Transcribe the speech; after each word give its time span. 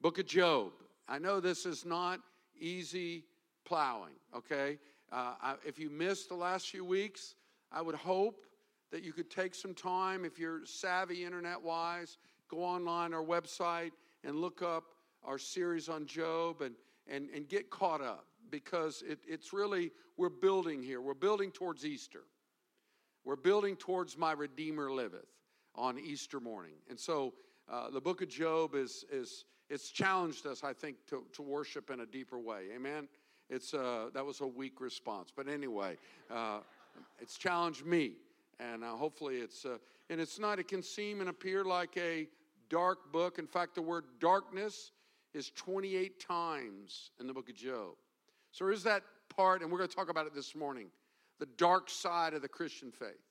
Book 0.00 0.18
of 0.18 0.26
Job. 0.26 0.70
I 1.08 1.18
know 1.18 1.40
this 1.40 1.66
is 1.66 1.84
not 1.84 2.20
easy 2.60 3.24
plowing, 3.64 4.14
okay? 4.36 4.78
Uh, 5.10 5.34
I, 5.42 5.54
if 5.66 5.76
you 5.78 5.90
missed 5.90 6.28
the 6.28 6.36
last 6.36 6.68
few 6.70 6.84
weeks, 6.84 7.34
I 7.72 7.82
would 7.82 7.96
hope 7.96 8.46
that 8.92 9.02
you 9.02 9.12
could 9.12 9.28
take 9.28 9.56
some 9.56 9.74
time, 9.74 10.24
if 10.24 10.38
you're 10.38 10.64
savvy 10.64 11.24
internet 11.24 11.60
wise, 11.60 12.18
go 12.48 12.62
online, 12.62 13.12
our 13.12 13.24
website, 13.24 13.90
and 14.22 14.36
look 14.36 14.62
up 14.62 14.84
our 15.24 15.36
series 15.36 15.88
on 15.88 16.06
Job 16.06 16.62
and, 16.62 16.74
and, 17.08 17.28
and 17.34 17.48
get 17.48 17.68
caught 17.68 18.00
up 18.00 18.26
because 18.50 19.02
it, 19.06 19.18
it's 19.26 19.52
really, 19.52 19.90
we're 20.16 20.28
building 20.28 20.80
here. 20.80 21.00
We're 21.00 21.14
building 21.14 21.50
towards 21.50 21.84
Easter. 21.84 22.22
We're 23.24 23.36
building 23.36 23.74
towards 23.74 24.16
my 24.16 24.32
Redeemer 24.32 24.92
liveth 24.92 25.26
on 25.74 25.98
Easter 25.98 26.38
morning. 26.38 26.76
And 26.88 26.98
so 26.98 27.34
uh, 27.68 27.90
the 27.90 28.00
book 28.00 28.22
of 28.22 28.28
Job 28.28 28.74
is, 28.74 29.04
is 29.10 29.44
it's 29.70 29.90
challenged 29.90 30.46
us, 30.46 30.64
I 30.64 30.72
think, 30.72 30.96
to, 31.08 31.24
to 31.34 31.42
worship 31.42 31.90
in 31.90 32.00
a 32.00 32.06
deeper 32.06 32.38
way. 32.38 32.66
Amen? 32.74 33.08
It's, 33.50 33.74
uh, 33.74 34.10
that 34.14 34.24
was 34.24 34.40
a 34.40 34.46
weak 34.46 34.80
response. 34.80 35.32
But 35.34 35.48
anyway, 35.48 35.96
uh, 36.30 36.60
it's 37.20 37.36
challenged 37.36 37.84
me. 37.84 38.12
And 38.60 38.82
uh, 38.82 38.96
hopefully 38.96 39.36
it's, 39.36 39.64
uh, 39.64 39.78
and 40.10 40.20
it's 40.20 40.38
not, 40.38 40.58
it 40.58 40.68
can 40.68 40.82
seem 40.82 41.20
and 41.20 41.28
appear 41.28 41.64
like 41.64 41.96
a 41.96 42.26
dark 42.68 43.12
book. 43.12 43.38
In 43.38 43.46
fact, 43.46 43.74
the 43.74 43.82
word 43.82 44.04
darkness 44.20 44.90
is 45.34 45.50
28 45.54 46.18
times 46.18 47.10
in 47.20 47.26
the 47.26 47.32
book 47.32 47.48
of 47.48 47.54
Job. 47.54 47.94
So 48.50 48.64
there 48.64 48.72
is 48.72 48.82
that 48.84 49.02
part, 49.34 49.62
and 49.62 49.70
we're 49.70 49.78
going 49.78 49.90
to 49.90 49.94
talk 49.94 50.10
about 50.10 50.26
it 50.26 50.34
this 50.34 50.54
morning 50.54 50.88
the 51.38 51.46
dark 51.56 51.88
side 51.88 52.34
of 52.34 52.42
the 52.42 52.48
Christian 52.48 52.90
faith, 52.90 53.22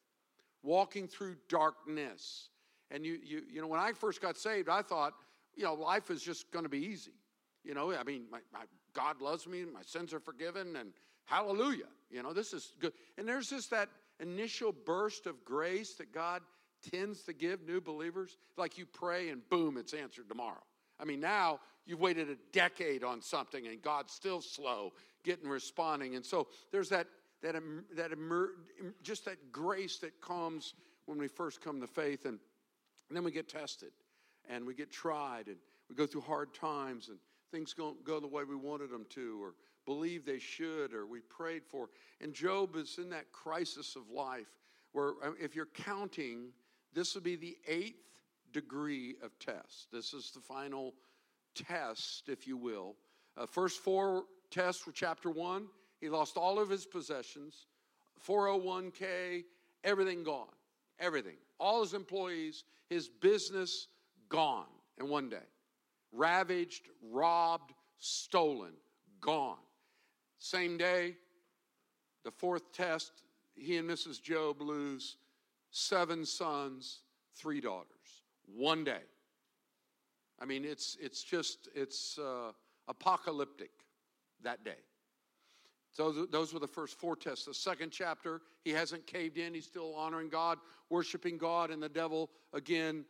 walking 0.64 1.10
through 1.10 1.36
darkness. 1.50 2.48
And 2.90 3.06
you, 3.06 3.20
you, 3.22 3.42
you 3.52 3.62
know, 3.62 3.68
when 3.68 3.82
I 3.82 3.92
first 3.92 4.22
got 4.22 4.38
saved, 4.38 4.70
I 4.70 4.82
thought, 4.82 5.14
you 5.58 5.64
know, 5.64 5.74
life 5.74 6.10
is 6.10 6.22
just 6.22 6.52
going 6.52 6.64
to 6.64 6.70
be 6.70 6.80
easy. 6.80 7.12
You 7.64 7.74
know, 7.74 7.92
I 7.94 8.04
mean, 8.04 8.24
my, 8.32 8.40
my, 8.54 8.62
God 8.94 9.22
loves 9.22 9.48
me, 9.48 9.66
my 9.66 9.82
sins 9.82 10.14
are 10.14 10.20
forgiven, 10.20 10.76
and 10.78 10.92
hallelujah. 11.26 11.90
You 12.10 12.24
know, 12.24 12.32
this 12.32 12.54
is 12.54 12.74
good. 12.80 12.94
And 13.18 13.28
there's 13.28 13.50
just 13.50 13.72
that 13.72 13.90
initial 14.20 14.72
burst 14.72 15.26
of 15.26 15.44
grace 15.44 15.96
that 15.96 16.14
God 16.14 16.42
tends 16.92 17.24
to 17.24 17.34
give 17.34 17.68
new 17.68 17.82
believers. 17.82 18.38
Like 18.56 18.78
you 18.78 18.86
pray 18.86 19.30
and 19.30 19.48
boom, 19.50 19.78
it's 19.78 19.94
answered 19.94 20.30
tomorrow. 20.30 20.64
I 21.00 21.06
mean, 21.06 21.20
now 21.20 21.60
you've 21.86 22.00
waited 22.00 22.30
a 22.30 22.38
decade 22.54 23.04
on 23.04 23.22
something 23.22 23.68
and 23.68 23.82
God's 23.82 24.14
still 24.14 24.42
slow 24.42 24.94
getting 25.24 25.50
responding. 25.50 26.16
And 26.16 26.26
so 26.26 26.48
there's 26.72 26.90
that 26.90 27.08
that 27.44 27.56
that 27.96 28.12
emer, 28.12 28.52
just 29.04 29.26
that 29.26 29.52
grace 29.52 29.98
that 30.00 30.20
comes 30.22 30.74
when 31.06 31.18
we 31.18 31.28
first 31.28 31.62
come 31.62 31.80
to 31.82 31.88
faith, 31.88 32.26
and, 32.26 32.40
and 33.08 33.16
then 33.16 33.24
we 33.24 33.32
get 33.32 33.48
tested, 33.48 33.92
and 34.48 34.66
we 34.66 34.74
get 34.74 34.92
tried, 34.92 35.48
and 35.48 35.58
we 35.90 35.96
go 35.96 36.06
through 36.06 36.22
hard 36.22 36.54
times, 36.54 37.10
and 37.10 37.18
things 37.52 37.74
don't 37.74 38.04
go 38.04 38.20
the 38.20 38.28
way 38.28 38.44
we 38.44 38.56
wanted 38.56 38.90
them 38.90 39.06
to, 39.10 39.42
or 39.42 39.54
believe 39.86 40.26
they 40.26 40.40
should, 40.40 40.94
or 40.94 41.06
we 41.06 41.22
prayed 41.22 41.64
for. 41.66 41.90
And 42.22 42.34
Job 42.34 42.76
is 42.76 42.98
in 42.98 43.10
that 43.10 43.32
crisis 43.32 43.96
of 43.96 44.10
life 44.10 44.48
where, 44.92 45.14
uh, 45.24 45.32
if 45.40 45.56
you're 45.56 45.68
counting, 45.74 46.50
this 46.94 47.16
would 47.16 47.24
be 47.24 47.36
the 47.36 47.58
eighth 47.68 48.04
degree 48.52 49.16
of 49.24 49.38
test. 49.40 49.92
This 49.92 50.14
is 50.14 50.32
the 50.32 50.40
final 50.40 50.94
test, 51.56 52.30
if 52.30 52.48
you 52.48 52.58
will. 52.58 52.96
Uh, 53.38 53.46
first 53.46 53.80
four 53.80 54.24
tests 54.52 54.86
were 54.86 54.92
chapter 54.92 55.30
one. 55.30 55.68
He 56.02 56.10
lost 56.10 56.38
all 56.38 56.60
of 56.60 56.70
his 56.70 56.86
possessions, 56.86 57.66
401k, 58.26 59.44
everything 59.84 60.24
gone. 60.24 60.48
Everything. 61.00 61.38
All 61.60 61.82
his 61.82 61.94
employees, 61.94 62.64
his 62.90 63.08
business 63.08 63.88
gone 64.30 64.66
in 65.00 65.10
one 65.10 65.30
day. 65.30 65.38
Ravaged, 66.12 66.88
robbed, 67.12 67.74
stolen, 67.98 68.74
gone. 69.22 69.58
Same 70.40 70.78
day, 70.78 71.16
the 72.24 72.32
fourth 72.32 72.72
test, 72.72 73.12
he 73.56 73.78
and 73.78 73.90
Mrs. 73.90 74.22
Job 74.22 74.62
lose 74.62 75.18
seven 75.72 76.26
sons, 76.26 77.00
three 77.36 77.62
daughters. 77.62 77.88
One 78.46 78.84
day. 78.84 79.02
I 80.40 80.46
mean, 80.46 80.64
it's, 80.64 80.98
it's 81.02 81.24
just, 81.24 81.68
it's 81.74 82.18
uh, 82.20 82.52
apocalyptic 82.88 83.72
that 84.44 84.64
day. 84.64 84.78
So 85.92 86.12
those 86.12 86.54
were 86.54 86.60
the 86.60 86.68
first 86.68 87.00
four 87.00 87.16
tests. 87.16 87.46
The 87.46 87.56
second 87.56 87.90
chapter, 87.90 88.42
he 88.64 88.70
hasn't 88.70 89.08
caved 89.08 89.38
in. 89.38 89.56
He's 89.56 89.66
still 89.66 89.96
honoring 89.96 90.30
God, 90.30 90.60
worshiping 90.92 91.40
God, 91.40 91.72
and 91.72 91.82
the 91.82 91.90
devil 91.90 92.30
again 92.54 93.04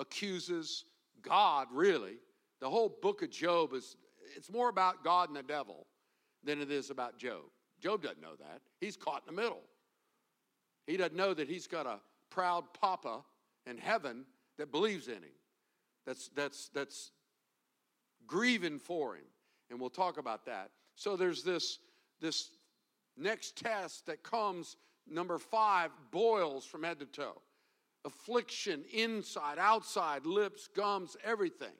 accuses 0.00 0.84
God, 1.22 1.68
really. 1.72 2.16
The 2.60 2.68
whole 2.68 2.96
book 3.02 3.22
of 3.22 3.30
Job 3.30 3.72
is, 3.74 3.96
it's 4.36 4.50
more 4.50 4.68
about 4.68 5.04
God 5.04 5.28
and 5.28 5.36
the 5.36 5.42
devil 5.42 5.86
than 6.42 6.60
it 6.60 6.70
is 6.70 6.90
about 6.90 7.18
Job. 7.18 7.44
Job 7.80 8.02
doesn't 8.02 8.20
know 8.20 8.36
that. 8.38 8.60
He's 8.80 8.96
caught 8.96 9.22
in 9.28 9.34
the 9.34 9.40
middle. 9.40 9.62
He 10.86 10.96
doesn't 10.96 11.16
know 11.16 11.34
that 11.34 11.48
he's 11.48 11.66
got 11.66 11.86
a 11.86 12.00
proud 12.30 12.64
papa 12.78 13.20
in 13.66 13.78
heaven 13.78 14.24
that 14.58 14.72
believes 14.72 15.08
in 15.08 15.14
him, 15.14 15.36
that's, 16.06 16.28
that's, 16.34 16.70
that's 16.74 17.12
grieving 18.26 18.78
for 18.78 19.14
him. 19.14 19.24
And 19.70 19.78
we'll 19.78 19.90
talk 19.90 20.18
about 20.18 20.44
that. 20.46 20.70
So 20.96 21.16
there's 21.16 21.42
this 21.42 21.78
this 22.20 22.50
next 23.16 23.56
test 23.56 24.06
that 24.06 24.22
comes, 24.22 24.76
number 25.08 25.38
five, 25.38 25.90
boils 26.10 26.64
from 26.64 26.82
head 26.82 27.00
to 27.00 27.06
toe. 27.06 27.40
Affliction, 28.04 28.84
inside, 28.92 29.58
outside, 29.58 30.24
lips, 30.24 30.68
gums, 30.74 31.16
everything. 31.24 31.76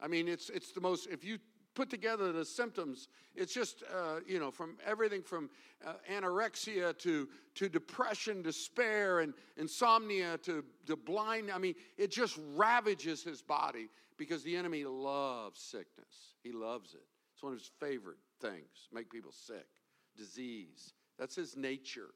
I 0.00 0.08
mean, 0.08 0.28
it's, 0.28 0.50
it's 0.50 0.72
the 0.72 0.80
most, 0.80 1.06
if 1.08 1.24
you 1.24 1.38
put 1.74 1.88
together 1.90 2.32
the 2.32 2.44
symptoms, 2.44 3.08
it's 3.34 3.54
just, 3.54 3.82
uh, 3.94 4.20
you 4.26 4.40
know, 4.40 4.50
from 4.50 4.76
everything 4.84 5.22
from 5.22 5.50
uh, 5.86 5.92
anorexia 6.12 6.98
to, 6.98 7.28
to 7.54 7.68
depression, 7.68 8.42
despair, 8.42 9.20
and 9.20 9.34
insomnia 9.56 10.38
to, 10.38 10.64
to 10.86 10.96
blind. 10.96 11.50
I 11.50 11.58
mean, 11.58 11.74
it 11.96 12.10
just 12.10 12.38
ravages 12.56 13.22
his 13.22 13.40
body 13.40 13.88
because 14.16 14.42
the 14.42 14.56
enemy 14.56 14.84
loves 14.84 15.60
sickness. 15.60 16.34
He 16.42 16.52
loves 16.52 16.94
it. 16.94 17.06
It's 17.34 17.42
one 17.42 17.52
of 17.52 17.58
his 17.58 17.70
favorite 17.80 18.18
things, 18.40 18.88
make 18.92 19.10
people 19.10 19.32
sick, 19.32 19.66
disease. 20.16 20.92
That's 21.18 21.36
his 21.36 21.56
nature. 21.56 22.08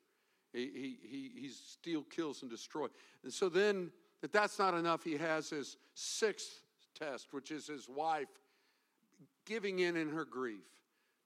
He, 0.55 0.99
he, 1.03 1.31
he, 1.41 1.49
steal, 1.49 2.03
kills, 2.05 2.43
and 2.43 2.51
destroy. 2.51 2.87
And 3.25 3.33
so 3.33 3.49
then, 3.49 3.91
if 4.23 4.31
that's 4.31 4.59
not 4.59 4.73
enough, 4.75 5.03
he 5.03 5.17
has 5.17 5.51
his 5.51 5.77
sixth 5.95 6.61
test, 6.99 7.33
which 7.33 7.51
is 7.51 7.67
his 7.67 7.89
wife 7.89 8.29
giving 9.45 9.81
in 9.81 9.97
in 9.97 10.09
her 10.11 10.25
grief 10.25 10.65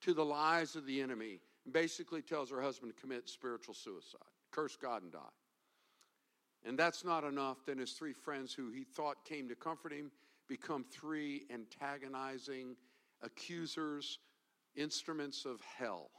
to 0.01 0.15
the 0.15 0.25
lies 0.25 0.77
of 0.77 0.87
the 0.87 1.01
enemy 1.03 1.41
and 1.65 1.75
basically 1.75 2.23
tells 2.23 2.51
her 2.51 2.63
husband 2.63 2.93
to 2.95 3.01
commit 3.01 3.29
spiritual 3.29 3.75
suicide, 3.75 4.21
curse 4.51 4.77
God 4.77 5.03
and 5.03 5.13
die. 5.13 5.19
And 6.65 6.79
that's 6.79 7.05
not 7.05 7.23
enough. 7.23 7.59
Then 7.67 7.79
his 7.79 7.93
three 7.93 8.15
friends 8.15 8.55
who 8.55 8.71
he 8.71 8.83
thought 8.83 9.25
came 9.25 9.49
to 9.49 9.55
comfort 9.55 9.93
him 9.93 10.11
become 10.49 10.85
three 10.91 11.45
antagonizing 11.53 12.77
accusers 13.23 14.19
instruments 14.75 15.45
of 15.45 15.61
hell. 15.61 16.11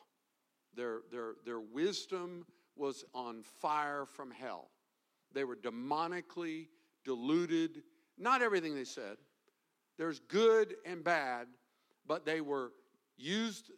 Their, 0.75 0.99
their, 1.11 1.33
their 1.45 1.59
wisdom 1.59 2.45
was 2.75 3.03
on 3.13 3.43
fire 3.43 4.05
from 4.05 4.31
hell. 4.31 4.69
They 5.33 5.43
were 5.43 5.55
demonically 5.55 6.67
deluded. 7.03 7.83
Not 8.17 8.41
everything 8.41 8.75
they 8.75 8.83
said. 8.83 9.17
There's 9.97 10.19
good 10.19 10.75
and 10.85 11.03
bad, 11.03 11.47
but 12.07 12.25
they 12.25 12.41
were 12.41 12.71
used 13.17 13.71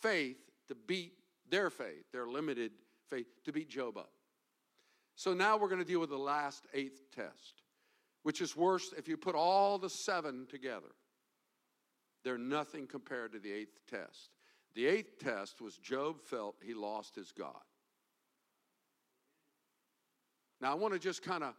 faith 0.00 0.38
to 0.68 0.74
beat 0.74 1.14
their 1.48 1.68
faith, 1.68 2.04
their 2.12 2.26
limited 2.26 2.72
faith, 3.08 3.26
to 3.44 3.52
beat 3.52 3.68
Job 3.68 3.98
up. 3.98 4.12
So 5.16 5.34
now 5.34 5.58
we're 5.58 5.68
going 5.68 5.80
to 5.80 5.86
deal 5.86 6.00
with 6.00 6.10
the 6.10 6.16
last 6.16 6.64
eighth 6.72 7.02
test, 7.14 7.62
which 8.22 8.40
is 8.40 8.56
worse 8.56 8.94
if 8.96 9.08
you 9.08 9.16
put 9.16 9.34
all 9.34 9.78
the 9.78 9.90
seven 9.90 10.46
together. 10.48 10.92
They're 12.22 12.38
nothing 12.38 12.86
compared 12.86 13.32
to 13.32 13.38
the 13.38 13.52
eighth 13.52 13.80
test. 13.90 14.30
The 14.74 14.86
eighth 14.86 15.18
test 15.18 15.60
was 15.60 15.76
Job 15.76 16.20
felt 16.22 16.56
he 16.62 16.74
lost 16.74 17.16
his 17.16 17.32
God. 17.32 17.60
Now 20.60 20.72
I 20.72 20.74
want 20.74 20.94
to 20.94 21.00
just 21.00 21.22
kind 21.22 21.42
of 21.42 21.54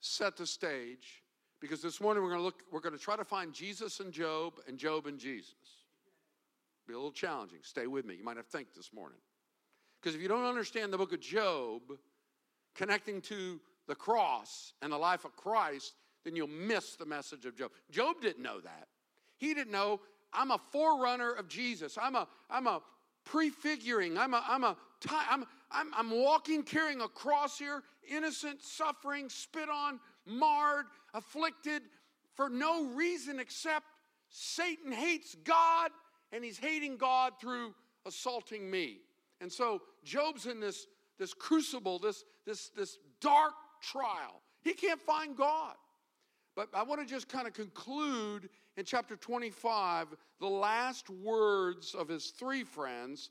set 0.00 0.36
the 0.36 0.46
stage 0.46 1.22
because 1.60 1.82
this 1.82 2.00
morning 2.00 2.22
we're 2.22 2.30
going 2.30 2.40
to 2.40 2.44
look 2.44 2.62
we're 2.70 2.80
going 2.80 2.96
to 2.96 3.00
try 3.00 3.16
to 3.16 3.24
find 3.24 3.52
Jesus 3.52 4.00
and 4.00 4.12
Job 4.12 4.54
and 4.68 4.78
Job 4.78 5.06
and 5.06 5.18
Jesus. 5.18 5.54
Be 6.86 6.94
a 6.94 6.96
little 6.96 7.10
challenging. 7.10 7.58
Stay 7.62 7.86
with 7.86 8.04
me. 8.04 8.14
You 8.14 8.24
might 8.24 8.36
have 8.36 8.46
to 8.46 8.56
think 8.56 8.68
this 8.74 8.92
morning. 8.92 9.18
Because 10.00 10.14
if 10.14 10.22
you 10.22 10.28
don't 10.28 10.44
understand 10.44 10.92
the 10.92 10.98
book 10.98 11.12
of 11.12 11.20
Job 11.20 11.82
connecting 12.76 13.20
to 13.22 13.60
the 13.88 13.94
cross 13.94 14.74
and 14.82 14.92
the 14.92 14.98
life 14.98 15.24
of 15.24 15.34
Christ, 15.34 15.94
then 16.24 16.36
you'll 16.36 16.46
miss 16.46 16.94
the 16.94 17.06
message 17.06 17.44
of 17.44 17.56
Job. 17.56 17.72
Job 17.90 18.20
didn't 18.20 18.42
know 18.42 18.60
that. 18.60 18.88
He 19.38 19.52
didn't 19.54 19.72
know 19.72 20.00
I'm 20.32 20.50
a 20.50 20.60
forerunner 20.70 21.32
of 21.32 21.48
Jesus. 21.48 21.98
I'm 22.00 22.14
a, 22.14 22.28
I'm 22.50 22.66
a 22.66 22.82
prefiguring. 23.24 24.16
I'm 24.18 24.34
a, 24.34 24.44
I'm 24.46 24.64
a, 24.64 24.76
I'm, 25.08 25.44
I'm, 25.70 25.92
I'm 25.96 26.10
walking 26.10 26.62
carrying 26.62 27.00
a 27.00 27.08
cross 27.08 27.58
here, 27.58 27.82
innocent, 28.10 28.62
suffering, 28.62 29.28
spit 29.28 29.68
on, 29.68 30.00
marred, 30.26 30.86
afflicted, 31.14 31.82
for 32.34 32.48
no 32.48 32.86
reason 32.86 33.38
except 33.38 33.86
Satan 34.28 34.92
hates 34.92 35.36
God 35.44 35.90
and 36.32 36.44
he's 36.44 36.58
hating 36.58 36.96
God 36.96 37.34
through 37.40 37.74
assaulting 38.04 38.70
me. 38.70 38.98
And 39.40 39.50
so 39.52 39.82
Job's 40.04 40.46
in 40.46 40.60
this, 40.60 40.86
this 41.18 41.34
crucible, 41.34 41.98
this, 41.98 42.24
this, 42.46 42.70
this 42.70 42.98
dark 43.20 43.54
trial. 43.82 44.42
He 44.62 44.72
can't 44.72 45.00
find 45.00 45.36
God. 45.36 45.74
But 46.54 46.68
I 46.72 46.82
want 46.82 47.00
to 47.00 47.06
just 47.06 47.28
kind 47.28 47.46
of 47.46 47.52
conclude 47.52 48.48
in 48.76 48.84
chapter 48.84 49.14
25 49.14 50.08
the 50.40 50.46
last 50.46 51.10
words 51.10 51.94
of 51.94 52.08
his 52.08 52.30
three 52.30 52.64
friends. 52.64 53.30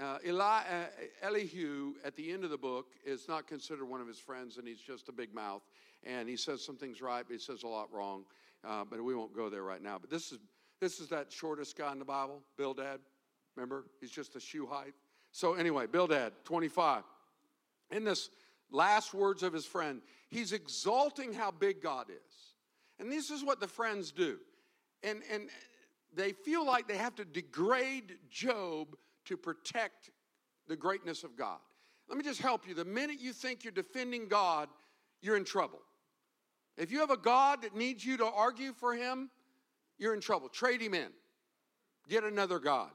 Uh, 0.00 0.18
Eli, 0.26 0.44
uh, 0.44 0.84
Elihu, 1.22 1.94
at 2.04 2.16
the 2.16 2.32
end 2.32 2.42
of 2.42 2.50
the 2.50 2.58
book, 2.58 2.86
is 3.04 3.28
not 3.28 3.46
considered 3.46 3.84
one 3.84 4.00
of 4.00 4.08
his 4.08 4.18
friends, 4.18 4.58
and 4.58 4.66
he's 4.66 4.80
just 4.80 5.08
a 5.08 5.12
big 5.12 5.32
mouth. 5.32 5.62
And 6.04 6.28
he 6.28 6.36
says 6.36 6.64
some 6.64 6.76
things 6.76 7.00
right, 7.00 7.24
but 7.26 7.32
he 7.32 7.38
says 7.38 7.62
a 7.62 7.68
lot 7.68 7.92
wrong. 7.92 8.24
Uh, 8.64 8.84
but 8.84 9.02
we 9.02 9.14
won't 9.14 9.34
go 9.34 9.48
there 9.48 9.62
right 9.62 9.82
now. 9.82 9.98
But 9.98 10.10
this 10.10 10.32
is 10.32 10.38
this 10.80 11.00
is 11.00 11.08
that 11.08 11.32
shortest 11.32 11.78
guy 11.78 11.92
in 11.92 11.98
the 11.98 12.04
Bible, 12.04 12.42
Bildad. 12.58 13.00
Remember, 13.56 13.86
he's 14.00 14.10
just 14.10 14.36
a 14.36 14.40
shoe 14.40 14.66
height. 14.66 14.92
So 15.32 15.54
anyway, 15.54 15.86
Bildad, 15.86 16.32
25. 16.44 17.04
In 17.90 18.04
this 18.04 18.30
last 18.70 19.14
words 19.14 19.42
of 19.42 19.52
his 19.52 19.64
friend, 19.64 20.02
he's 20.28 20.52
exalting 20.52 21.32
how 21.32 21.50
big 21.52 21.80
God 21.80 22.10
is. 22.10 22.54
And 22.98 23.10
this 23.10 23.30
is 23.30 23.44
what 23.44 23.60
the 23.60 23.68
friends 23.68 24.12
do. 24.12 24.38
And, 25.02 25.22
and 25.32 25.48
they 26.14 26.32
feel 26.32 26.66
like 26.66 26.88
they 26.88 26.96
have 26.96 27.14
to 27.16 27.24
degrade 27.24 28.16
Job 28.28 28.96
to 29.26 29.36
protect 29.36 30.10
the 30.68 30.76
greatness 30.76 31.24
of 31.24 31.36
God. 31.36 31.58
Let 32.08 32.18
me 32.18 32.24
just 32.24 32.40
help 32.40 32.68
you. 32.68 32.74
The 32.74 32.84
minute 32.84 33.20
you 33.20 33.32
think 33.32 33.64
you're 33.64 33.72
defending 33.72 34.28
God, 34.28 34.68
you're 35.22 35.36
in 35.36 35.44
trouble. 35.44 35.80
If 36.76 36.90
you 36.90 37.00
have 37.00 37.10
a 37.10 37.16
God 37.16 37.62
that 37.62 37.74
needs 37.74 38.04
you 38.04 38.16
to 38.18 38.26
argue 38.26 38.72
for 38.72 38.94
him, 38.94 39.30
you're 39.98 40.14
in 40.14 40.20
trouble. 40.20 40.48
Trade 40.48 40.80
him 40.80 40.94
in. 40.94 41.08
Get 42.08 42.24
another 42.24 42.58
God. 42.58 42.90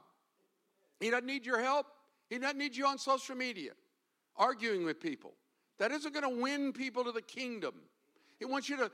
He 1.00 1.10
doesn't 1.10 1.26
need 1.26 1.46
your 1.46 1.60
help. 1.60 1.86
He 2.28 2.38
doesn't 2.38 2.58
need 2.58 2.76
you 2.76 2.86
on 2.86 2.98
social 2.98 3.34
media 3.34 3.72
arguing 4.36 4.84
with 4.84 5.00
people. 5.00 5.34
That 5.78 5.92
isn't 5.92 6.12
going 6.12 6.28
to 6.28 6.42
win 6.42 6.72
people 6.72 7.04
to 7.04 7.12
the 7.12 7.22
kingdom. 7.22 7.74
He 8.38 8.44
wants 8.44 8.68
you 8.68 8.76
to 8.76 8.90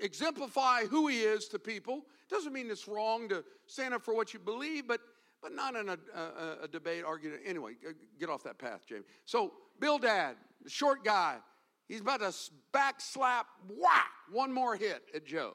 exemplify 0.00 0.84
who 0.84 1.08
he 1.08 1.20
is 1.20 1.48
to 1.48 1.58
people. 1.58 2.02
Doesn't 2.28 2.52
mean 2.52 2.70
it's 2.70 2.88
wrong 2.88 3.28
to 3.28 3.44
stand 3.66 3.94
up 3.94 4.02
for 4.02 4.14
what 4.14 4.34
you 4.34 4.40
believe, 4.40 4.86
but 4.86 5.00
but 5.42 5.54
not 5.54 5.74
in 5.74 5.88
a, 5.88 5.98
a, 6.14 6.64
a 6.64 6.68
debate, 6.68 7.04
argument. 7.04 7.40
Anyway, 7.46 7.72
get 8.18 8.28
off 8.28 8.42
that 8.44 8.58
path, 8.58 8.86
Jamie. 8.86 9.02
So 9.24 9.52
Bildad, 9.80 10.36
the 10.62 10.70
short 10.70 11.04
guy, 11.04 11.36
he's 11.88 12.00
about 12.00 12.20
to 12.20 12.34
backslap, 12.72 13.44
whack, 13.68 14.12
one 14.30 14.52
more 14.52 14.76
hit 14.76 15.02
at 15.14 15.24
Job. 15.24 15.54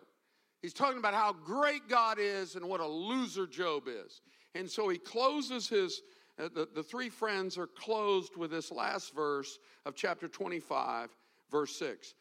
He's 0.61 0.73
talking 0.73 0.97
about 0.97 1.13
how 1.13 1.33
great 1.33 1.87
God 1.87 2.17
is 2.19 2.55
and 2.55 2.67
what 2.67 2.79
a 2.79 2.87
loser 2.87 3.45
Job 3.45 3.83
is. 3.87 4.21
And 4.55 4.69
so 4.69 4.89
he 4.89 4.97
closes 4.97 5.67
his, 5.67 6.01
uh, 6.39 6.49
the, 6.53 6.67
the 6.73 6.81
three 6.81 7.09
friends 7.09 7.57
are 7.57 7.67
closed 7.67 8.35
with 8.35 8.49
this 8.49 8.71
last 8.71 9.13
verse 9.13 9.59
of 9.85 9.95
chapter 9.95 10.27
25, 10.27 11.09
verse 11.51 11.75
6. 11.75 12.15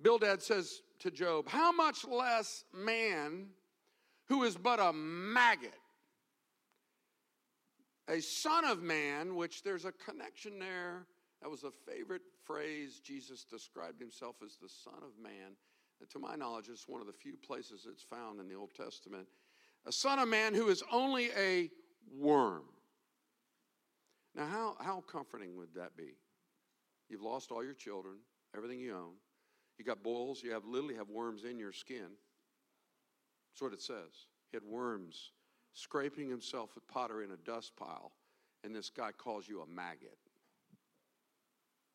Bildad 0.00 0.42
says 0.42 0.82
to 1.00 1.10
Job, 1.10 1.48
How 1.48 1.72
much 1.72 2.04
less 2.06 2.64
man 2.72 3.46
who 4.28 4.44
is 4.44 4.56
but 4.56 4.80
a 4.80 4.92
maggot, 4.92 5.74
a 8.12 8.20
son 8.20 8.66
of 8.66 8.82
man, 8.82 9.36
which 9.36 9.62
there's 9.62 9.86
a 9.86 9.92
connection 9.92 10.58
there. 10.58 11.06
That 11.40 11.50
was 11.50 11.64
a 11.64 11.70
favorite 11.90 12.22
phrase. 12.44 13.00
Jesus 13.02 13.44
described 13.44 13.98
himself 13.98 14.36
as 14.44 14.56
the 14.56 14.68
Son 14.68 14.98
of 14.98 15.20
Man. 15.20 15.56
And 16.00 16.10
to 16.10 16.18
my 16.18 16.36
knowledge, 16.36 16.68
it's 16.68 16.86
one 16.86 17.00
of 17.00 17.06
the 17.06 17.12
few 17.12 17.36
places 17.36 17.86
it's 17.90 18.02
found 18.02 18.38
in 18.38 18.48
the 18.48 18.54
Old 18.54 18.74
Testament. 18.74 19.26
A 19.86 19.92
son 19.92 20.18
of 20.18 20.28
man 20.28 20.52
who 20.54 20.68
is 20.68 20.82
only 20.92 21.30
a 21.36 21.70
worm. 22.14 22.64
Now, 24.34 24.46
how, 24.46 24.76
how 24.80 25.04
comforting 25.10 25.56
would 25.56 25.74
that 25.74 25.96
be? 25.96 26.16
You've 27.08 27.22
lost 27.22 27.50
all 27.50 27.64
your 27.64 27.74
children, 27.74 28.16
everything 28.56 28.78
you 28.78 28.94
own. 28.94 29.14
You 29.78 29.84
got 29.84 30.02
boils, 30.02 30.42
you 30.42 30.52
have 30.52 30.64
literally 30.64 30.96
have 30.96 31.08
worms 31.08 31.44
in 31.44 31.58
your 31.58 31.72
skin. 31.72 32.08
That's 33.52 33.62
what 33.62 33.72
it 33.72 33.80
says. 33.82 34.26
He 34.50 34.56
had 34.56 34.64
worms 34.64 35.32
scraping 35.74 36.28
himself 36.28 36.74
with 36.74 36.86
pottery 36.88 37.24
in 37.24 37.30
a 37.30 37.36
dust 37.36 37.76
pile, 37.76 38.12
and 38.64 38.74
this 38.74 38.90
guy 38.90 39.12
calls 39.12 39.48
you 39.48 39.62
a 39.62 39.66
maggot. 39.66 40.18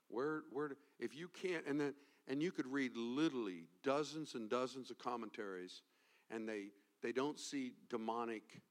Where, 0.09 0.43
where, 0.51 0.71
if 0.99 1.15
you 1.15 1.29
can't, 1.29 1.65
and 1.67 1.79
then, 1.79 1.93
and 2.27 2.41
you 2.41 2.51
could 2.51 2.67
read 2.67 2.95
literally 2.95 3.65
dozens 3.83 4.35
and 4.35 4.49
dozens 4.49 4.89
of 4.89 4.97
commentaries, 4.97 5.81
and 6.29 6.47
they, 6.47 6.67
they 7.01 7.11
don't 7.11 7.39
see 7.39 7.73
demonic 7.89 8.61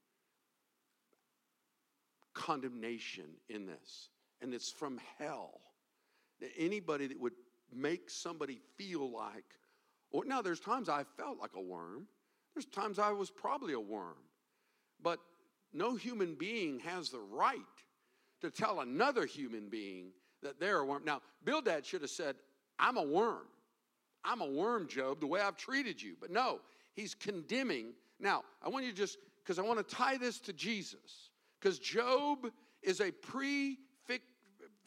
condemnation 2.33 3.25
in 3.49 3.65
this. 3.65 4.09
And 4.41 4.53
it's 4.53 4.71
from 4.71 4.99
hell. 5.17 5.61
Anybody 6.57 7.07
that 7.07 7.19
would 7.19 7.33
make 7.73 8.09
somebody 8.09 8.59
feel 8.75 9.11
like, 9.11 9.45
or 10.11 10.23
now 10.25 10.41
there's 10.41 10.59
times 10.59 10.89
I 10.89 11.03
felt 11.17 11.39
like 11.39 11.55
a 11.55 11.61
worm. 11.61 12.07
There's 12.53 12.65
times 12.65 12.99
I 12.99 13.11
was 13.11 13.29
probably 13.29 13.73
a 13.73 13.79
worm. 13.79 14.17
But 15.01 15.19
no 15.73 15.95
human 15.95 16.35
being 16.35 16.79
has 16.79 17.09
the 17.09 17.19
right 17.19 17.57
to 18.41 18.51
tell 18.51 18.81
another 18.81 19.25
human 19.25 19.69
being 19.69 20.11
that 20.43 20.59
they're 20.59 20.79
a 20.79 20.85
worm. 20.85 21.03
Now, 21.05 21.21
Bildad 21.43 21.85
should 21.85 22.01
have 22.01 22.09
said, 22.09 22.35
I'm 22.79 22.97
a 22.97 23.03
worm. 23.03 23.47
I'm 24.23 24.41
a 24.41 24.47
worm, 24.47 24.87
Job, 24.87 25.19
the 25.19 25.27
way 25.27 25.41
I've 25.41 25.57
treated 25.57 26.01
you. 26.01 26.15
But 26.19 26.31
no, 26.31 26.59
he's 26.93 27.15
condemning. 27.15 27.93
Now, 28.19 28.43
I 28.63 28.69
want 28.69 28.85
you 28.85 28.91
to 28.91 28.97
just, 28.97 29.17
because 29.43 29.59
I 29.59 29.61
want 29.63 29.79
to 29.79 29.95
tie 29.95 30.17
this 30.17 30.39
to 30.41 30.53
Jesus, 30.53 31.29
because 31.59 31.79
Job 31.79 32.51
is 32.83 32.99
a 33.01 33.11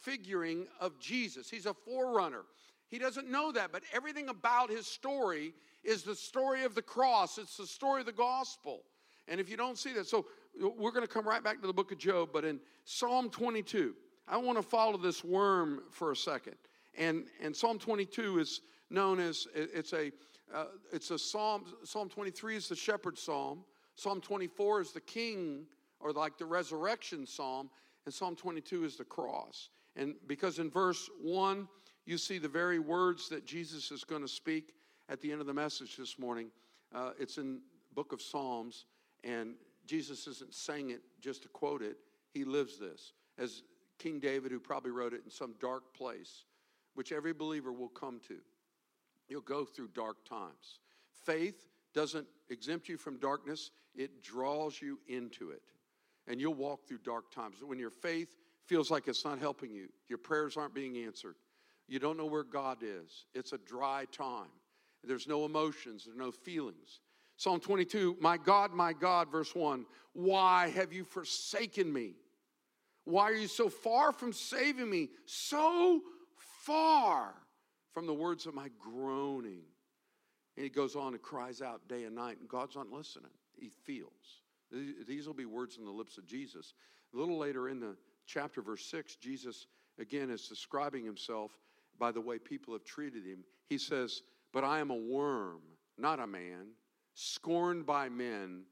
prefiguring 0.03 0.67
of 0.79 0.99
Jesus. 0.99 1.49
He's 1.49 1.65
a 1.65 1.73
forerunner. 1.73 2.43
He 2.87 2.99
doesn't 2.99 3.29
know 3.29 3.51
that, 3.53 3.71
but 3.71 3.83
everything 3.93 4.29
about 4.29 4.69
his 4.69 4.85
story 4.85 5.53
is 5.83 6.03
the 6.03 6.15
story 6.15 6.63
of 6.63 6.75
the 6.75 6.81
cross, 6.81 7.37
it's 7.37 7.57
the 7.57 7.65
story 7.65 8.01
of 8.01 8.05
the 8.05 8.11
gospel. 8.11 8.83
And 9.27 9.39
if 9.39 9.49
you 9.49 9.57
don't 9.57 9.77
see 9.77 9.93
that, 9.93 10.07
so 10.07 10.25
we're 10.59 10.91
going 10.91 11.05
to 11.05 11.11
come 11.11 11.27
right 11.27 11.43
back 11.43 11.61
to 11.61 11.67
the 11.67 11.73
book 11.73 11.91
of 11.91 11.97
Job, 11.97 12.29
but 12.33 12.43
in 12.43 12.59
Psalm 12.85 13.29
22, 13.29 13.95
I 14.27 14.37
want 14.37 14.57
to 14.57 14.63
follow 14.63 14.97
this 14.97 15.23
worm 15.23 15.83
for 15.91 16.11
a 16.11 16.15
second. 16.15 16.55
And, 16.97 17.25
and 17.41 17.55
Psalm 17.55 17.79
22 17.79 18.39
is 18.39 18.61
known 18.89 19.19
as 19.19 19.47
it's 19.53 19.93
a 19.93 20.11
uh, 20.53 20.65
it's 20.91 21.11
a 21.11 21.17
psalm. 21.17 21.63
Psalm 21.83 22.09
23 22.09 22.57
is 22.57 22.67
the 22.67 22.75
shepherd 22.75 23.17
psalm. 23.17 23.63
Psalm 23.95 24.19
24 24.19 24.81
is 24.81 24.91
the 24.91 24.99
king 24.99 25.65
or 25.99 26.11
like 26.11 26.37
the 26.37 26.45
resurrection 26.45 27.25
psalm, 27.25 27.69
and 28.05 28.13
Psalm 28.13 28.35
22 28.35 28.83
is 28.83 28.97
the 28.97 29.03
cross. 29.03 29.69
And 29.95 30.15
because 30.27 30.59
in 30.59 30.69
verse 30.69 31.09
1 31.21 31.67
you 32.05 32.17
see 32.17 32.39
the 32.39 32.47
very 32.47 32.79
words 32.79 33.29
that 33.29 33.45
Jesus 33.45 33.91
is 33.91 34.03
going 34.03 34.21
to 34.21 34.27
speak 34.27 34.73
at 35.09 35.21
the 35.21 35.31
end 35.31 35.41
of 35.41 35.47
the 35.47 35.53
message 35.53 35.97
this 35.97 36.17
morning. 36.17 36.47
Uh, 36.93 37.11
it's 37.19 37.37
in 37.37 37.59
book 37.93 38.11
of 38.11 38.21
Psalms, 38.21 38.85
and 39.23 39.55
Jesus 39.85 40.27
isn't 40.27 40.53
saying 40.53 40.91
it 40.91 41.01
just 41.19 41.43
to 41.43 41.49
quote 41.49 41.81
it. 41.81 41.97
He 42.33 42.43
lives 42.43 42.77
this. 42.77 43.13
As 43.37 43.63
King 43.99 44.19
David, 44.19 44.51
who 44.51 44.59
probably 44.59 44.91
wrote 44.91 45.13
it 45.13 45.21
in 45.23 45.31
some 45.31 45.53
dark 45.59 45.93
place, 45.93 46.45
which 46.95 47.11
every 47.11 47.33
believer 47.33 47.71
will 47.71 47.89
come 47.89 48.19
to. 48.27 48.37
You'll 49.27 49.41
go 49.41 49.63
through 49.63 49.89
dark 49.89 50.25
times. 50.27 50.79
Faith 51.25 51.65
doesn't 51.93 52.27
exempt 52.49 52.89
you 52.89 52.97
from 52.97 53.17
darkness, 53.17 53.71
it 53.95 54.23
draws 54.23 54.81
you 54.81 54.99
into 55.07 55.51
it. 55.51 55.61
And 56.27 56.39
you'll 56.39 56.53
walk 56.53 56.87
through 56.87 56.99
dark 56.99 57.31
times. 57.31 57.57
When 57.63 57.79
your 57.79 57.89
faith 57.89 58.37
feels 58.65 58.91
like 58.91 59.07
it's 59.07 59.25
not 59.25 59.39
helping 59.39 59.71
you, 59.71 59.89
your 60.07 60.17
prayers 60.17 60.57
aren't 60.57 60.73
being 60.73 60.97
answered, 60.97 61.35
you 61.87 61.99
don't 61.99 62.17
know 62.17 62.25
where 62.25 62.43
God 62.43 62.77
is. 62.81 63.25
It's 63.33 63.53
a 63.53 63.57
dry 63.57 64.05
time. 64.11 64.47
There's 65.03 65.27
no 65.27 65.45
emotions, 65.45 66.05
there's 66.05 66.17
no 66.17 66.31
feelings. 66.31 67.01
Psalm 67.41 67.59
22, 67.59 68.17
my 68.21 68.37
God, 68.37 68.71
my 68.71 68.93
God, 68.93 69.31
verse 69.31 69.55
1, 69.55 69.87
why 70.13 70.69
have 70.75 70.93
you 70.93 71.03
forsaken 71.03 71.91
me? 71.91 72.13
Why 73.05 73.23
are 73.23 73.33
you 73.33 73.47
so 73.47 73.67
far 73.67 74.11
from 74.11 74.31
saving 74.31 74.87
me? 74.87 75.09
So 75.25 76.01
far 76.63 77.33
from 77.95 78.05
the 78.05 78.13
words 78.13 78.45
of 78.45 78.53
my 78.53 78.69
groaning. 78.79 79.63
And 80.55 80.63
he 80.63 80.69
goes 80.69 80.95
on 80.95 81.13
and 81.13 81.21
cries 81.23 81.63
out 81.63 81.87
day 81.87 82.03
and 82.03 82.13
night, 82.13 82.37
and 82.39 82.47
God's 82.47 82.75
not 82.75 82.91
listening. 82.91 83.31
He 83.59 83.69
feels. 83.69 84.43
These 85.07 85.25
will 85.25 85.33
be 85.33 85.45
words 85.45 85.77
in 85.79 85.85
the 85.85 85.89
lips 85.89 86.19
of 86.19 86.27
Jesus. 86.27 86.75
A 87.11 87.17
little 87.17 87.39
later 87.39 87.69
in 87.69 87.79
the 87.79 87.97
chapter, 88.27 88.61
verse 88.61 88.85
6, 88.85 89.15
Jesus 89.15 89.65
again 89.97 90.29
is 90.29 90.47
describing 90.47 91.03
himself 91.03 91.49
by 91.97 92.11
the 92.11 92.21
way 92.21 92.37
people 92.37 92.75
have 92.75 92.83
treated 92.83 93.25
him. 93.25 93.39
He 93.67 93.79
says, 93.79 94.21
But 94.53 94.63
I 94.63 94.79
am 94.79 94.91
a 94.91 94.95
worm, 94.95 95.61
not 95.97 96.19
a 96.19 96.27
man, 96.27 96.67
scorned 97.13 97.85
by 97.85 98.09
men 98.09 98.63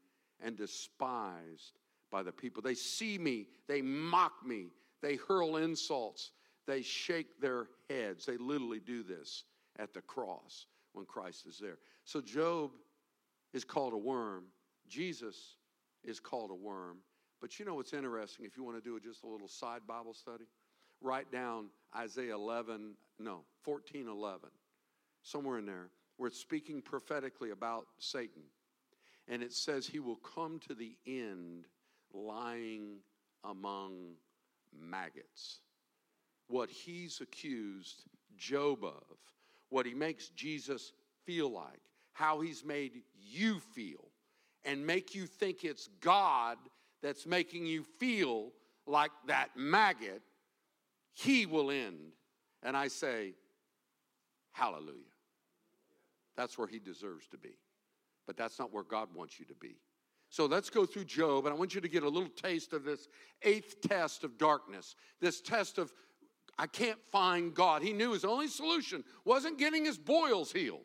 and 0.42 0.56
despised 0.56 1.78
by 2.10 2.22
the 2.22 2.32
people. 2.32 2.62
They 2.62 2.74
see 2.74 3.18
me, 3.18 3.46
they 3.68 3.82
mock 3.82 4.44
me, 4.44 4.68
they 5.02 5.16
hurl 5.16 5.56
insults, 5.56 6.32
they 6.66 6.82
shake 6.82 7.40
their 7.40 7.68
heads. 7.88 8.26
They 8.26 8.36
literally 8.36 8.80
do 8.80 9.02
this 9.02 9.44
at 9.78 9.92
the 9.92 10.02
cross. 10.02 10.66
when 10.92 11.06
Christ 11.06 11.46
is 11.46 11.58
there. 11.58 11.78
So 12.04 12.20
Job 12.20 12.72
is 13.52 13.64
called 13.64 13.92
a 13.92 13.98
worm. 13.98 14.44
Jesus 14.88 15.56
is 16.04 16.18
called 16.18 16.50
a 16.50 16.54
worm. 16.54 16.98
But 17.40 17.58
you 17.58 17.64
know 17.64 17.74
what's 17.74 17.92
interesting? 17.92 18.44
If 18.44 18.56
you 18.56 18.64
want 18.64 18.76
to 18.76 18.82
do 18.82 18.98
just 19.00 19.22
a 19.24 19.28
little 19.28 19.48
side 19.48 19.82
Bible 19.86 20.14
study, 20.14 20.44
write 21.00 21.30
down 21.32 21.66
Isaiah 21.96 22.34
11, 22.34 22.94
no, 23.18 23.40
14, 23.62 24.08
11, 24.08 24.50
somewhere 25.22 25.58
in 25.58 25.66
there, 25.66 25.88
where 26.20 26.28
it's 26.28 26.38
speaking 26.38 26.82
prophetically 26.82 27.50
about 27.50 27.86
Satan. 27.98 28.42
And 29.26 29.42
it 29.42 29.54
says 29.54 29.86
he 29.86 30.00
will 30.00 30.16
come 30.16 30.60
to 30.68 30.74
the 30.74 30.94
end 31.06 31.64
lying 32.12 32.98
among 33.42 34.16
maggots. 34.78 35.60
What 36.46 36.68
he's 36.68 37.22
accused 37.22 38.02
Job 38.36 38.84
of, 38.84 39.02
what 39.70 39.86
he 39.86 39.94
makes 39.94 40.28
Jesus 40.28 40.92
feel 41.24 41.50
like, 41.50 41.80
how 42.12 42.42
he's 42.42 42.66
made 42.66 43.00
you 43.18 43.58
feel, 43.74 44.10
and 44.66 44.86
make 44.86 45.14
you 45.14 45.24
think 45.24 45.64
it's 45.64 45.88
God 46.02 46.58
that's 47.02 47.24
making 47.24 47.64
you 47.64 47.82
feel 47.98 48.52
like 48.86 49.12
that 49.26 49.48
maggot, 49.56 50.20
he 51.14 51.46
will 51.46 51.70
end. 51.70 52.12
And 52.62 52.76
I 52.76 52.88
say, 52.88 53.32
Hallelujah. 54.52 55.09
That's 56.40 56.56
where 56.56 56.66
he 56.66 56.78
deserves 56.78 57.28
to 57.32 57.36
be. 57.36 57.58
But 58.26 58.38
that's 58.38 58.58
not 58.58 58.72
where 58.72 58.82
God 58.82 59.08
wants 59.14 59.38
you 59.38 59.44
to 59.44 59.54
be. 59.54 59.76
So 60.30 60.46
let's 60.46 60.70
go 60.70 60.86
through 60.86 61.04
Job, 61.04 61.44
and 61.44 61.54
I 61.54 61.58
want 61.58 61.74
you 61.74 61.82
to 61.82 61.88
get 61.88 62.02
a 62.02 62.08
little 62.08 62.30
taste 62.30 62.72
of 62.72 62.82
this 62.82 63.08
eighth 63.42 63.82
test 63.86 64.24
of 64.24 64.38
darkness, 64.38 64.96
this 65.20 65.42
test 65.42 65.76
of 65.76 65.92
I 66.58 66.66
can't 66.66 66.98
find 67.12 67.54
God. 67.54 67.82
He 67.82 67.92
knew 67.92 68.12
his 68.12 68.24
only 68.24 68.48
solution 68.48 69.04
wasn't 69.26 69.58
getting 69.58 69.84
his 69.84 69.98
boils 69.98 70.50
healed. 70.50 70.80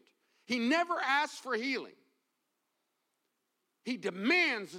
He 0.46 0.60
never 0.60 0.96
asked 1.02 1.42
for 1.42 1.56
healing. 1.56 1.96
He 3.86 3.96
demands 3.96 4.76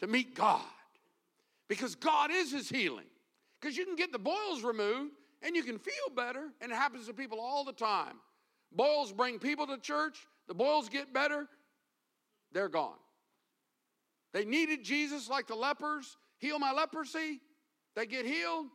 to 0.00 0.06
meet 0.06 0.34
God 0.34 0.60
because 1.66 1.94
God 1.94 2.30
is 2.30 2.52
his 2.52 2.68
healing. 2.68 3.06
Because 3.58 3.74
you 3.74 3.86
can 3.86 3.96
get 3.96 4.12
the 4.12 4.18
boils 4.18 4.62
removed 4.62 5.14
and 5.40 5.56
you 5.56 5.62
can 5.62 5.78
feel 5.78 6.14
better, 6.14 6.48
and 6.60 6.70
it 6.70 6.74
happens 6.74 7.06
to 7.06 7.14
people 7.14 7.40
all 7.40 7.64
the 7.64 7.72
time. 7.72 8.16
Boils 8.72 9.12
bring 9.12 9.38
people 9.38 9.66
to 9.66 9.78
church, 9.78 10.26
the 10.46 10.54
boils 10.54 10.88
get 10.88 11.12
better, 11.12 11.48
they're 12.52 12.68
gone. 12.68 12.98
They 14.32 14.44
needed 14.44 14.84
Jesus 14.84 15.28
like 15.28 15.48
the 15.48 15.56
lepers, 15.56 16.16
heal 16.38 16.58
my 16.58 16.72
leprosy, 16.72 17.40
they 17.96 18.06
get 18.06 18.24
healed. 18.26 18.66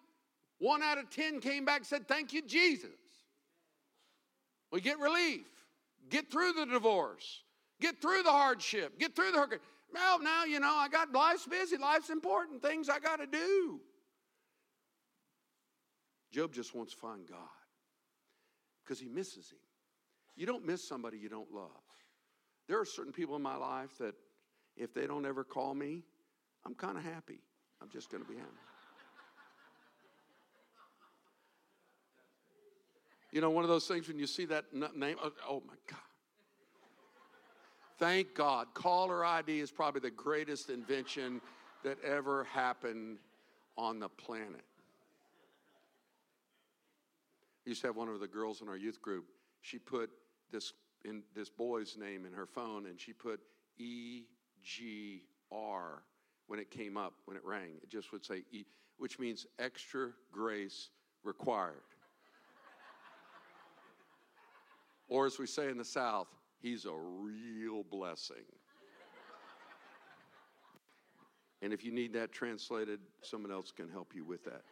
One 0.59 0.81
out 0.81 0.97
of 0.97 1.09
ten 1.09 1.39
came 1.39 1.65
back 1.65 1.79
and 1.79 1.85
said, 1.85 2.07
Thank 2.07 2.33
you, 2.33 2.41
Jesus. 2.41 2.89
We 4.71 4.81
get 4.81 4.99
relief, 4.99 5.45
get 6.09 6.31
through 6.31 6.53
the 6.53 6.65
divorce, 6.65 7.43
get 7.79 8.01
through 8.01 8.23
the 8.23 8.31
hardship, 8.31 8.99
get 8.99 9.15
through 9.15 9.31
the 9.31 9.37
hurricane. 9.37 9.59
Well, 9.93 10.21
now, 10.21 10.43
you 10.43 10.59
know, 10.59 10.73
I 10.75 10.89
got 10.89 11.13
life's 11.13 11.45
busy, 11.45 11.77
life's 11.77 12.09
important, 12.09 12.61
things 12.61 12.89
I 12.89 12.99
got 12.99 13.17
to 13.17 13.27
do. 13.27 13.79
Job 16.31 16.53
just 16.53 16.75
wants 16.75 16.93
to 16.93 16.99
find 16.99 17.25
God 17.25 17.37
because 18.83 18.99
he 18.99 19.07
misses 19.07 19.51
him. 19.51 19.64
You 20.36 20.46
don't 20.46 20.65
miss 20.65 20.88
somebody 20.88 21.18
you 21.18 21.30
don't 21.30 21.51
love. 21.54 21.70
There 22.68 22.80
are 22.80 22.86
certain 22.86 23.13
people 23.13 23.36
in 23.36 23.42
my 23.42 23.56
life 23.56 23.98
that 24.00 24.15
if 24.75 24.94
they 24.94 25.08
don't 25.08 25.25
ever 25.25 25.44
call 25.44 25.74
me, 25.74 26.04
I'm 26.65 26.74
kind 26.74 26.98
of 26.98 27.04
happy. 27.04 27.39
I'm 27.82 27.89
just 27.89 28.10
going 28.10 28.24
to 28.24 28.30
be 28.30 28.36
happy. 28.36 28.50
You 33.32 33.42
know, 33.42 33.50
one 33.50 33.63
of 33.63 33.70
those 33.70 33.86
things 33.86 34.08
when 34.08 34.18
you 34.18 34.27
see 34.27 34.46
that 34.46 34.74
name, 34.74 35.18
oh, 35.22 35.32
oh 35.48 35.63
my 35.68 35.74
God. 35.89 36.00
Thank 37.98 38.34
God. 38.34 38.68
Caller 38.74 39.25
ID 39.25 39.60
is 39.60 39.72
probably 39.72 40.01
the 40.01 40.12
greatest 40.12 40.70
invention 40.70 41.42
that 41.84 41.98
ever 42.04 42.46
happened 42.46 43.18
on 43.77 44.00
the 44.00 44.10
planet. 44.10 44.63
We 47.65 47.72
used 47.72 47.82
to 47.82 47.88
have 47.88 47.96
one 47.96 48.10
of 48.10 48.20
the 48.20 48.27
girls 48.27 48.62
in 48.62 48.70
our 48.70 48.77
youth 48.77 49.01
group. 49.01 49.25
She 49.62 49.80
put 49.80 50.10
this 50.55 50.74
in 51.03 51.21
this 51.35 51.50
boy's 51.50 51.97
name 52.00 52.25
in 52.25 52.33
her 52.33 52.45
phone, 52.45 52.88
and 52.88 53.00
she 53.00 53.13
put 53.13 53.39
E 53.77 54.24
G 54.63 55.24
R 55.51 56.01
when 56.47 56.59
it 56.59 56.71
came 56.71 56.97
up 56.97 57.13
when 57.25 57.38
it 57.38 57.43
rang. 57.45 57.77
It 57.83 57.89
just 57.89 58.12
would 58.12 58.25
say 58.25 58.43
E, 58.51 58.63
which 58.97 59.19
means 59.19 59.45
extra 59.59 60.12
grace 60.31 60.89
required. 61.24 61.83
or 65.07 65.25
as 65.25 65.38
we 65.38 65.45
say 65.45 65.69
in 65.69 65.77
the 65.77 65.85
South, 65.85 66.27
He's 66.62 66.85
a 66.85 66.93
real 66.95 67.83
blessing. 67.83 68.38
and 71.62 71.71
if 71.71 71.83
you 71.83 71.91
need 71.91 72.13
that 72.13 72.31
translated, 72.31 73.00
someone 73.21 73.51
else 73.51 73.71
can 73.71 73.88
help 73.89 74.15
you 74.15 74.24
with 74.24 74.43
that. 74.45 74.63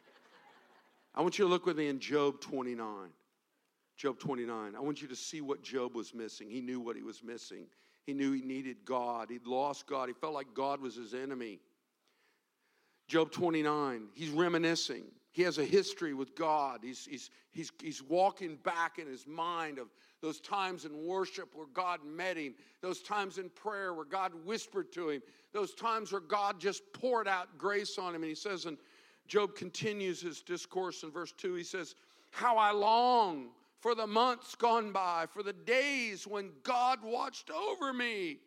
I 1.13 1.21
want 1.21 1.37
you 1.37 1.45
to 1.45 1.49
look 1.49 1.67
with 1.67 1.77
me 1.77 1.89
in 1.89 1.99
Job 1.99 2.41
29. 2.41 3.09
Job 3.95 4.19
29. 4.19 4.75
I 4.75 4.79
want 4.79 5.01
you 5.01 5.07
to 5.07 5.15
see 5.15 5.41
what 5.41 5.61
Job 5.61 5.95
was 5.95 6.13
missing. 6.13 6.49
He 6.49 6.61
knew 6.61 6.79
what 6.79 6.95
he 6.95 7.03
was 7.03 7.23
missing. 7.23 7.67
He 8.05 8.13
knew 8.13 8.31
he 8.31 8.41
needed 8.41 8.77
God. 8.85 9.29
He'd 9.29 9.47
lost 9.47 9.87
God. 9.87 10.09
He 10.09 10.13
felt 10.13 10.33
like 10.33 10.53
God 10.53 10.81
was 10.81 10.95
his 10.95 11.13
enemy. 11.13 11.59
Job 13.07 13.31
29, 13.31 14.07
he's 14.13 14.29
reminiscing. 14.29 15.03
He 15.31 15.41
has 15.43 15.57
a 15.57 15.65
history 15.65 16.13
with 16.13 16.35
God. 16.35 16.81
He's, 16.83 17.05
he's, 17.05 17.29
he's, 17.51 17.71
he's 17.81 18.03
walking 18.03 18.55
back 18.57 18.99
in 18.99 19.07
his 19.07 19.25
mind 19.25 19.79
of 19.79 19.87
those 20.21 20.39
times 20.39 20.85
in 20.85 21.05
worship 21.05 21.49
where 21.55 21.65
God 21.73 21.99
met 22.05 22.37
him, 22.37 22.53
those 22.81 23.01
times 23.01 23.39
in 23.39 23.49
prayer 23.49 23.93
where 23.93 24.05
God 24.05 24.31
whispered 24.45 24.91
to 24.93 25.09
him, 25.09 25.21
those 25.51 25.73
times 25.73 26.11
where 26.11 26.21
God 26.21 26.59
just 26.59 26.81
poured 26.93 27.27
out 27.27 27.57
grace 27.57 27.97
on 27.97 28.15
him. 28.15 28.21
And 28.21 28.29
he 28.29 28.35
says, 28.35 28.65
and 28.65 28.77
Job 29.27 29.55
continues 29.55 30.21
his 30.21 30.41
discourse 30.41 31.03
in 31.03 31.11
verse 31.11 31.33
2. 31.33 31.55
He 31.55 31.63
says, 31.63 31.95
How 32.31 32.57
I 32.57 32.71
long 32.71 33.49
for 33.83 33.95
the 33.95 34.07
months 34.07 34.55
gone 34.55 34.93
by, 34.93 35.25
for 35.29 35.43
the 35.43 35.51
days 35.51 36.25
when 36.25 36.51
God 36.63 36.99
watched 37.03 37.51
over 37.51 37.91
me, 37.91 38.37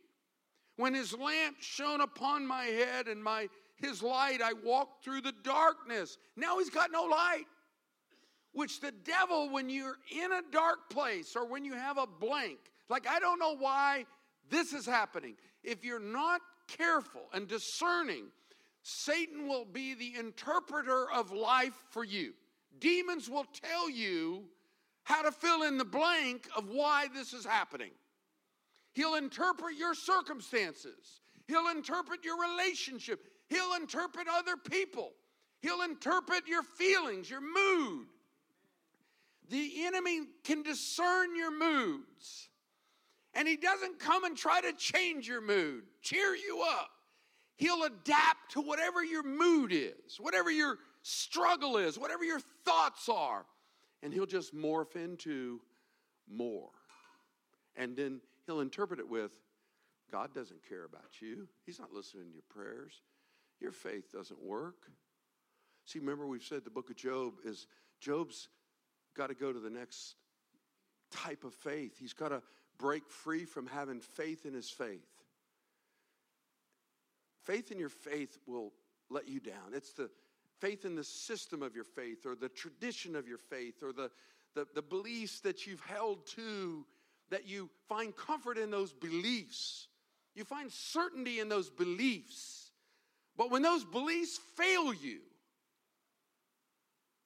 when 0.76 0.94
his 0.94 1.12
lamp 1.12 1.58
shone 1.60 2.00
upon 2.00 2.46
my 2.46 2.64
head 2.64 3.06
and 3.06 3.22
my 3.22 3.48
his 3.76 4.02
light 4.02 4.40
I 4.42 4.54
walked 4.54 5.04
through 5.04 5.20
the 5.20 5.34
darkness. 5.44 6.16
Now 6.36 6.58
he's 6.58 6.70
got 6.70 6.90
no 6.90 7.04
light 7.04 7.44
which 8.52 8.80
the 8.80 8.92
devil, 9.04 9.50
when 9.50 9.68
you're 9.68 9.98
in 10.10 10.32
a 10.32 10.40
dark 10.50 10.88
place 10.88 11.36
or 11.36 11.46
when 11.46 11.66
you 11.66 11.74
have 11.74 11.98
a 11.98 12.06
blank, 12.06 12.56
like 12.88 13.06
I 13.06 13.18
don't 13.20 13.38
know 13.38 13.54
why 13.58 14.06
this 14.48 14.72
is 14.72 14.86
happening. 14.86 15.34
If 15.62 15.84
you're 15.84 16.00
not 16.00 16.40
careful 16.66 17.24
and 17.34 17.46
discerning, 17.46 18.28
Satan 18.82 19.46
will 19.46 19.66
be 19.66 19.92
the 19.92 20.14
interpreter 20.18 21.10
of 21.12 21.30
life 21.30 21.76
for 21.90 22.04
you. 22.04 22.32
Demons 22.78 23.28
will 23.28 23.44
tell 23.52 23.90
you 23.90 24.44
how 25.06 25.22
to 25.22 25.30
fill 25.30 25.62
in 25.62 25.78
the 25.78 25.84
blank 25.84 26.48
of 26.56 26.68
why 26.68 27.06
this 27.14 27.32
is 27.32 27.46
happening. 27.46 27.92
He'll 28.92 29.14
interpret 29.14 29.76
your 29.76 29.94
circumstances, 29.94 31.20
he'll 31.46 31.68
interpret 31.68 32.24
your 32.24 32.36
relationship, 32.40 33.20
he'll 33.48 33.74
interpret 33.74 34.26
other 34.28 34.56
people, 34.56 35.12
he'll 35.62 35.82
interpret 35.82 36.48
your 36.48 36.64
feelings, 36.64 37.30
your 37.30 37.40
mood. 37.40 38.06
The 39.48 39.84
enemy 39.84 40.22
can 40.42 40.64
discern 40.64 41.36
your 41.36 41.56
moods. 41.56 42.48
And 43.32 43.46
he 43.46 43.56
doesn't 43.56 44.00
come 44.00 44.24
and 44.24 44.36
try 44.36 44.60
to 44.60 44.72
change 44.72 45.28
your 45.28 45.40
mood, 45.40 45.84
cheer 46.02 46.34
you 46.34 46.64
up. 46.68 46.90
He'll 47.58 47.84
adapt 47.84 48.52
to 48.52 48.60
whatever 48.60 49.04
your 49.04 49.22
mood 49.22 49.70
is, 49.72 50.18
whatever 50.18 50.50
your 50.50 50.78
struggle 51.02 51.76
is, 51.76 51.96
whatever 51.96 52.24
your 52.24 52.40
thoughts 52.64 53.08
are. 53.08 53.46
And 54.06 54.14
he'll 54.14 54.24
just 54.24 54.54
morph 54.54 54.94
into 54.94 55.60
more. 56.32 56.70
And 57.74 57.96
then 57.96 58.20
he'll 58.46 58.60
interpret 58.60 59.00
it 59.00 59.10
with 59.10 59.32
God 60.12 60.32
doesn't 60.32 60.60
care 60.68 60.84
about 60.84 61.20
you, 61.20 61.48
He's 61.64 61.80
not 61.80 61.92
listening 61.92 62.26
to 62.26 62.32
your 62.32 62.44
prayers. 62.48 63.02
Your 63.60 63.72
faith 63.72 64.12
doesn't 64.12 64.40
work. 64.40 64.76
See, 65.86 65.98
remember 65.98 66.24
we've 66.24 66.44
said 66.44 66.62
the 66.62 66.70
book 66.70 66.88
of 66.88 66.94
Job 66.94 67.32
is 67.44 67.66
Job's 67.98 68.46
got 69.16 69.26
to 69.26 69.34
go 69.34 69.52
to 69.52 69.58
the 69.58 69.70
next 69.70 70.14
type 71.10 71.42
of 71.42 71.52
faith. 71.52 71.96
He's 71.98 72.12
got 72.12 72.28
to 72.28 72.42
break 72.78 73.10
free 73.10 73.44
from 73.44 73.66
having 73.66 73.98
faith 73.98 74.46
in 74.46 74.54
his 74.54 74.70
faith. 74.70 75.10
Faith 77.42 77.72
in 77.72 77.78
your 77.80 77.88
faith 77.88 78.38
will 78.46 78.72
let 79.10 79.26
you 79.26 79.40
down. 79.40 79.72
It's 79.74 79.94
the 79.94 80.10
faith 80.60 80.84
in 80.84 80.94
the 80.94 81.04
system 81.04 81.62
of 81.62 81.74
your 81.74 81.84
faith 81.84 82.26
or 82.26 82.34
the 82.34 82.48
tradition 82.48 83.16
of 83.16 83.28
your 83.28 83.38
faith 83.38 83.82
or 83.82 83.92
the, 83.92 84.10
the, 84.54 84.66
the 84.74 84.82
beliefs 84.82 85.40
that 85.40 85.66
you've 85.66 85.80
held 85.80 86.26
to 86.26 86.84
that 87.30 87.48
you 87.48 87.68
find 87.88 88.14
comfort 88.16 88.58
in 88.58 88.70
those 88.70 88.92
beliefs. 88.92 89.88
You 90.34 90.44
find 90.44 90.70
certainty 90.70 91.40
in 91.40 91.48
those 91.48 91.70
beliefs. 91.70 92.70
But 93.36 93.50
when 93.50 93.62
those 93.62 93.84
beliefs 93.84 94.38
fail 94.56 94.94
you, 94.94 95.20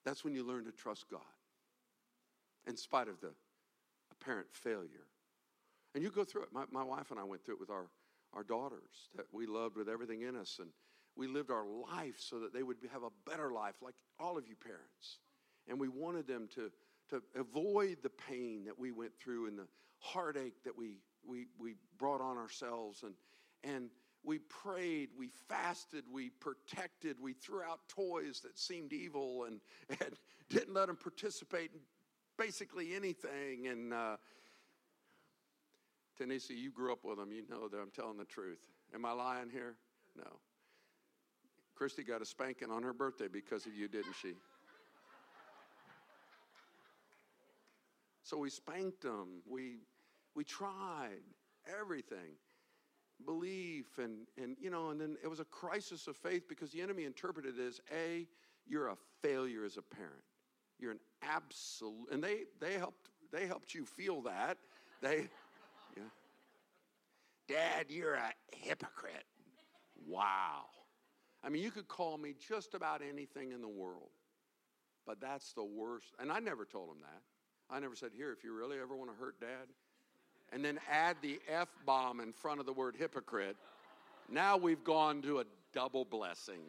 that's 0.05 0.25
when 0.25 0.35
you 0.35 0.43
learn 0.45 0.65
to 0.65 0.73
trust 0.73 1.07
God 1.11 1.21
in 2.67 2.77
spite 2.77 3.09
of 3.09 3.21
the 3.21 3.31
apparent 4.11 4.47
failure 4.53 5.07
And 5.95 6.03
you 6.03 6.11
go 6.11 6.25
through 6.25 6.43
it. 6.43 6.49
My, 6.53 6.65
my 6.71 6.85
wife 6.85 7.11
and 7.11 7.19
I 7.19 7.25
went 7.25 7.45
through 7.45 7.55
it 7.55 7.61
with 7.61 7.71
our, 7.71 7.87
our 8.33 8.43
daughters 8.43 9.09
that 9.17 9.27
we 9.33 9.47
loved 9.47 9.77
with 9.77 9.89
everything 9.89 10.23
in 10.23 10.37
us. 10.37 10.59
And 10.61 10.71
we 11.21 11.27
lived 11.27 11.51
our 11.51 11.67
life 11.95 12.15
so 12.17 12.41
that 12.41 12.55
they 12.55 12.63
would 12.63 12.79
have 12.91 13.03
a 13.03 13.31
better 13.31 13.53
life, 13.53 13.75
like 13.83 13.95
all 14.19 14.39
of 14.39 14.49
you 14.49 14.57
parents. 14.57 15.19
And 15.69 15.79
we 15.79 15.87
wanted 15.87 16.27
them 16.27 16.49
to, 16.55 16.71
to 17.11 17.23
avoid 17.39 17.99
the 18.03 18.09
pain 18.09 18.65
that 18.65 18.79
we 18.79 18.91
went 18.91 19.13
through 19.23 19.47
and 19.47 19.59
the 19.59 19.67
heartache 19.99 20.65
that 20.65 20.75
we, 20.75 20.97
we, 21.23 21.49
we 21.59 21.75
brought 21.99 22.23
on 22.23 22.39
ourselves. 22.39 23.03
And, 23.03 23.13
and 23.63 23.91
we 24.25 24.39
prayed, 24.39 25.11
we 25.19 25.29
fasted, 25.47 26.05
we 26.11 26.31
protected, 26.31 27.19
we 27.21 27.35
threw 27.35 27.61
out 27.61 27.81
toys 27.87 28.41
that 28.41 28.59
seemed 28.59 28.95
evil 28.95 29.45
and, 29.45 29.61
and 30.01 30.15
didn't 30.49 30.73
let 30.73 30.87
them 30.87 30.97
participate 30.97 31.71
in 31.75 31.81
basically 32.39 32.95
anything. 32.95 33.67
And 33.67 33.93
uh, 33.93 34.17
Tennessee, 36.17 36.55
you 36.55 36.71
grew 36.71 36.95
up 36.95 37.05
with 37.05 37.19
them, 37.19 37.31
you 37.31 37.43
know 37.47 37.69
that 37.69 37.77
I'm 37.77 37.91
telling 37.95 38.17
the 38.17 38.25
truth. 38.25 38.61
Am 38.95 39.05
I 39.05 39.13
lying 39.13 39.51
here? 39.51 39.75
No. 40.17 40.39
Christy 41.81 42.03
got 42.03 42.21
a 42.21 42.27
spanking 42.27 42.71
on 42.71 42.83
her 42.83 42.93
birthday 42.93 43.27
because 43.27 43.65
of 43.65 43.75
you, 43.75 43.89
didn't 43.89 44.15
she? 44.21 44.35
So 48.23 48.37
we 48.37 48.51
spanked 48.51 49.01
them. 49.01 49.41
We, 49.49 49.79
we 50.35 50.45
tried 50.45 51.23
everything 51.81 52.37
belief 53.25 53.99
and 53.99 54.27
and 54.43 54.57
you 54.61 54.71
know 54.71 54.89
and 54.91 55.01
then 55.01 55.17
it 55.23 55.29
was 55.29 55.41
a 55.41 55.45
crisis 55.45 56.07
of 56.07 56.17
faith 56.17 56.49
because 56.49 56.71
the 56.71 56.81
enemy 56.81 57.05
interpreted 57.05 57.59
it 57.59 57.63
as 57.63 57.79
a 57.95 58.27
you're 58.67 58.89
a 58.89 58.97
failure 59.21 59.63
as 59.63 59.77
a 59.77 59.83
parent 59.83 60.25
you're 60.79 60.91
an 60.91 61.01
absolute 61.23 62.11
and 62.11 62.25
they 62.25 62.45
they 62.63 62.79
helped 62.79 63.11
they 63.31 63.47
helped 63.47 63.75
you 63.75 63.85
feel 63.85 64.23
that 64.23 64.57
they 65.03 65.29
yeah. 65.99 66.03
dad 67.47 67.87
you're 67.91 68.15
a 68.15 68.33
hypocrite 68.55 69.27
wow 70.09 70.65
i 71.45 71.49
mean 71.49 71.63
you 71.63 71.71
could 71.71 71.89
call 71.89 72.19
me 72.19 72.35
just 72.49 72.75
about 72.75 73.03
anything 73.03 73.53
in 73.53 73.61
the 73.61 73.69
world 73.69 74.11
but 75.07 75.21
that's 75.21 75.53
the 75.53 75.65
worst 75.65 76.15
and 76.19 76.31
i 76.31 76.39
never 76.39 76.65
told 76.65 76.89
him 76.89 77.01
that 77.01 77.23
i 77.75 77.79
never 77.79 77.95
said 77.95 78.11
here 78.17 78.33
if 78.33 78.45
you 78.45 78.53
really 78.55 78.79
ever 78.79 78.97
want 78.97 79.11
to 79.11 79.17
hurt 79.17 79.39
dad 79.41 79.69
and 80.53 80.65
then 80.65 80.79
add 80.91 81.17
the 81.23 81.41
F 81.49 81.69
bomb 81.87 82.21
in 82.21 82.33
front 82.33 82.61
of 82.61 82.67
the 82.67 82.73
word 82.73 82.97
hypocrite, 82.99 83.57
now 84.29 84.57
we've 84.57 84.85
gone 84.85 85.23
to 85.23 85.41
a 85.41 85.45
double 85.73 86.05
blessing. 86.05 86.61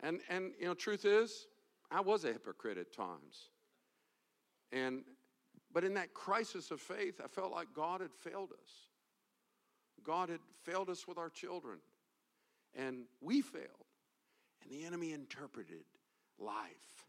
And, 0.00 0.20
and 0.28 0.52
you 0.60 0.66
know, 0.66 0.74
truth 0.74 1.04
is, 1.04 1.48
I 1.90 2.00
was 2.00 2.24
a 2.24 2.28
hypocrite 2.28 2.78
at 2.78 2.92
times. 2.92 3.50
And, 4.70 5.02
but 5.72 5.82
in 5.82 5.94
that 5.94 6.14
crisis 6.14 6.70
of 6.70 6.80
faith, 6.80 7.20
I 7.22 7.26
felt 7.26 7.50
like 7.50 7.68
God 7.74 8.00
had 8.00 8.12
failed 8.12 8.50
us. 8.52 8.70
God 10.08 10.30
had 10.30 10.40
failed 10.64 10.88
us 10.88 11.06
with 11.06 11.18
our 11.18 11.28
children. 11.28 11.76
And 12.74 13.02
we 13.20 13.42
failed. 13.42 13.66
And 14.62 14.72
the 14.72 14.86
enemy 14.86 15.12
interpreted 15.12 15.84
life 16.38 17.04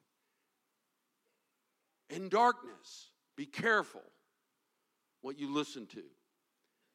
in 2.10 2.27
darkness. 2.27 3.12
Be 3.38 3.46
careful 3.46 4.03
what 5.22 5.39
you 5.39 5.50
listen 5.51 5.86
to. 5.88 6.03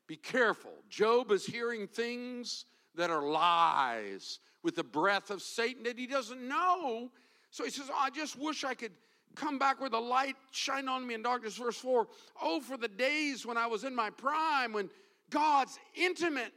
Be 0.07 0.17
careful. 0.17 0.73
Job 0.91 1.31
is 1.33 1.47
hearing 1.47 1.87
things 1.87 2.67
that 2.97 3.09
are 3.09 3.27
lies 3.27 4.41
with 4.63 4.77
the 4.77 4.85
breath 4.85 5.31
of 5.31 5.41
Satan 5.41 5.85
that 5.85 5.99
he 5.99 6.07
doesn't 6.07 6.47
know. 6.47 7.11
So 7.51 7.65
he 7.65 7.71
says, 7.71 7.87
oh, 7.91 7.99
I 7.99 8.11
just 8.11 8.39
wish 8.39 8.63
I 8.63 8.75
could 8.75 8.93
come 9.35 9.59
back 9.59 9.81
where 9.81 9.91
the 9.91 9.99
light 9.99 10.37
shine 10.51 10.87
on 10.87 11.07
me 11.07 11.15
in 11.15 11.23
darkness. 11.23 11.57
Verse 11.57 11.79
4 11.79 12.07
Oh, 12.43 12.61
for 12.61 12.77
the 12.77 12.89
days 12.89 13.47
when 13.47 13.57
I 13.57 13.67
was 13.67 13.85
in 13.85 13.95
my 13.95 14.11
prime, 14.11 14.73
when 14.73 14.91
God's 15.31 15.78
intimate 15.95 16.53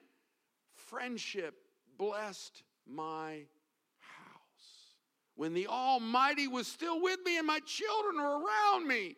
friendship 0.76 1.56
blessed 1.98 2.64
my 2.86 3.46
house. 4.00 4.96
when 5.36 5.54
the 5.54 5.68
Almighty 5.68 6.48
was 6.48 6.68
still 6.68 7.02
with 7.02 7.20
me 7.26 7.38
and 7.38 7.48
my 7.48 7.60
children 7.66 8.16
were 8.16 8.40
around 8.40 8.88
me, 8.88 9.16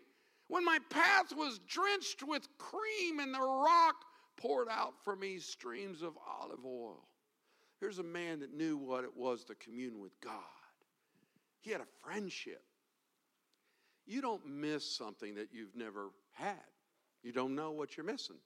when 0.47 0.65
my 0.65 0.80
path 0.89 1.36
was 1.36 1.60
drenched 1.67 2.24
with 2.24 2.47
cream 2.58 3.19
and 3.19 3.34
the 3.34 3.39
rock 3.39 3.95
poured 4.36 4.67
out 4.69 4.93
for 5.04 5.15
me 5.15 5.38
streams 5.38 6.02
of 6.02 6.17
olive 6.41 6.65
oil. 6.65 7.08
Here's 7.80 8.00
a 8.00 8.04
man 8.04 8.39
that 8.39 8.54
knew 8.54 8.78
what 8.78 9.04
it 9.04 9.15
was 9.15 9.43
to 9.45 9.56
commune 9.56 10.00
with 10.00 10.19
God. 10.21 10.34
He 11.62 11.71
had 11.71 11.82
a 11.82 11.88
friendship. 12.04 12.63
You 14.06 14.21
don't 14.21 14.45
miss 14.45 14.84
something 14.97 15.36
that 15.36 15.50
you've 15.54 15.76
never 15.76 16.10
had. 16.34 16.56
You 17.21 17.32
don't 17.32 17.56
know 17.56 17.71
what 17.71 17.95
you're 17.95 18.06
missing. 18.06 18.38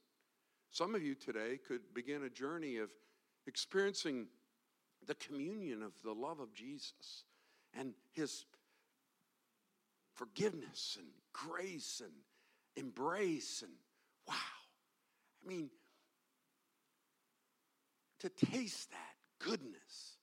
Some 0.73 0.95
of 0.95 1.03
you 1.03 1.13
today 1.13 1.59
could 1.67 1.81
begin 1.93 2.23
a 2.23 2.29
journey 2.31 2.77
of 2.77 2.89
experiencing 3.45 4.25
the 5.05 5.13
communion 5.13 5.83
of 5.83 5.91
the 6.03 6.13
love 6.13 6.39
of 6.39 6.51
Jesus 6.55 7.25
and 7.77 7.93
his 8.11 8.45
forgiveness 10.15 10.97
and 10.97 11.07
grace 11.31 12.01
and 12.03 12.11
embrace 12.75 13.61
and 13.61 13.71
wow. 14.27 14.33
I 15.45 15.47
mean, 15.47 15.69
to 18.21 18.29
taste 18.29 18.89
that 18.89 19.45
goodness 19.45 20.17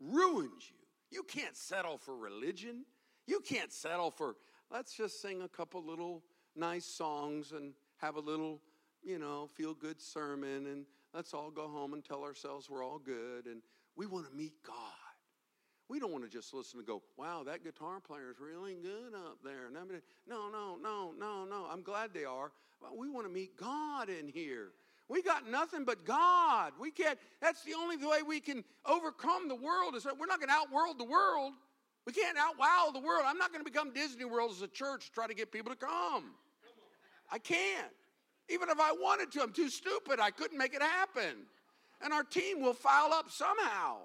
ruins 0.00 0.64
you. 0.70 0.78
You 1.10 1.24
can't 1.24 1.58
settle 1.58 1.98
for 1.98 2.16
religion. 2.16 2.86
You 3.26 3.40
can't 3.40 3.70
settle 3.70 4.10
for, 4.10 4.36
let's 4.70 4.96
just 4.96 5.20
sing 5.20 5.42
a 5.42 5.48
couple 5.48 5.84
little 5.84 6.22
nice 6.56 6.86
songs 6.86 7.52
and 7.52 7.74
have 7.98 8.16
a 8.16 8.20
little, 8.20 8.62
you 9.02 9.18
know, 9.18 9.48
feel 9.54 9.74
good 9.74 10.00
sermon 10.00 10.66
and 10.66 10.86
let's 11.14 11.34
all 11.34 11.50
go 11.50 11.68
home 11.68 11.94
and 11.94 12.04
tell 12.04 12.22
ourselves 12.22 12.68
we're 12.68 12.84
all 12.84 12.98
good 12.98 13.46
and 13.46 13.62
we 13.96 14.06
want 14.06 14.28
to 14.28 14.34
meet 14.34 14.54
God. 14.66 14.76
We 15.88 15.98
don't 15.98 16.12
want 16.12 16.24
to 16.24 16.30
just 16.30 16.54
listen 16.54 16.78
and 16.78 16.86
go, 16.86 17.02
wow, 17.16 17.42
that 17.44 17.64
guitar 17.64 17.98
player 18.00 18.30
is 18.30 18.38
really 18.38 18.76
good 18.76 19.12
up 19.14 19.38
there. 19.42 19.70
No, 20.28 20.48
no, 20.48 20.76
no, 20.80 21.12
no, 21.18 21.44
no. 21.44 21.66
I'm 21.70 21.82
glad 21.82 22.14
they 22.14 22.24
are. 22.24 22.52
But 22.80 22.96
We 22.96 23.08
want 23.08 23.26
to 23.26 23.32
meet 23.32 23.56
God 23.56 24.08
in 24.08 24.28
here. 24.28 24.68
We 25.08 25.22
got 25.22 25.50
nothing 25.50 25.84
but 25.84 26.04
God. 26.04 26.72
We 26.80 26.92
can't, 26.92 27.18
that's 27.40 27.64
the 27.64 27.74
only 27.74 27.96
way 27.96 28.22
we 28.24 28.38
can 28.38 28.62
overcome 28.86 29.48
the 29.48 29.56
world 29.56 29.96
is 29.96 30.04
that 30.04 30.16
we're 30.16 30.26
not 30.26 30.38
going 30.38 30.48
to 30.48 30.54
outworld 30.54 30.98
the 30.98 31.04
world. 31.04 31.54
We 32.06 32.12
can't 32.12 32.38
outwow 32.38 32.92
the 32.92 33.00
world. 33.00 33.24
I'm 33.26 33.36
not 33.36 33.52
going 33.52 33.64
to 33.64 33.70
become 33.70 33.92
Disney 33.92 34.24
World 34.24 34.52
as 34.52 34.62
a 34.62 34.68
church 34.68 35.06
to 35.06 35.12
try 35.12 35.26
to 35.26 35.34
get 35.34 35.50
people 35.50 35.72
to 35.72 35.76
come. 35.76 36.34
I 37.30 37.38
can't. 37.38 37.92
Even 38.50 38.68
if 38.68 38.80
I 38.80 38.92
wanted 38.92 39.30
to, 39.32 39.42
I'm 39.42 39.52
too 39.52 39.68
stupid. 39.68 40.20
I 40.20 40.30
couldn't 40.30 40.58
make 40.58 40.74
it 40.74 40.82
happen. 40.82 41.46
And 42.02 42.12
our 42.12 42.24
team 42.24 42.60
will 42.60 42.74
foul 42.74 43.12
up 43.12 43.30
somehow. 43.30 43.98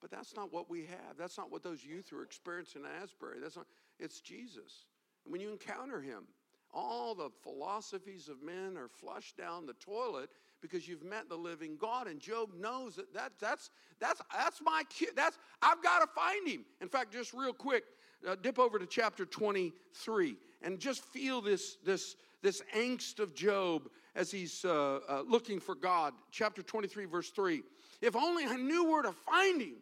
But 0.00 0.10
that's 0.10 0.34
not 0.34 0.52
what 0.52 0.70
we 0.70 0.80
have. 0.80 1.16
That's 1.18 1.36
not 1.36 1.50
what 1.50 1.62
those 1.62 1.84
youth 1.84 2.12
are 2.12 2.22
experiencing 2.22 2.82
in 2.82 3.02
Asbury. 3.02 3.38
That's 3.40 3.56
not, 3.56 3.66
it's 3.98 4.20
Jesus. 4.20 4.86
And 5.24 5.32
when 5.32 5.40
you 5.40 5.50
encounter 5.50 6.00
him, 6.00 6.24
all 6.72 7.14
the 7.14 7.30
philosophies 7.42 8.28
of 8.28 8.42
men 8.42 8.76
are 8.76 8.88
flushed 8.88 9.36
down 9.36 9.66
the 9.66 9.74
toilet 9.74 10.30
because 10.62 10.88
you've 10.88 11.02
met 11.02 11.28
the 11.28 11.36
living 11.36 11.76
God. 11.78 12.06
And 12.06 12.20
Job 12.20 12.50
knows 12.54 12.96
that, 12.96 13.12
that 13.14 13.32
that's, 13.40 13.70
that's, 13.98 14.22
that's 14.32 14.60
my 14.62 14.82
kid. 14.88 15.10
That's, 15.16 15.38
I've 15.62 15.82
got 15.82 16.00
to 16.00 16.06
find 16.14 16.48
him. 16.48 16.64
In 16.80 16.88
fact, 16.88 17.12
just 17.12 17.34
real 17.34 17.52
quick, 17.52 17.84
uh, 18.28 18.36
dip 18.40 18.58
over 18.58 18.78
to 18.78 18.86
chapter 18.86 19.24
23 19.24 20.36
and 20.62 20.78
just 20.78 21.04
feel 21.04 21.40
this, 21.40 21.76
this, 21.84 22.16
this 22.42 22.62
angst 22.74 23.20
of 23.20 23.34
Job 23.34 23.88
as 24.14 24.30
he's 24.30 24.64
uh, 24.64 25.00
uh, 25.08 25.22
looking 25.26 25.60
for 25.60 25.74
God. 25.74 26.14
Chapter 26.30 26.62
23, 26.62 27.04
verse 27.04 27.30
3. 27.30 27.62
If 28.00 28.16
only 28.16 28.44
I 28.44 28.56
knew 28.56 28.90
where 28.90 29.02
to 29.02 29.12
find 29.12 29.60
him. 29.60 29.76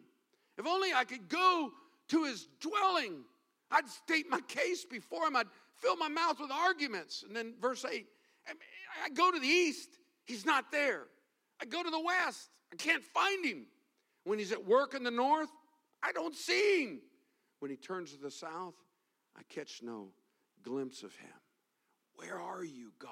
If 0.57 0.67
only 0.67 0.93
I 0.93 1.05
could 1.05 1.29
go 1.29 1.71
to 2.09 2.23
his 2.25 2.47
dwelling, 2.59 3.23
I'd 3.71 3.87
state 3.87 4.25
my 4.29 4.41
case 4.41 4.85
before 4.85 5.27
him. 5.27 5.35
I'd 5.35 5.47
fill 5.77 5.95
my 5.95 6.09
mouth 6.09 6.39
with 6.39 6.51
arguments. 6.51 7.23
And 7.25 7.35
then 7.35 7.53
verse 7.61 7.85
8 7.85 8.05
I 9.05 9.09
go 9.09 9.31
to 9.31 9.39
the 9.39 9.47
east, 9.47 9.89
he's 10.25 10.45
not 10.45 10.71
there. 10.71 11.03
I 11.61 11.65
go 11.65 11.83
to 11.83 11.89
the 11.89 11.99
west, 11.99 12.49
I 12.73 12.75
can't 12.75 13.03
find 13.03 13.45
him. 13.45 13.65
When 14.23 14.39
he's 14.39 14.51
at 14.51 14.65
work 14.65 14.93
in 14.93 15.03
the 15.03 15.11
north, 15.11 15.49
I 16.03 16.11
don't 16.11 16.35
see 16.35 16.83
him. 16.83 17.01
When 17.59 17.71
he 17.71 17.77
turns 17.77 18.11
to 18.13 18.21
the 18.21 18.31
south, 18.31 18.75
I 19.37 19.41
catch 19.49 19.81
no 19.83 20.09
glimpse 20.63 21.03
of 21.03 21.15
him. 21.15 21.29
Where 22.19 22.39
are 22.39 22.63
you, 22.63 22.91
God? 22.99 23.09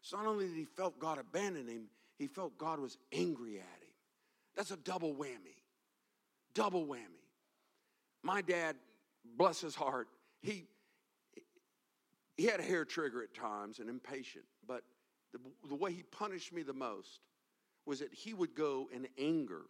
It's 0.00 0.12
not 0.12 0.26
only 0.26 0.48
that 0.48 0.56
he 0.56 0.64
felt 0.64 0.98
God 0.98 1.18
abandon 1.18 1.68
him, 1.68 1.88
he 2.18 2.26
felt 2.26 2.56
God 2.56 2.80
was 2.80 2.96
angry 3.12 3.56
at 3.56 3.82
him. 3.82 3.94
That's 4.56 4.70
a 4.70 4.78
double 4.78 5.14
whammy. 5.14 5.58
Double 6.54 6.86
whammy. 6.86 7.26
My 8.22 8.40
dad, 8.40 8.76
bless 9.36 9.60
his 9.60 9.74
heart, 9.74 10.08
he, 10.40 10.64
he 12.36 12.46
had 12.46 12.60
a 12.60 12.62
hair 12.62 12.86
trigger 12.86 13.22
at 13.22 13.34
times 13.34 13.78
and 13.78 13.90
impatient, 13.90 14.46
but 14.66 14.82
the, 15.32 15.38
the 15.68 15.74
way 15.74 15.92
he 15.92 16.02
punished 16.02 16.52
me 16.52 16.62
the 16.62 16.72
most 16.72 17.20
was 17.84 18.00
that 18.00 18.12
he 18.12 18.32
would 18.32 18.54
go 18.54 18.88
in 18.92 19.06
anger 19.18 19.62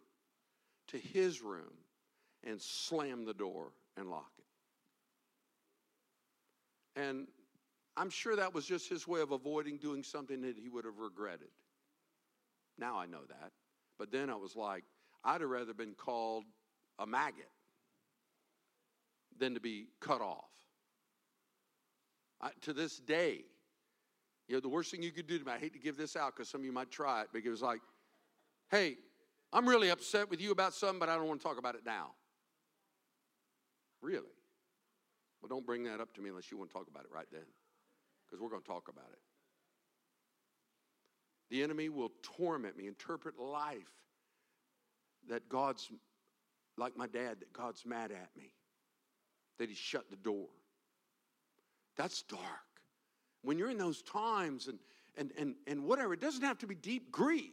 to 0.87 0.97
his 0.97 1.41
room 1.41 1.73
and 2.45 2.61
slam 2.61 3.25
the 3.25 3.33
door 3.33 3.73
and 3.97 4.09
lock 4.09 4.31
it. 6.95 7.01
And 7.01 7.27
I'm 8.01 8.09
sure 8.09 8.35
that 8.35 8.51
was 8.51 8.65
just 8.65 8.89
his 8.89 9.07
way 9.07 9.21
of 9.21 9.31
avoiding 9.31 9.77
doing 9.77 10.01
something 10.01 10.41
that 10.41 10.57
he 10.57 10.69
would 10.69 10.85
have 10.85 10.97
regretted. 10.97 11.49
Now 12.79 12.97
I 12.97 13.05
know 13.05 13.21
that. 13.29 13.51
But 13.99 14.11
then 14.11 14.31
I 14.31 14.35
was 14.35 14.55
like, 14.55 14.83
I'd 15.23 15.41
have 15.41 15.49
rather 15.51 15.75
been 15.75 15.93
called 15.93 16.45
a 16.97 17.05
maggot 17.05 17.51
than 19.37 19.53
to 19.53 19.59
be 19.59 19.89
cut 19.99 20.19
off. 20.19 20.49
I, 22.41 22.49
to 22.61 22.73
this 22.73 22.97
day, 22.97 23.43
you 24.47 24.55
know, 24.55 24.61
the 24.61 24.69
worst 24.69 24.89
thing 24.89 25.03
you 25.03 25.11
could 25.11 25.27
do 25.27 25.37
to 25.37 25.45
me, 25.45 25.51
I 25.51 25.59
hate 25.59 25.73
to 25.73 25.79
give 25.79 25.95
this 25.95 26.15
out 26.15 26.35
because 26.35 26.49
some 26.49 26.61
of 26.61 26.65
you 26.65 26.73
might 26.73 26.89
try 26.89 27.21
it, 27.21 27.27
but 27.31 27.43
it 27.45 27.49
was 27.51 27.61
like, 27.61 27.81
hey, 28.71 28.97
I'm 29.53 29.69
really 29.69 29.89
upset 29.89 30.27
with 30.27 30.41
you 30.41 30.49
about 30.49 30.73
something, 30.73 30.97
but 30.97 31.07
I 31.07 31.17
don't 31.17 31.27
want 31.27 31.39
to 31.39 31.47
talk 31.47 31.59
about 31.59 31.75
it 31.75 31.85
now. 31.85 32.13
Really? 34.01 34.25
Well, 35.39 35.49
don't 35.49 35.67
bring 35.67 35.83
that 35.83 36.01
up 36.01 36.15
to 36.15 36.21
me 36.21 36.29
unless 36.29 36.49
you 36.49 36.57
want 36.57 36.71
to 36.71 36.73
talk 36.75 36.87
about 36.87 37.03
it 37.03 37.11
right 37.13 37.27
then, 37.31 37.45
because 38.31 38.41
we're 38.41 38.49
going 38.49 38.61
to 38.61 38.67
talk 38.67 38.87
about 38.87 39.09
it. 39.11 39.19
The 41.49 41.63
enemy 41.63 41.89
will 41.89 42.13
torment 42.23 42.77
me, 42.77 42.87
interpret 42.87 43.37
life 43.37 43.91
that 45.29 45.49
God's, 45.49 45.91
like 46.77 46.95
my 46.95 47.07
dad, 47.07 47.41
that 47.41 47.51
God's 47.51 47.85
mad 47.85 48.11
at 48.11 48.29
me, 48.37 48.53
that 49.59 49.67
he 49.67 49.75
shut 49.75 50.09
the 50.09 50.15
door. 50.15 50.47
That's 51.97 52.23
dark. 52.23 52.41
When 53.43 53.57
you're 53.57 53.69
in 53.69 53.77
those 53.77 54.01
times 54.01 54.67
and, 54.67 54.79
and, 55.17 55.31
and, 55.37 55.55
and 55.67 55.83
whatever, 55.83 56.13
it 56.13 56.21
doesn't 56.21 56.43
have 56.43 56.57
to 56.59 56.67
be 56.67 56.75
deep 56.75 57.11
grief. 57.11 57.51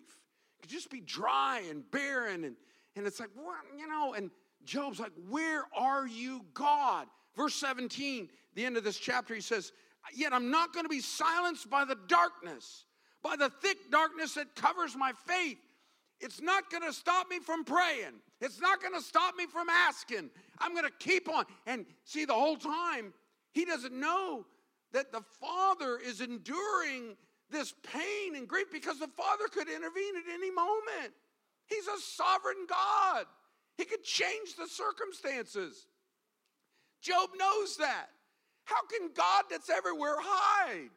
It 0.59 0.63
could 0.63 0.71
just 0.71 0.91
be 0.91 1.01
dry 1.01 1.63
and 1.69 1.83
barren. 1.91 2.45
And, 2.45 2.55
and 2.95 3.05
it's 3.05 3.19
like, 3.19 3.31
what, 3.35 3.57
you 3.77 3.89
know, 3.89 4.15
and 4.15 4.31
Job's 4.65 5.01
like, 5.01 5.13
Where 5.29 5.65
are 5.77 6.07
you, 6.07 6.45
God? 6.55 7.07
Verse 7.37 7.55
17, 7.55 8.29
the 8.55 8.65
end 8.65 8.77
of 8.77 8.85
this 8.85 8.99
chapter, 8.99 9.35
he 9.35 9.41
says, 9.41 9.73
Yet 10.15 10.33
I'm 10.33 10.51
not 10.51 10.73
going 10.73 10.85
to 10.85 10.91
be 10.91 11.01
silenced 11.01 11.69
by 11.69 11.85
the 11.85 11.97
darkness, 12.07 12.85
by 13.23 13.37
the 13.37 13.51
thick 13.51 13.91
darkness 13.91 14.35
that 14.35 14.55
covers 14.55 14.97
my 14.97 15.13
faith. 15.27 15.59
It's 16.21 16.41
not 16.41 16.71
going 16.71 16.83
to 16.83 16.93
stop 16.93 17.29
me 17.31 17.39
from 17.39 17.65
praying. 17.65 18.21
It's 18.41 18.61
not 18.61 18.81
going 18.81 18.95
to 18.95 19.01
stop 19.01 19.37
me 19.37 19.47
from 19.47 19.69
asking. 19.69 20.31
I'm 20.59 20.73
going 20.73 20.85
to 20.85 20.93
keep 20.99 21.29
on. 21.29 21.45
And 21.67 21.87
see, 22.05 22.25
the 22.25 22.35
whole 22.35 22.57
time, 22.57 23.13
he 23.53 23.65
doesn't 23.65 23.93
know 23.93 24.47
that 24.93 25.13
the 25.13 25.23
Father 25.41 25.99
is 25.99 26.21
enduring 26.21 27.17
this 27.51 27.73
pain 27.93 28.37
and 28.37 28.49
grief 28.49 28.67
because 28.73 28.99
the 28.99 29.09
Father 29.09 29.47
could 29.49 29.69
intervene 29.69 30.17
at 30.17 30.33
any 30.33 30.51
moment. 30.51 31.13
He's 31.67 31.87
a 31.87 31.99
sovereign 32.01 32.67
God, 32.69 33.27
He 33.77 33.85
could 33.85 34.03
change 34.03 34.57
the 34.57 34.67
circumstances. 34.67 35.87
Job 37.01 37.31
knows 37.39 37.77
that. 37.77 38.09
How 38.69 38.85
can 38.87 39.09
God 39.15 39.45
that's 39.51 39.71
everywhere 39.71 40.17
hide? 40.19 40.91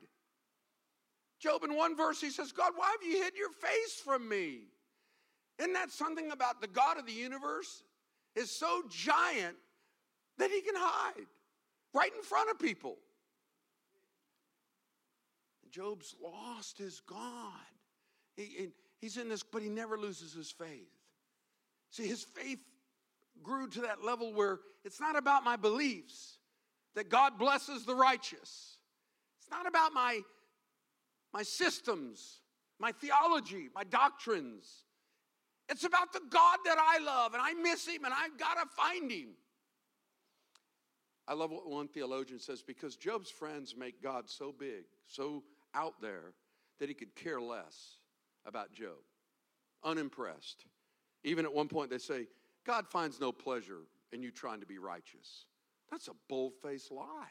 Job, 1.40 1.64
in 1.64 1.74
one 1.74 1.96
verse, 1.96 2.20
he 2.20 2.30
says, 2.30 2.52
God, 2.52 2.74
why 2.76 2.92
have 2.92 3.10
you 3.10 3.24
hid 3.24 3.38
your 3.38 3.50
face 3.50 3.96
from 4.04 4.28
me? 4.28 4.64
Isn't 5.58 5.72
that 5.74 5.90
something 5.90 6.32
about 6.32 6.60
the 6.60 6.68
God 6.68 6.98
of 6.98 7.06
the 7.06 7.14
universe 7.14 7.84
is 8.36 8.52
so 8.52 8.84
giant 8.90 9.56
that 10.38 10.52
he 10.52 10.60
can 10.62 10.76
hide 10.76 11.26
right 11.94 12.12
in 12.14 12.22
front 12.24 12.52
of 12.52 12.60
people? 12.60 12.98
Job's 15.72 16.14
lost 16.22 16.78
his 16.78 17.02
God. 17.08 17.54
He, 18.36 18.68
he's 19.00 19.16
in 19.16 19.30
this, 19.30 19.44
but 19.44 19.62
he 19.62 19.70
never 19.70 19.98
loses 19.98 20.34
his 20.34 20.52
faith. 20.52 20.92
See, 21.90 22.06
his 22.06 22.24
faith 22.24 22.60
grew 23.42 23.70
to 23.70 23.82
that 23.82 24.04
level 24.04 24.34
where 24.34 24.60
it's 24.84 25.00
not 25.00 25.16
about 25.16 25.46
my 25.46 25.56
beliefs 25.56 26.40
that 26.95 27.10
God 27.10 27.38
blesses 27.38 27.86
the 27.86 27.95
righteous. 27.95 28.77
It's 29.39 29.49
not 29.49 29.67
about 29.67 29.93
my, 29.93 30.21
my 31.34 31.43
systems, 31.43 32.41
my 32.80 32.91
theology, 32.91 33.69
my 33.73 33.84
doctrines. 33.84 34.84
It's 35.69 35.84
about 35.84 36.12
the 36.13 36.21
God 36.30 36.60
that 36.65 36.77
I 36.80 37.04
love, 37.04 37.34
and 37.34 37.41
I 37.41 37.54
miss 37.54 37.88
him, 37.88 38.04
and 38.04 38.13
I've 38.13 38.38
got 38.38 38.56
to 38.56 38.67
find 38.75 39.12
him. 39.12 39.30
I 41.27 41.34
love 41.34 41.51
what 41.51 41.69
one 41.69 41.88
theologian 41.88 42.39
says 42.39 42.62
because 42.62 42.95
Job's 42.97 43.30
friends 43.30 43.75
make 43.77 44.01
God 44.01 44.30
so 44.30 44.54
big, 44.58 44.84
so 45.06 45.43
out 45.73 46.01
there 46.01 46.34
that 46.80 46.89
he 46.89 46.95
could 46.95 47.15
care 47.15 47.39
less 47.39 47.99
about 48.45 48.73
Job. 48.73 48.97
Unimpressed. 49.84 50.65
Even 51.23 51.45
at 51.45 51.54
one 51.54 51.67
point, 51.67 51.89
they 51.89 51.99
say, 51.99 52.27
God 52.65 52.88
finds 52.88 53.19
no 53.19 53.32
pleasure 53.32 53.82
in 54.12 54.21
you 54.21 54.32
trying 54.32 54.60
to 54.60 54.65
be 54.65 54.77
righteous. 54.77 55.45
That's 55.91 56.08
a 56.08 56.15
bold 56.30 56.54
faced 56.63 56.91
lie. 56.91 57.27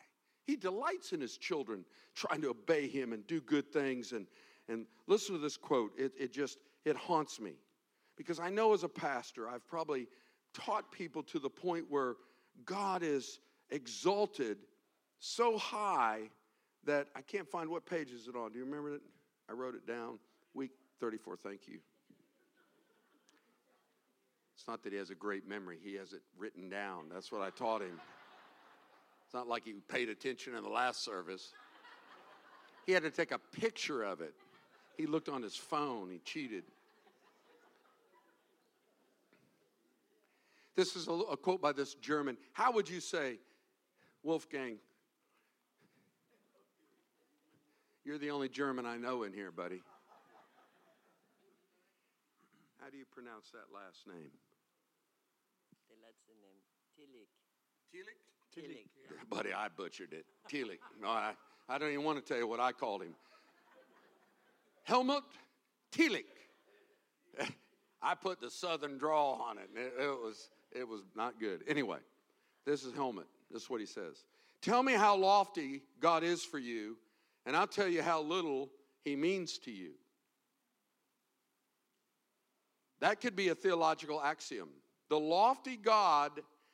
He 0.46 0.56
delights 0.56 1.12
in 1.12 1.20
his 1.20 1.36
children 1.36 1.84
trying 2.14 2.42
to 2.42 2.50
obey 2.50 2.88
him 2.88 3.12
and 3.12 3.26
do 3.26 3.40
good 3.40 3.72
things. 3.72 4.12
And, 4.12 4.26
and 4.68 4.86
listen 5.06 5.34
to 5.34 5.40
this 5.40 5.56
quote. 5.56 5.92
It, 5.98 6.12
it 6.18 6.32
just, 6.32 6.58
it 6.84 6.96
haunts 6.96 7.40
me. 7.40 7.54
Because 8.16 8.38
I 8.38 8.50
know 8.50 8.74
as 8.74 8.84
a 8.84 8.88
pastor, 8.88 9.48
I've 9.48 9.66
probably 9.66 10.06
taught 10.52 10.90
people 10.92 11.22
to 11.24 11.38
the 11.38 11.48
point 11.48 11.86
where 11.88 12.16
God 12.66 13.02
is 13.02 13.38
exalted 13.70 14.58
so 15.18 15.56
high 15.56 16.30
that 16.84 17.08
I 17.14 17.20
can't 17.22 17.48
find 17.48 17.70
what 17.70 17.86
page 17.86 18.10
is 18.10 18.26
it 18.26 18.36
on. 18.36 18.52
Do 18.52 18.58
you 18.58 18.64
remember 18.64 18.94
it? 18.94 19.02
I 19.48 19.52
wrote 19.52 19.74
it 19.74 19.86
down. 19.86 20.18
Week 20.54 20.72
34, 21.00 21.36
thank 21.36 21.68
you. 21.68 21.78
It's 24.54 24.66
not 24.66 24.82
that 24.82 24.92
he 24.92 24.98
has 24.98 25.10
a 25.10 25.14
great 25.14 25.48
memory, 25.48 25.78
he 25.82 25.94
has 25.94 26.12
it 26.12 26.22
written 26.36 26.68
down. 26.68 27.04
That's 27.12 27.32
what 27.32 27.40
I 27.40 27.50
taught 27.50 27.80
him. 27.80 27.98
It's 29.30 29.34
not 29.34 29.46
like 29.46 29.64
he 29.64 29.74
paid 29.86 30.08
attention 30.08 30.56
in 30.56 30.64
the 30.64 30.68
last 30.68 31.04
service. 31.04 31.52
He 32.84 32.90
had 32.90 33.04
to 33.04 33.12
take 33.12 33.30
a 33.30 33.38
picture 33.38 34.02
of 34.02 34.20
it. 34.20 34.34
He 34.96 35.06
looked 35.06 35.28
on 35.28 35.40
his 35.40 35.54
phone, 35.54 36.10
he 36.10 36.18
cheated. 36.24 36.64
This 40.74 40.96
is 40.96 41.06
a, 41.06 41.12
a 41.12 41.36
quote 41.36 41.62
by 41.62 41.70
this 41.70 41.94
German. 41.94 42.36
How 42.54 42.72
would 42.72 42.90
you 42.90 42.98
say, 42.98 43.38
Wolfgang, 44.24 44.78
You're 48.04 48.18
the 48.18 48.32
only 48.32 48.48
German 48.48 48.86
I 48.86 48.96
know 48.96 49.22
in 49.22 49.32
here, 49.32 49.52
buddy. 49.52 49.82
How 52.80 52.90
do 52.90 52.96
you 52.96 53.04
pronounce 53.14 53.50
that 53.52 53.70
last 53.72 54.02
name? 54.08 54.34
The 55.86 55.94
last 56.02 56.18
name, 56.26 56.58
Tillich. 56.98 57.30
Tillich? 57.94 58.18
Tillich. 58.56 58.86
Yeah. 59.10 59.16
Buddy, 59.30 59.52
I 59.52 59.68
butchered 59.68 60.12
it. 60.12 60.26
Tillich. 60.52 60.78
No, 61.00 61.08
I, 61.08 61.32
I 61.68 61.78
don't 61.78 61.90
even 61.90 62.04
want 62.04 62.24
to 62.24 62.24
tell 62.24 62.38
you 62.38 62.46
what 62.46 62.60
I 62.60 62.72
called 62.72 63.02
him. 63.02 63.14
Helmut 64.84 65.24
Tillich. 65.92 66.24
I 68.02 68.14
put 68.14 68.40
the 68.40 68.50
southern 68.50 68.98
draw 68.98 69.32
on 69.32 69.58
it. 69.58 69.68
it. 69.74 69.92
It 70.02 70.08
was, 70.08 70.48
it 70.72 70.88
was 70.88 71.02
not 71.14 71.38
good. 71.38 71.62
Anyway, 71.68 71.98
this 72.64 72.84
is 72.84 72.94
Helmut. 72.94 73.26
This 73.50 73.64
is 73.64 73.70
what 73.70 73.80
he 73.80 73.86
says. 73.86 74.24
Tell 74.62 74.82
me 74.82 74.94
how 74.94 75.16
lofty 75.16 75.82
God 76.00 76.22
is 76.22 76.44
for 76.44 76.58
you 76.58 76.96
and 77.46 77.56
I'll 77.56 77.66
tell 77.66 77.88
you 77.88 78.02
how 78.02 78.22
little 78.22 78.70
he 79.04 79.16
means 79.16 79.58
to 79.58 79.70
you. 79.70 79.92
That 83.00 83.20
could 83.20 83.34
be 83.34 83.48
a 83.48 83.54
theological 83.54 84.22
axiom. 84.22 84.68
The 85.08 85.18
lofty 85.18 85.76
God 85.76 86.32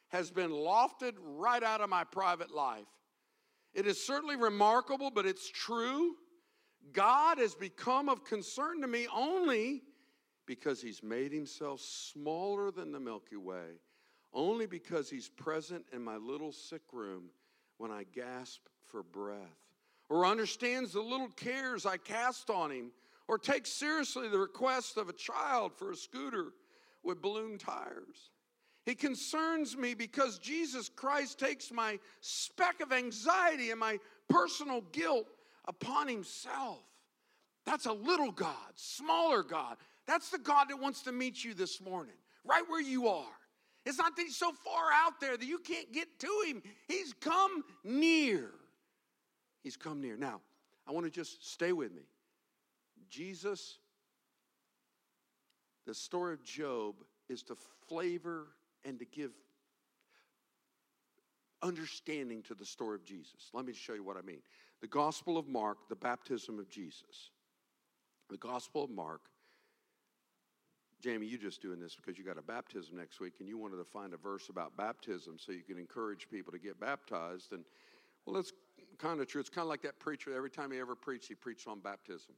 has 0.09 0.31
been 0.31 0.51
lofted 0.51 1.15
right 1.21 1.63
out 1.63 1.81
of 1.81 1.91
my 1.91 2.05
private 2.05 2.55
life. 2.55 2.87
It 3.75 3.87
is 3.87 4.05
certainly 4.05 4.37
remarkable, 4.37 5.11
but 5.11 5.27
it's 5.27 5.51
true. 5.51 6.15
God 6.93 7.39
has 7.39 7.55
become 7.55 8.09
of 8.09 8.25
concern 8.25 8.81
to 8.81 8.87
me 8.87 9.07
only 9.15 9.83
because 10.47 10.81
he's 10.81 11.03
made 11.03 11.33
himself 11.33 11.81
smaller 11.81 12.71
than 12.71 12.93
the 12.93 13.01
Milky 13.01 13.37
Way, 13.37 13.81
only 14.33 14.67
because 14.67 15.11
he's 15.11 15.29
present 15.29 15.85
in 15.93 16.03
my 16.03 16.17
little 16.17 16.53
sick 16.53 16.83
room 16.93 17.31
when 17.79 17.91
I 17.91 18.05
gasp 18.15 18.61
for 18.85 19.03
breath 19.03 19.67
or 20.09 20.27
understands 20.27 20.93
the 20.93 21.01
little 21.01 21.29
cares 21.29 21.85
I 21.85 21.97
cast 21.97 22.51
on 22.51 22.71
him, 22.71 22.93
or 23.29 23.39
takes 23.39 23.73
seriously 23.73 24.29
the 24.29 24.39
request 24.39 24.97
of 24.97 25.09
a 25.09 25.13
child 25.13 25.73
for 25.75 25.91
a 25.91 25.97
scooter 25.97 26.53
with 27.03 27.21
balloon 27.21 27.59
tires. 27.59 28.31
He 28.87 28.95
concerns 28.95 29.77
me 29.77 29.95
because 29.95 30.39
Jesus 30.39 30.89
Christ 30.89 31.41
takes 31.41 31.73
my 31.73 31.99
speck 32.21 32.81
of 32.81 32.93
anxiety 32.93 33.73
and 33.73 33.81
my 33.81 33.99
personal 34.29 34.83
guilt 34.93 35.27
upon 35.67 36.07
himself. 36.07 36.79
That's 37.67 37.87
a 37.87 37.93
little 37.93 38.31
God, 38.31 38.55
smaller 38.77 39.43
God. 39.43 39.77
That's 40.07 40.31
the 40.31 40.39
God 40.39 40.69
that 40.71 40.81
wants 40.81 41.03
to 41.03 41.13
meet 41.13 41.43
you 41.43 41.53
this 41.53 41.81
morning, 41.81 42.15
right 42.45 42.63
where 42.69 42.81
you 42.81 43.09
are. 43.09 43.27
It's 43.85 43.99
not 43.99 44.15
that 44.15 44.23
he's 44.23 44.37
so 44.37 44.53
far 44.53 44.85
out 44.95 45.21
there 45.21 45.37
that 45.37 45.47
you 45.47 45.59
can't 45.59 45.93
get 45.93 46.21
to 46.21 46.45
him. 46.47 46.63
He's 46.87 47.13
come 47.21 47.65
near. 47.83 48.51
He's 49.65 49.77
come 49.77 50.01
near. 50.01 50.17
Now, 50.17 50.41
I 50.87 50.93
want 50.93 51.07
to 51.07 51.11
just 51.11 51.51
stay 51.53 51.73
with 51.73 51.93
me. 51.93 52.03
Jesus, 53.11 53.79
the 55.87 55.95
story 55.95 56.35
of 56.35 56.45
Job 56.45 56.95
is 57.29 57.43
to 57.45 57.57
flavor 57.89 58.47
and 58.87 58.99
to 58.99 59.05
give 59.05 59.33
understanding 61.63 62.43
to 62.45 62.55
the 62.55 62.65
story 62.65 62.95
of 62.95 63.05
Jesus. 63.05 63.51
Let 63.53 63.67
me 63.67 63.73
show 63.73 63.95
you 63.95 64.05
what 64.05 64.17
I 64.17 64.23
mean. 64.23 64.41
The 64.81 64.87
Gospel 64.87 65.37
of 65.37 65.49
Mark, 65.49 65.79
the 65.89 65.97
baptism 65.97 66.59
of 66.59 66.69
Jesus. 66.69 67.31
The 68.31 68.37
Gospel 68.37 68.85
of 68.85 68.91
Mark. 68.91 69.23
Jamie, 71.01 71.27
you 71.27 71.39
just 71.39 71.61
doing 71.61 71.79
this 71.79 71.95
because 71.95 72.19
you 72.19 72.25
got 72.25 72.39
a 72.39 72.43
baptism 72.43 72.97
next 72.97 73.21
week 73.21 73.35
and 73.41 73.49
you 73.49 73.59
wanted 73.59 73.77
to 73.77 73.85
find 73.85 74.15
a 74.15 74.17
verse 74.17 74.49
about 74.49 74.77
baptism 74.77 75.37
so 75.39 75.53
you 75.53 75.63
can 75.63 75.79
encourage 75.79 76.29
people 76.31 76.53
to 76.53 76.59
get 76.59 76.81
baptized. 76.81 77.53
And 77.53 77.65
well, 78.25 78.37
that's 78.37 78.53
kind 78.99 79.21
of 79.21 79.27
true. 79.27 79.41
It's 79.41 79.51
kind 79.51 79.65
of 79.65 79.69
like 79.69 79.83
that 79.83 79.99
preacher. 79.99 80.35
Every 80.35 80.51
time 80.51 80.71
he 80.73 80.79
ever 80.79 80.95
preached, 80.95 81.29
he 81.29 81.35
preached 81.35 81.69
on 81.69 81.81
baptism. 81.81 82.35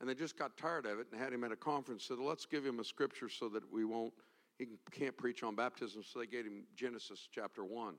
And 0.00 0.08
they 0.08 0.14
just 0.14 0.38
got 0.38 0.56
tired 0.56 0.86
of 0.86 0.98
it 0.98 1.06
and 1.12 1.20
had 1.20 1.32
him 1.32 1.44
at 1.44 1.52
a 1.52 1.56
conference. 1.56 2.04
Said, 2.04 2.18
let's 2.18 2.46
give 2.46 2.64
him 2.64 2.78
a 2.78 2.84
scripture 2.84 3.28
so 3.28 3.48
that 3.48 3.62
we 3.72 3.84
won't, 3.84 4.12
he 4.58 4.66
can't 4.90 5.16
preach 5.16 5.42
on 5.42 5.54
baptism. 5.54 6.02
So 6.02 6.18
they 6.18 6.26
gave 6.26 6.44
him 6.44 6.64
Genesis 6.76 7.28
chapter 7.32 7.64
1. 7.64 7.94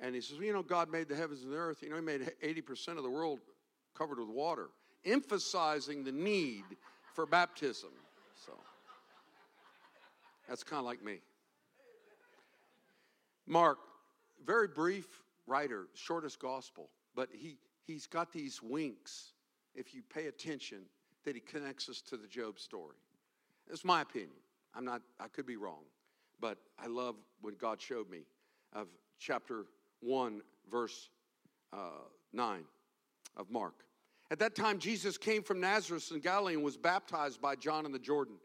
And 0.00 0.14
he 0.14 0.20
says, 0.20 0.36
well, 0.36 0.46
you 0.46 0.52
know, 0.52 0.62
God 0.62 0.90
made 0.90 1.08
the 1.08 1.16
heavens 1.16 1.42
and 1.42 1.52
the 1.52 1.56
earth. 1.56 1.82
You 1.82 1.90
know, 1.90 1.96
he 1.96 2.02
made 2.02 2.30
80% 2.42 2.96
of 2.96 3.02
the 3.02 3.10
world 3.10 3.40
covered 3.96 4.18
with 4.18 4.28
water, 4.28 4.68
emphasizing 5.04 6.04
the 6.04 6.12
need 6.12 6.64
for 7.14 7.26
baptism. 7.26 7.90
So 8.46 8.52
that's 10.48 10.62
kind 10.62 10.78
of 10.78 10.86
like 10.86 11.02
me. 11.04 11.18
Mark, 13.46 13.78
very 14.46 14.68
brief 14.68 15.06
writer, 15.46 15.86
shortest 15.94 16.38
gospel, 16.38 16.90
but 17.16 17.28
he, 17.32 17.56
he's 17.86 18.06
got 18.06 18.32
these 18.32 18.62
winks, 18.62 19.32
if 19.74 19.94
you 19.94 20.02
pay 20.14 20.26
attention, 20.26 20.82
that 21.24 21.34
he 21.34 21.40
connects 21.40 21.88
us 21.88 22.02
to 22.02 22.16
the 22.16 22.28
Job 22.28 22.58
story. 22.58 22.96
It's 23.70 23.84
my 23.84 24.02
opinion. 24.02 24.30
I'm 24.74 24.84
not, 24.84 25.02
I 25.18 25.28
could 25.28 25.46
be 25.46 25.56
wrong, 25.56 25.82
but 26.40 26.58
I 26.78 26.86
love 26.86 27.16
what 27.40 27.58
God 27.58 27.80
showed 27.80 28.10
me 28.10 28.22
of 28.72 28.88
chapter 29.18 29.64
1, 30.00 30.42
verse 30.70 31.08
uh, 31.72 32.04
9 32.32 32.64
of 33.36 33.50
Mark. 33.50 33.84
At 34.30 34.38
that 34.40 34.54
time, 34.54 34.78
Jesus 34.78 35.16
came 35.16 35.42
from 35.42 35.60
Nazareth 35.60 36.10
in 36.12 36.20
Galilee 36.20 36.54
and 36.54 36.62
was 36.62 36.76
baptized 36.76 37.40
by 37.40 37.56
John 37.56 37.86
in 37.86 37.92
the 37.92 37.98
Jordan. 37.98 38.36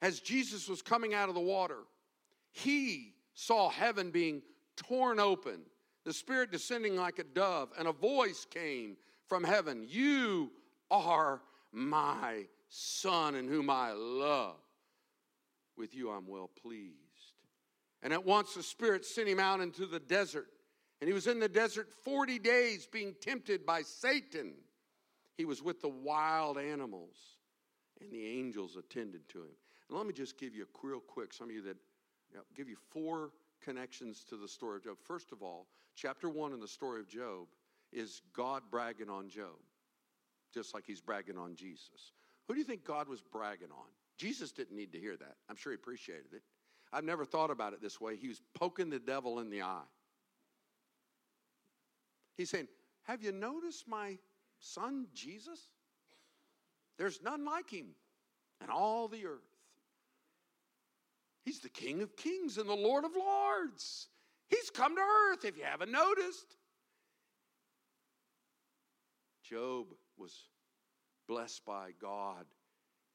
As 0.00 0.20
Jesus 0.20 0.68
was 0.68 0.82
coming 0.82 1.14
out 1.14 1.28
of 1.28 1.34
the 1.34 1.40
water, 1.40 1.78
he 2.52 3.14
saw 3.34 3.68
heaven 3.68 4.10
being 4.10 4.42
torn 4.76 5.18
open, 5.18 5.60
the 6.04 6.12
Spirit 6.12 6.50
descending 6.50 6.96
like 6.96 7.18
a 7.18 7.24
dove, 7.24 7.70
and 7.78 7.88
a 7.88 7.92
voice 7.92 8.46
came 8.48 8.96
from 9.26 9.44
heaven 9.44 9.84
You 9.88 10.50
are 10.90 11.40
my 11.72 12.44
Son, 12.68 13.34
in 13.34 13.48
whom 13.48 13.68
I 13.68 13.92
love. 13.92 14.56
With 15.76 15.94
you 15.94 16.10
I'm 16.10 16.26
well 16.26 16.50
pleased. 16.62 16.96
And 18.02 18.12
at 18.12 18.24
once 18.24 18.54
the 18.54 18.62
Spirit 18.62 19.04
sent 19.04 19.28
him 19.28 19.38
out 19.38 19.60
into 19.60 19.86
the 19.86 20.00
desert 20.00 20.48
and 21.02 21.08
he 21.08 21.14
was 21.14 21.26
in 21.26 21.40
the 21.40 21.48
desert 21.48 21.88
40 22.04 22.38
days 22.38 22.86
being 22.86 23.16
tempted 23.20 23.66
by 23.66 23.82
Satan. 23.82 24.52
He 25.36 25.44
was 25.44 25.60
with 25.60 25.82
the 25.82 25.88
wild 25.88 26.58
animals, 26.58 27.16
and 28.00 28.08
the 28.12 28.24
angels 28.24 28.76
attended 28.76 29.28
to 29.30 29.38
him. 29.38 29.50
And 29.88 29.98
let 29.98 30.06
me 30.06 30.12
just 30.12 30.38
give 30.38 30.54
you 30.54 30.62
a 30.62 30.86
real 30.86 31.00
quick, 31.00 31.32
some 31.32 31.48
of 31.48 31.54
you 31.56 31.62
that 31.62 31.76
you 32.30 32.36
know, 32.36 32.44
give 32.54 32.68
you 32.68 32.76
four 32.90 33.30
connections 33.60 34.22
to 34.28 34.36
the 34.36 34.46
story 34.46 34.76
of 34.76 34.84
Job. 34.84 34.96
First 35.02 35.32
of 35.32 35.42
all, 35.42 35.66
chapter 35.96 36.28
one 36.28 36.52
in 36.52 36.60
the 36.60 36.68
story 36.68 37.00
of 37.00 37.08
Job 37.08 37.48
is 37.92 38.22
God 38.32 38.62
bragging 38.70 39.10
on 39.10 39.28
Job, 39.28 39.58
just 40.54 40.72
like 40.72 40.84
he's 40.86 41.00
bragging 41.00 41.36
on 41.36 41.56
Jesus. 41.56 42.12
Who 42.46 42.54
do 42.54 42.60
you 42.60 42.64
think 42.64 42.84
God 42.84 43.08
was 43.08 43.20
bragging 43.20 43.72
on? 43.72 43.88
Jesus 44.18 44.52
didn't 44.52 44.76
need 44.76 44.92
to 44.92 44.98
hear 44.98 45.16
that. 45.16 45.36
I'm 45.48 45.56
sure 45.56 45.72
he 45.72 45.76
appreciated 45.76 46.32
it. 46.32 46.42
I've 46.92 47.04
never 47.04 47.24
thought 47.24 47.50
about 47.50 47.72
it 47.72 47.80
this 47.80 48.00
way. 48.00 48.16
He 48.16 48.28
was 48.28 48.42
poking 48.54 48.90
the 48.90 48.98
devil 48.98 49.40
in 49.40 49.50
the 49.50 49.62
eye. 49.62 49.82
He's 52.36 52.50
saying, 52.50 52.68
Have 53.04 53.22
you 53.22 53.32
noticed 53.32 53.88
my 53.88 54.18
son 54.58 55.06
Jesus? 55.14 55.58
There's 56.98 57.22
none 57.22 57.44
like 57.44 57.70
him 57.70 57.88
in 58.62 58.70
all 58.70 59.08
the 59.08 59.26
earth. 59.26 59.40
He's 61.44 61.60
the 61.60 61.68
King 61.68 62.02
of 62.02 62.14
kings 62.16 62.58
and 62.58 62.68
the 62.68 62.74
Lord 62.74 63.04
of 63.04 63.12
lords. 63.16 64.08
He's 64.48 64.70
come 64.70 64.94
to 64.94 65.00
earth, 65.00 65.44
if 65.44 65.56
you 65.56 65.64
haven't 65.64 65.90
noticed. 65.90 66.56
Job 69.42 69.86
was 70.16 70.34
blessed 71.26 71.64
by 71.64 71.90
God. 72.00 72.44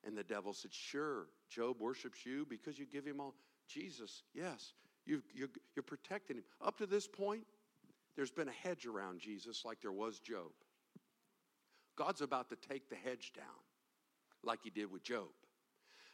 And 0.03 0.17
the 0.17 0.23
devil 0.23 0.53
said, 0.53 0.73
Sure, 0.73 1.27
Job 1.49 1.77
worships 1.79 2.25
you 2.25 2.45
because 2.49 2.77
you 2.79 2.85
give 2.85 3.05
him 3.05 3.19
all. 3.19 3.35
Jesus, 3.67 4.23
yes, 4.33 4.73
you 5.05 5.17
are 5.17 5.49
you're 5.75 5.83
protecting 5.83 6.37
him. 6.37 6.43
Up 6.61 6.77
to 6.77 6.85
this 6.85 7.07
point, 7.07 7.43
there's 8.15 8.31
been 8.31 8.47
a 8.47 8.67
hedge 8.67 8.85
around 8.85 9.19
Jesus 9.19 9.63
like 9.65 9.81
there 9.81 9.91
was 9.91 10.19
Job. 10.19 10.51
God's 11.97 12.21
about 12.21 12.49
to 12.49 12.55
take 12.55 12.89
the 12.89 12.95
hedge 12.95 13.33
down 13.35 13.45
like 14.43 14.59
he 14.63 14.69
did 14.69 14.91
with 14.91 15.03
Job. 15.03 15.27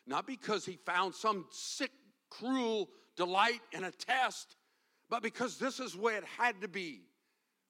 Not 0.08 0.28
because 0.28 0.66
he 0.66 0.78
found 0.86 1.14
some 1.14 1.46
sick, 1.52 1.92
cruel 2.30 2.90
delight 3.16 3.62
in 3.72 3.84
a 3.84 3.92
test, 3.92 4.56
but 5.10 5.22
because 5.22 5.58
this 5.58 5.80
is 5.80 5.96
where 5.96 6.18
it 6.18 6.24
had 6.38 6.62
to 6.62 6.68
be 6.68 7.02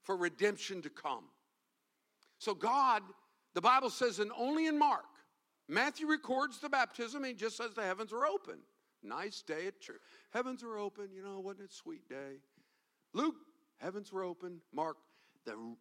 for 0.04 0.16
redemption 0.16 0.82
to 0.84 0.90
come. 0.90 1.26
So, 2.40 2.54
God, 2.54 3.04
the 3.54 3.62
Bible 3.62 3.90
says, 3.90 4.20
and 4.20 4.32
only 4.38 4.68
in 4.68 4.78
Mark, 4.78 5.06
Matthew 5.68 6.08
records 6.08 6.60
the 6.60 6.70
baptism 6.70 7.24
and 7.24 7.28
he 7.28 7.34
just 7.34 7.58
says 7.58 7.74
the 7.74 7.84
heavens 7.84 8.12
are 8.12 8.26
open. 8.26 8.60
Nice 9.02 9.42
day 9.42 9.68
at 9.68 9.80
church. 9.80 10.02
Heavens 10.32 10.64
are 10.64 10.78
open, 10.78 11.10
you 11.14 11.24
know, 11.24 11.40
wasn't 11.40 11.66
it 11.66 11.74
sweet 11.74 12.08
day? 12.08 12.40
Luke 13.14 13.36
Heavens 13.78 14.14
were 14.14 14.24
open. 14.24 14.62
Mark, 14.74 14.98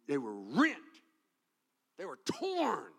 they 0.07 0.17
were 0.17 0.35
rent. 0.35 0.77
They 1.97 2.05
were 2.05 2.19
torn. 2.25 2.91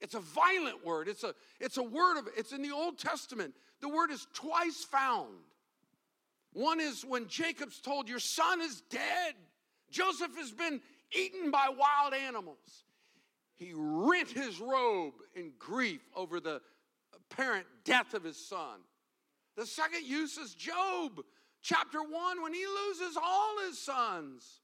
It's 0.00 0.14
a 0.14 0.20
violent 0.20 0.84
word. 0.84 1.08
It's 1.08 1.24
a, 1.24 1.34
it's 1.60 1.78
a 1.78 1.82
word 1.82 2.18
of, 2.18 2.28
it's 2.36 2.52
in 2.52 2.62
the 2.62 2.70
Old 2.70 2.98
Testament. 2.98 3.54
The 3.80 3.88
word 3.88 4.10
is 4.10 4.26
twice 4.32 4.84
found. 4.84 5.34
One 6.52 6.80
is 6.80 7.04
when 7.04 7.26
Jacob's 7.26 7.80
told, 7.80 8.08
Your 8.08 8.20
son 8.20 8.60
is 8.60 8.82
dead. 8.88 9.34
Joseph 9.90 10.36
has 10.36 10.52
been 10.52 10.80
eaten 11.12 11.50
by 11.50 11.68
wild 11.68 12.14
animals. 12.14 12.84
He 13.56 13.72
rent 13.74 14.30
his 14.30 14.60
robe 14.60 15.14
in 15.34 15.52
grief 15.58 16.00
over 16.14 16.40
the 16.40 16.60
apparent 17.14 17.66
death 17.84 18.14
of 18.14 18.24
his 18.24 18.36
son. 18.36 18.80
The 19.56 19.66
second 19.66 20.04
use 20.04 20.36
is 20.36 20.54
Job 20.54 21.22
chapter 21.62 22.02
1 22.02 22.42
when 22.42 22.52
he 22.52 22.64
loses 22.66 23.16
all 23.16 23.54
his 23.66 23.78
sons 23.78 24.60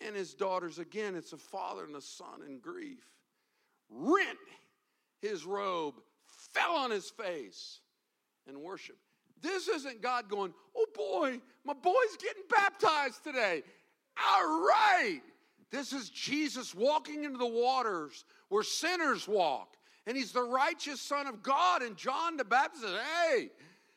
and 0.00 0.14
his 0.14 0.34
daughters. 0.34 0.78
Again, 0.78 1.14
it's 1.14 1.32
a 1.32 1.38
father 1.38 1.84
and 1.84 1.96
a 1.96 2.02
son 2.02 2.42
in 2.46 2.58
grief. 2.58 3.04
Rent 3.88 4.38
his 5.20 5.46
robe, 5.46 5.94
fell 6.52 6.72
on 6.72 6.90
his 6.90 7.08
face, 7.10 7.80
and 8.46 8.58
worship. 8.58 8.96
This 9.40 9.68
isn't 9.68 10.02
God 10.02 10.28
going, 10.28 10.52
oh 10.76 10.86
boy, 10.94 11.40
my 11.64 11.74
boy's 11.74 12.16
getting 12.20 12.42
baptized 12.50 13.24
today. 13.24 13.62
All 14.18 14.66
right. 14.66 15.20
This 15.72 15.94
is 15.94 16.10
Jesus 16.10 16.74
walking 16.74 17.24
into 17.24 17.38
the 17.38 17.46
waters 17.46 18.24
where 18.50 18.62
sinners 18.62 19.26
walk. 19.26 19.76
And 20.06 20.16
he's 20.16 20.32
the 20.32 20.42
righteous 20.42 21.00
Son 21.00 21.26
of 21.26 21.42
God. 21.42 21.82
And 21.82 21.96
John 21.96 22.36
the 22.36 22.44
Baptist 22.44 22.84
says, 22.84 22.94
hey, 22.94 23.50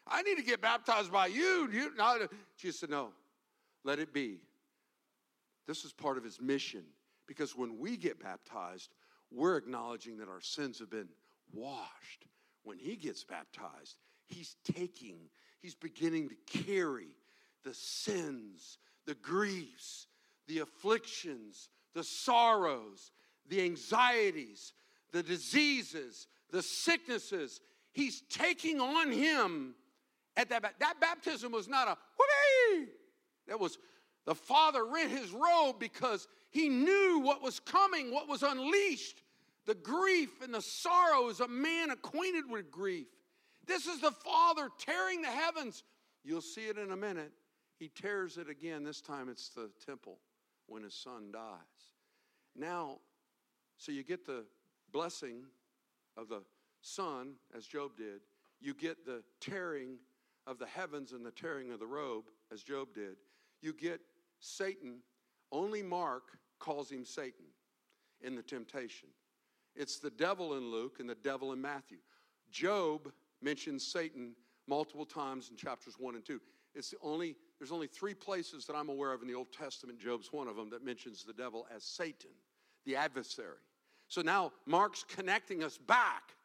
I 0.08 0.22
need 0.22 0.38
to 0.38 0.44
get 0.44 0.62
baptized 0.62 1.12
by 1.12 1.28
you. 1.28 1.70
you 1.72 1.92
not, 1.98 2.22
Jesus 2.58 2.80
said, 2.80 2.90
No, 2.90 3.10
let 3.84 4.00
it 4.00 4.14
be. 4.14 4.40
This 5.68 5.84
is 5.84 5.92
part 5.92 6.18
of 6.18 6.24
his 6.24 6.40
mission 6.40 6.84
because 7.28 7.56
when 7.56 7.80
we 7.80 7.98
get 7.98 8.22
baptized, 8.22 8.94
we're 9.32 9.58
acknowledging 9.58 10.18
that 10.18 10.30
our 10.30 10.42
sins 10.42 10.80
have 10.80 10.92
been 10.92 11.10
washed. 11.52 12.28
When 12.64 12.78
he 12.78 12.96
gets 12.96 13.24
baptized, 13.24 13.98
he's 14.28 14.56
taking, 14.64 15.18
he's 15.60 15.76
beginning 15.76 16.30
to 16.30 16.64
carry 16.64 17.18
the 17.64 17.74
sins, 17.74 18.78
the 19.08 19.16
griefs, 19.16 20.08
the 20.48 20.60
afflictions, 20.60 21.70
the 21.94 22.04
sorrows, 22.04 23.12
the 23.48 23.62
anxieties, 23.62 24.74
the 25.12 25.24
diseases, 25.24 26.28
the 26.52 26.62
sicknesses. 26.62 27.62
He's 27.92 28.22
taking 28.30 28.80
on 28.80 29.12
him 29.12 29.76
at 30.38 30.50
that, 30.50 30.64
that 30.80 31.00
baptism 31.00 31.52
was 31.52 31.68
not 31.68 31.88
a 31.88 31.98
whoopee. 32.18 32.92
That 33.48 33.60
was 33.60 33.78
the 34.26 34.36
father 34.36 34.86
rent 34.86 35.12
his 35.12 35.32
robe 35.32 35.80
because 35.80 36.28
he 36.50 36.68
knew 36.68 37.20
what 37.20 37.42
was 37.42 37.60
coming, 37.60 38.12
what 38.12 38.28
was 38.28 38.44
unleashed, 38.44 39.22
the 39.66 39.76
grief 39.76 40.42
and 40.42 40.54
the 40.54 40.62
sorrows 40.62 41.40
a 41.40 41.48
man 41.48 41.92
acquainted 41.92 42.50
with 42.50 42.72
grief. 42.72 43.08
This 43.66 43.88
is 43.88 44.02
the 44.02 44.12
father 44.12 44.70
tearing 44.80 45.22
the 45.22 45.28
heavens. 45.28 45.84
You'll 46.24 46.42
see 46.42 46.68
it 46.68 46.78
in 46.78 46.92
a 46.92 46.98
minute. 46.98 47.32
He 47.78 47.90
tears 47.90 48.38
it 48.38 48.50
again. 48.50 48.84
This 48.84 49.02
time 49.02 49.30
it's 49.30 49.50
the 49.50 49.70
temple 49.86 50.20
when 50.68 50.84
his 50.84 50.94
son 50.94 51.32
dies. 51.32 51.92
Now, 52.56 53.00
so 53.78 53.92
you 53.92 54.04
get 54.04 54.26
the 54.26 54.46
blessing 54.92 55.44
of 56.18 56.30
the 56.30 56.42
son, 56.82 57.34
as 57.56 57.66
Job 57.66 57.98
did. 57.98 58.22
You 58.62 58.74
get 58.74 59.06
the 59.06 59.24
tearing 59.42 59.98
of 60.48 60.60
the 60.60 60.66
heavens 60.66 61.12
and 61.12 61.26
the 61.26 61.32
tearing 61.32 61.72
of 61.72 61.80
the 61.80 61.88
robe, 61.88 62.26
as 62.52 62.62
Job 62.62 62.90
did, 62.94 63.18
you 63.62 63.74
get 63.74 64.00
Satan, 64.40 65.00
only 65.52 65.82
Mark 65.82 66.38
calls 66.60 66.92
him 66.92 67.04
Satan 67.04 67.46
in 68.22 68.36
the 68.36 68.44
temptation. 68.44 69.10
It's 69.76 70.00
the 70.00 70.12
devil 70.12 70.56
in 70.56 70.72
Luke 70.72 71.00
and 71.00 71.10
the 71.10 71.16
devil 71.16 71.52
in 71.52 71.62
Matthew. 71.62 71.98
Job 72.52 73.12
mentions 73.42 73.86
Satan 73.86 74.34
multiple 74.68 75.06
times 75.06 75.50
in 75.50 75.58
chapters 75.58 75.96
1 76.00 76.16
and 76.16 76.26
2. 76.26 76.40
It's 76.74 76.92
the 76.92 76.98
only 77.02 77.36
there's 77.60 77.72
only 77.72 77.88
three 77.88 78.14
places 78.14 78.66
that 78.66 78.76
I'm 78.76 78.90
aware 78.90 79.14
of 79.14 79.22
in 79.22 79.28
the 79.28 79.34
Old 79.34 79.52
Testament, 79.52 80.00
Job's 80.00 80.32
one 80.32 80.48
of 80.48 80.56
them, 80.56 80.70
that 80.72 80.84
mentions 80.84 81.24
the 81.24 81.34
devil 81.34 81.68
as 81.74 81.84
Satan, 81.84 82.32
the 82.86 82.96
adversary. 82.96 83.58
So 84.08 84.22
now 84.22 84.52
Mark's 84.66 85.04
connecting 85.04 85.64
us 85.64 85.78
back. 85.78 86.36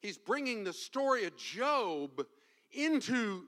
He's 0.00 0.18
bringing 0.18 0.64
the 0.64 0.72
story 0.72 1.24
of 1.24 1.36
Job 1.36 2.26
into 2.72 3.44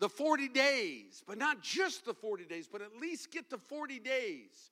the 0.00 0.08
40 0.08 0.48
days, 0.48 1.22
but 1.26 1.38
not 1.38 1.62
just 1.62 2.04
the 2.04 2.14
40 2.14 2.44
days, 2.44 2.68
but 2.70 2.82
at 2.82 2.96
least 3.00 3.32
get 3.32 3.50
the 3.50 3.58
40 3.58 3.98
days. 3.98 4.70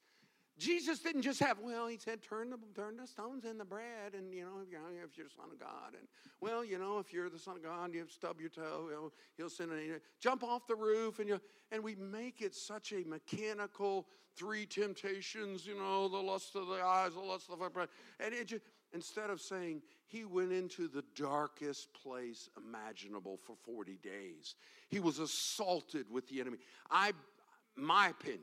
Jesus 0.59 1.01
didn't 1.01 1.23
just 1.23 1.41
have, 1.41 1.59
well, 1.61 1.87
he 1.87 1.99
said, 1.99 2.23
turn 2.23 2.49
the, 2.49 2.57
turn 2.75 2.97
the 2.97 3.07
stones 3.07 3.45
in 3.45 3.59
the 3.59 3.65
bread, 3.65 4.15
and, 4.17 4.33
you 4.33 4.43
know, 4.43 4.61
if 4.65 4.71
you're, 4.71 4.81
if 5.05 5.17
you're 5.17 5.27
the 5.27 5.35
Son 5.35 5.47
of 5.53 5.61
God. 5.61 5.93
And, 5.99 6.09
well, 6.41 6.65
you 6.65 6.79
know, 6.79 6.99
if 6.99 7.13
you're 7.13 7.29
the 7.29 7.39
Son 7.39 7.57
of 7.57 7.63
God, 7.63 7.93
you 7.93 8.01
have 8.01 8.11
stub 8.11 8.41
your 8.41 8.49
toe, 8.49 8.89
he'll, 8.91 9.13
he'll 9.37 9.51
send 9.51 9.73
an. 9.73 10.01
Jump 10.19 10.43
off 10.43 10.67
the 10.67 10.75
roof, 10.75 11.19
and, 11.19 11.29
you, 11.29 11.41
and 11.73 11.83
we 11.85 11.95
make 11.95 12.41
it 12.41 12.55
such 12.55 12.93
a 12.93 13.07
mechanical 13.07 14.07
three 14.35 14.65
temptations, 14.67 15.67
you 15.67 15.77
know, 15.77 16.09
the 16.09 16.17
lust 16.17 16.57
of 16.57 16.69
the 16.69 16.83
eyes, 16.83 17.13
the 17.15 17.21
lust 17.21 17.51
of 17.51 17.59
the 17.59 17.69
breath. 17.69 17.89
And 18.21 18.35
it 18.35 18.47
just, 18.47 18.65
instead 18.95 19.31
of 19.31 19.41
saying, 19.41 19.83
he 20.07 20.25
went 20.25 20.53
into 20.53 20.89
the 20.89 21.05
darkest 21.15 21.93
place 21.93 22.49
imaginable 22.57 23.37
for 23.37 23.57
40 23.65 23.99
days, 24.03 24.55
he 24.89 25.01
was 25.01 25.19
assaulted 25.19 26.07
with 26.11 26.29
the 26.29 26.41
enemy. 26.41 26.59
I, 26.91 27.13
my 27.75 28.09
opinion, 28.09 28.41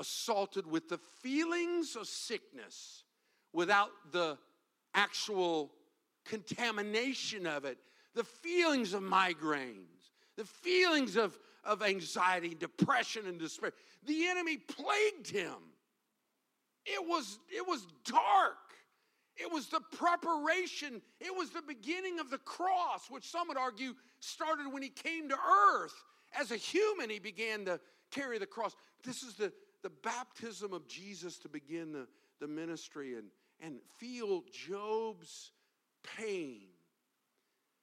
assaulted 0.00 0.66
with 0.66 0.88
the 0.88 0.98
feelings 1.22 1.94
of 1.94 2.06
sickness 2.06 3.04
without 3.52 3.90
the 4.12 4.38
actual 4.94 5.70
contamination 6.24 7.46
of 7.46 7.64
it, 7.64 7.78
the 8.14 8.24
feelings 8.24 8.94
of 8.94 9.02
migraines, 9.02 10.10
the 10.36 10.44
feelings 10.44 11.16
of, 11.16 11.38
of 11.64 11.82
anxiety, 11.82 12.54
depression, 12.54 13.26
and 13.26 13.38
despair. 13.38 13.72
The 14.06 14.26
enemy 14.26 14.56
plagued 14.56 15.30
him. 15.30 15.54
It 16.86 17.06
was, 17.06 17.38
it 17.54 17.66
was 17.66 17.86
dark. 18.04 18.56
It 19.36 19.50
was 19.52 19.68
the 19.68 19.80
preparation. 19.96 21.02
It 21.20 21.34
was 21.34 21.50
the 21.50 21.62
beginning 21.62 22.18
of 22.20 22.30
the 22.30 22.38
cross, 22.38 23.10
which 23.10 23.24
some 23.24 23.48
would 23.48 23.56
argue 23.58 23.94
started 24.18 24.72
when 24.72 24.82
he 24.82 24.88
came 24.88 25.28
to 25.28 25.36
earth. 25.36 25.94
As 26.38 26.50
a 26.50 26.56
human, 26.56 27.10
he 27.10 27.18
began 27.18 27.64
to 27.66 27.80
carry 28.10 28.38
the 28.38 28.46
cross. 28.46 28.74
This 29.04 29.22
is 29.22 29.34
the, 29.34 29.52
the 29.82 29.90
baptism 29.90 30.72
of 30.72 30.86
Jesus 30.86 31.38
to 31.38 31.48
begin 31.48 31.92
the, 31.92 32.06
the 32.40 32.48
ministry 32.48 33.14
and, 33.14 33.28
and 33.60 33.80
feel 33.98 34.42
Job's 34.52 35.52
pain 36.16 36.60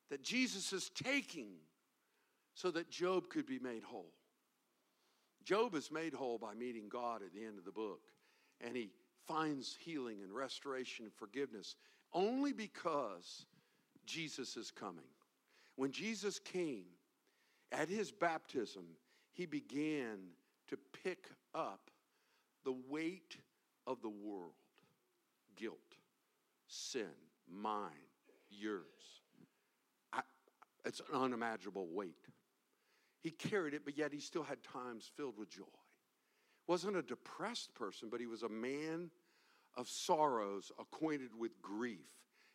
that 0.10 0.24
Jesus 0.24 0.74
is 0.74 0.90
taking 0.90 1.50
so 2.54 2.72
that 2.72 2.90
Job 2.90 3.30
could 3.30 3.46
be 3.46 3.60
made 3.60 3.84
whole. 3.84 4.14
Job 5.44 5.76
is 5.76 5.92
made 5.92 6.14
whole 6.14 6.38
by 6.38 6.54
meeting 6.54 6.90
God 6.90 7.22
at 7.22 7.34
the 7.34 7.46
end 7.46 7.58
of 7.58 7.66
the 7.66 7.72
book, 7.72 8.02
and 8.60 8.76
he 8.76 8.90
finds 9.28 9.78
healing 9.80 10.22
and 10.24 10.34
restoration 10.34 11.06
and 11.06 11.14
forgiveness 11.14 11.76
only 12.14 12.54
because 12.54 13.46
Jesus 14.06 14.58
is 14.58 14.72
coming. 14.72 15.06
When 15.76 15.92
Jesus 15.92 16.40
came 16.40 16.86
at 17.72 17.90
his 17.90 18.12
baptism, 18.12 18.86
he 19.34 19.46
began 19.46 20.18
to 20.70 20.78
pick 21.04 21.30
up 21.58 21.90
the 22.64 22.76
weight 22.88 23.38
of 23.86 24.02
the 24.02 24.10
world 24.10 24.54
guilt, 25.56 25.96
sin, 26.68 27.08
mine, 27.52 27.92
yours. 28.50 28.84
I, 30.14 30.22
it's 30.86 31.00
an 31.00 31.20
unimaginable 31.20 31.88
weight. 31.92 32.28
He 33.22 33.32
carried 33.32 33.74
it, 33.74 33.82
but 33.84 33.98
yet 33.98 34.14
he 34.14 34.20
still 34.20 34.44
had 34.44 34.62
times 34.64 35.10
filled 35.18 35.38
with 35.38 35.50
joy. 35.50 35.64
Wasn't 36.68 36.96
a 36.96 37.02
depressed 37.02 37.74
person, 37.74 38.10
but 38.12 38.20
he 38.20 38.28
was 38.28 38.44
a 38.44 38.50
man 38.50 39.10
of 39.76 39.88
sorrows, 39.88 40.72
acquainted 40.80 41.32
with 41.38 41.62
grief, 41.62 42.08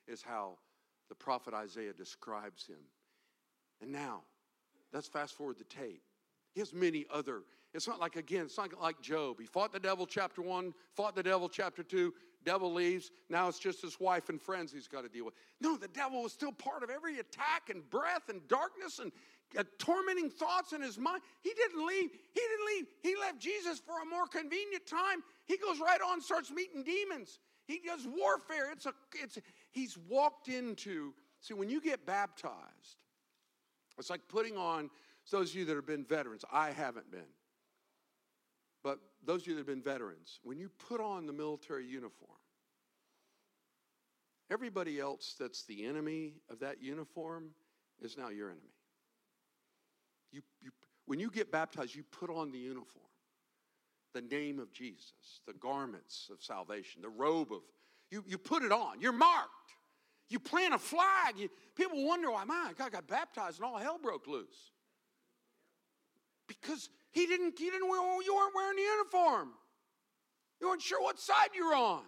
is 0.06 0.22
how 0.22 0.58
the 1.08 1.14
prophet 1.14 1.54
Isaiah 1.54 1.92
describes 1.92 2.66
him. 2.66 2.84
And 3.80 3.90
now, 3.90 4.22
let's 4.92 5.08
fast 5.08 5.34
forward 5.34 5.58
the 5.58 5.64
tape. 5.64 6.02
He 6.54 6.60
has 6.60 6.72
many 6.72 7.06
other 7.10 7.42
it's 7.74 7.88
not 7.88 8.00
like, 8.00 8.16
again, 8.16 8.44
it's 8.44 8.58
not 8.58 8.70
like 8.80 9.00
Job. 9.00 9.40
He 9.40 9.46
fought 9.46 9.72
the 9.72 9.80
devil 9.80 10.06
chapter 10.06 10.42
one, 10.42 10.74
fought 10.94 11.14
the 11.14 11.22
devil 11.22 11.48
chapter 11.48 11.82
two, 11.82 12.12
devil 12.44 12.72
leaves. 12.72 13.10
Now 13.30 13.48
it's 13.48 13.58
just 13.58 13.80
his 13.80 13.98
wife 13.98 14.28
and 14.28 14.40
friends 14.40 14.72
he's 14.72 14.88
got 14.88 15.02
to 15.02 15.08
deal 15.08 15.24
with. 15.24 15.34
No, 15.60 15.76
the 15.76 15.88
devil 15.88 16.22
was 16.22 16.32
still 16.32 16.52
part 16.52 16.82
of 16.82 16.90
every 16.90 17.18
attack 17.18 17.70
and 17.70 17.88
breath 17.88 18.28
and 18.28 18.46
darkness 18.48 18.98
and 18.98 19.10
uh, 19.56 19.64
tormenting 19.78 20.28
thoughts 20.28 20.72
in 20.72 20.82
his 20.82 20.98
mind. 20.98 21.22
He 21.40 21.52
didn't 21.54 21.86
leave. 21.86 22.10
He 22.10 22.40
didn't 22.40 22.66
leave. 22.76 22.86
He 23.02 23.16
left 23.20 23.38
Jesus 23.38 23.78
for 23.78 24.02
a 24.02 24.06
more 24.06 24.26
convenient 24.26 24.86
time. 24.86 25.22
He 25.46 25.56
goes 25.56 25.80
right 25.80 26.00
on, 26.00 26.20
starts 26.20 26.50
meeting 26.50 26.82
demons. 26.82 27.38
He 27.66 27.80
does 27.86 28.06
warfare. 28.06 28.72
It's 28.72 28.86
a, 28.86 28.92
it's, 29.14 29.38
he's 29.70 29.96
walked 30.08 30.48
into, 30.48 31.14
see, 31.40 31.54
when 31.54 31.70
you 31.70 31.80
get 31.80 32.04
baptized, 32.04 33.04
it's 33.98 34.10
like 34.10 34.26
putting 34.28 34.56
on, 34.56 34.90
those 35.30 35.50
of 35.50 35.56
you 35.56 35.64
that 35.66 35.76
have 35.76 35.86
been 35.86 36.04
veterans, 36.04 36.44
I 36.52 36.70
haven't 36.70 37.10
been. 37.10 37.20
But 38.82 38.98
those 39.24 39.42
of 39.42 39.48
you 39.48 39.54
that 39.54 39.60
have 39.60 39.66
been 39.66 39.82
veterans, 39.82 40.40
when 40.42 40.58
you 40.58 40.68
put 40.88 41.00
on 41.00 41.26
the 41.26 41.32
military 41.32 41.86
uniform, 41.86 42.38
everybody 44.50 44.98
else 44.98 45.34
that's 45.38 45.64
the 45.64 45.84
enemy 45.84 46.34
of 46.50 46.58
that 46.60 46.82
uniform 46.82 47.50
is 48.00 48.16
now 48.16 48.28
your 48.28 48.48
enemy. 48.48 48.62
You, 50.32 50.42
you, 50.60 50.70
when 51.06 51.20
you 51.20 51.30
get 51.30 51.52
baptized, 51.52 51.94
you 51.94 52.02
put 52.02 52.30
on 52.30 52.50
the 52.50 52.58
uniform, 52.58 53.06
the 54.14 54.22
name 54.22 54.58
of 54.58 54.72
Jesus, 54.72 55.40
the 55.46 55.52
garments 55.54 56.28
of 56.32 56.42
salvation, 56.42 57.02
the 57.02 57.08
robe 57.08 57.52
of, 57.52 57.60
you, 58.10 58.24
you 58.26 58.36
put 58.36 58.62
it 58.62 58.72
on. 58.72 59.00
You're 59.00 59.12
marked. 59.12 59.48
You 60.28 60.38
plant 60.38 60.74
a 60.74 60.78
flag. 60.78 61.36
You, 61.36 61.48
people 61.76 62.04
wonder 62.06 62.30
why, 62.30 62.44
my 62.44 62.72
God 62.76 62.92
got 62.92 63.06
baptized 63.06 63.58
and 63.58 63.66
all 63.66 63.78
hell 63.78 63.98
broke 64.02 64.26
loose. 64.26 64.72
Because 66.48 66.88
he 67.12 67.26
didn't, 67.26 67.60
you 67.60 67.70
didn't 67.70 67.88
wear, 67.88 68.00
you 68.22 68.34
weren't 68.34 68.54
wearing 68.54 68.76
the 68.76 68.82
uniform. 68.82 69.50
You 70.60 70.68
weren't 70.68 70.82
sure 70.82 71.02
what 71.02 71.18
side 71.18 71.50
you're 71.54 71.74
on. 71.74 72.02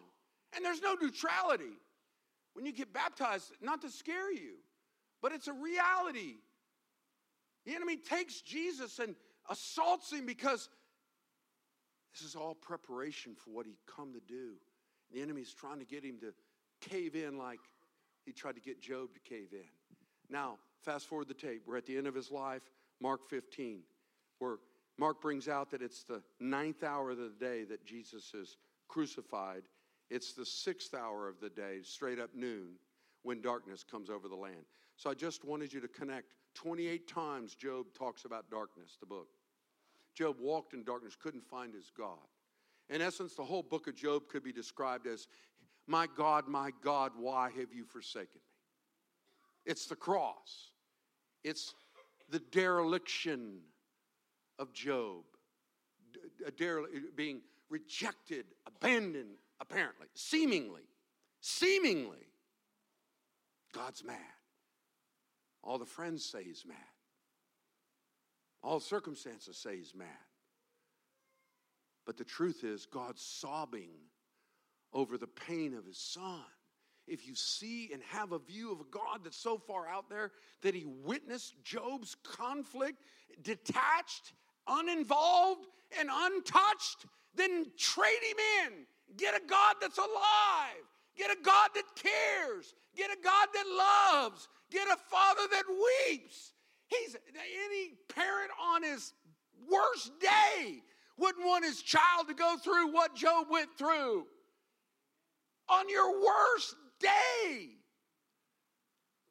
And 0.55 0.65
there's 0.65 0.81
no 0.81 0.95
neutrality. 1.01 1.77
When 2.55 2.65
you 2.65 2.73
get 2.73 2.93
baptized, 2.93 3.53
not 3.61 3.83
to 3.83 3.91
scare 3.91 4.33
you, 4.33 4.55
but 5.21 5.33
it's 5.33 5.49
a 5.49 5.53
reality. 5.53 6.37
The 7.67 7.75
enemy 7.75 7.97
takes 7.97 8.41
Jesus 8.41 8.99
and 8.99 9.15
assaults 9.51 10.13
him 10.13 10.27
because 10.27 10.69
this 12.13 12.23
is 12.23 12.37
all 12.37 12.55
preparation 12.55 13.35
for 13.35 13.51
what 13.51 13.67
he'd 13.67 13.77
come 13.87 14.13
to 14.13 14.21
do. 14.21 14.53
The 15.13 15.21
enemy's 15.21 15.53
trying 15.53 15.81
to 15.81 15.85
get 15.85 16.05
him 16.05 16.19
to 16.21 16.33
cave 16.89 17.17
in 17.17 17.37
like 17.39 17.61
he 18.25 18.33
tried 18.33 18.55
to 18.55 18.61
get 18.61 18.81
Job 18.81 19.09
to 19.15 19.21
cave 19.21 19.49
in. 19.53 19.67
Now, 20.31 20.59
fast 20.83 21.07
forward 21.07 21.29
the 21.29 21.35
tape. 21.35 21.63
We're 21.67 21.77
at 21.77 21.87
the 21.87 21.97
end 21.97 22.07
of 22.07 22.15
his 22.15 22.31
life, 22.31 22.63
Mark 23.01 23.29
15, 23.29 23.81
where 24.39 24.57
Mark 24.99 25.21
brings 25.21 25.49
out 25.49 25.71
that 25.71 25.83
it's 25.83 26.05
the 26.05 26.23
ninth 26.39 26.83
hour 26.85 27.11
of 27.11 27.19
the 27.19 27.33
day 27.39 27.65
that 27.65 27.85
Jesus 27.85 28.33
is 28.35 28.57
crucified. 28.89 29.63
It's 30.11 30.35
the 30.35 30.47
sixth 30.47 30.95
hour 30.95 31.29
of 31.29 31.41
the 31.41 31.51
day, 31.51 31.79
straight 31.83 32.21
up 32.21 32.31
noon, 32.35 32.75
when 33.23 33.41
darkness 33.41 33.83
comes 33.83 34.11
over 34.11 34.29
the 34.29 34.37
land. 34.37 34.65
So 34.97 35.11
I 35.11 35.15
just 35.15 35.45
wanted 35.45 35.73
you 35.73 35.81
to 35.81 35.89
connect. 35.89 36.35
28 36.55 37.09
times 37.09 37.55
Job 37.55 37.87
talks 37.99 38.25
about 38.25 38.51
darkness, 38.51 38.97
the 39.01 39.07
book. 39.07 39.29
Job 40.15 40.37
walked 40.39 40.75
in 40.75 40.85
darkness, 40.85 41.17
couldn't 41.21 41.45
find 41.45 41.75
his 41.75 41.91
God. 41.97 42.19
In 42.91 43.01
essence, 43.01 43.35
the 43.35 43.43
whole 43.43 43.63
book 43.63 43.89
of 43.89 43.97
Job 43.97 44.29
could 44.29 44.45
be 44.45 44.53
described 44.53 45.07
as 45.07 45.27
My 45.89 46.07
God, 46.17 46.47
my 46.47 46.71
God, 46.83 47.13
why 47.17 47.51
have 47.51 47.73
you 47.73 47.85
forsaken 47.85 48.37
me? 48.37 48.41
It's 49.67 49.87
the 49.87 49.97
cross, 49.97 50.71
it's 51.43 51.75
the 52.31 52.39
dereliction 52.39 53.61
of 54.59 54.73
Job, 54.73 55.25
being 57.17 57.41
rejected, 57.69 58.47
abandoned, 58.67 59.37
apparently, 59.61 60.07
seemingly, 60.15 60.83
seemingly. 61.41 62.29
God's 63.73 64.05
mad. 64.05 64.19
All 65.63 65.79
the 65.79 65.87
friends 65.87 66.25
say 66.25 66.45
he's 66.45 66.65
mad. 66.67 66.77
All 68.63 68.81
circumstances 68.81 69.57
say 69.57 69.77
he's 69.77 69.95
mad. 69.95 70.07
But 72.07 72.17
the 72.17 72.25
truth 72.25 72.65
is, 72.65 72.87
God's 72.87 73.23
sobbing 73.23 73.91
over 74.93 75.19
the 75.19 75.27
pain 75.27 75.75
of 75.75 75.85
his 75.85 75.99
son. 75.99 76.45
If 77.07 77.27
you 77.27 77.35
see 77.35 77.91
and 77.93 78.03
have 78.11 78.33
a 78.33 78.39
view 78.39 78.73
of 78.73 78.81
a 78.81 78.91
God 78.91 79.21
that's 79.25 79.37
so 79.37 79.59
far 79.59 79.89
out 79.89 80.09
there 80.09 80.33
that 80.63 80.75
he 80.75 80.85
witnessed 80.85 81.55
Job's 81.63 82.15
conflict, 82.23 83.03
detached 83.43 84.33
uninvolved 84.69 85.67
and 85.99 86.09
untouched, 86.13 87.07
then 87.35 87.67
trade 87.77 88.23
him 88.23 88.37
in. 88.67 88.73
Get 89.17 89.35
a 89.35 89.47
God 89.47 89.77
that's 89.81 89.99
alive. 89.99 90.85
Get 91.17 91.31
a 91.31 91.37
God 91.43 91.71
that 91.75 91.85
cares. 91.95 92.75
Get 92.97 93.11
a 93.11 93.23
God 93.23 93.49
that 93.55 93.67
loves. 93.67 94.49
Get 94.71 94.89
a 94.89 94.97
father 94.97 95.43
that 95.51 95.65
weeps. 95.69 96.53
He's 96.89 97.17
any 97.35 97.95
parent 98.09 98.51
on 98.61 98.83
his 98.83 99.13
worst 99.71 100.13
day 100.21 100.83
wouldn't 101.17 101.47
want 101.47 101.65
his 101.65 101.81
child 101.81 102.29
to 102.29 102.35
go 102.35 102.57
through 102.57 102.93
what 102.93 103.15
Job 103.15 103.47
went 103.51 103.71
through. 103.79 104.27
On 105.69 105.89
your 105.89 106.21
worst 106.21 106.75
day. 107.01 107.69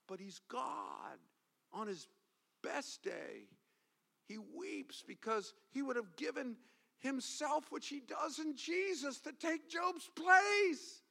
But 0.08 0.20
he's 0.20 0.40
God 0.50 1.18
on 1.72 1.88
his 1.88 2.08
best 2.62 3.04
day. 3.04 3.48
He 4.28 4.38
weeps 4.38 5.04
because 5.06 5.54
he 5.72 5.82
would 5.82 5.96
have 5.96 6.16
given 6.16 6.56
himself, 7.00 7.66
which 7.70 7.88
he 7.88 8.00
does 8.00 8.40
in 8.40 8.56
Jesus, 8.56 9.20
to 9.22 9.32
take 9.34 9.70
Job's 9.70 10.10
place. 10.16 11.02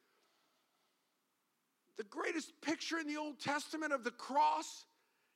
The 1.98 2.04
greatest 2.04 2.52
picture 2.62 2.98
in 2.98 3.06
the 3.06 3.18
Old 3.18 3.38
Testament 3.38 3.92
of 3.92 4.02
the 4.02 4.10
cross 4.10 4.86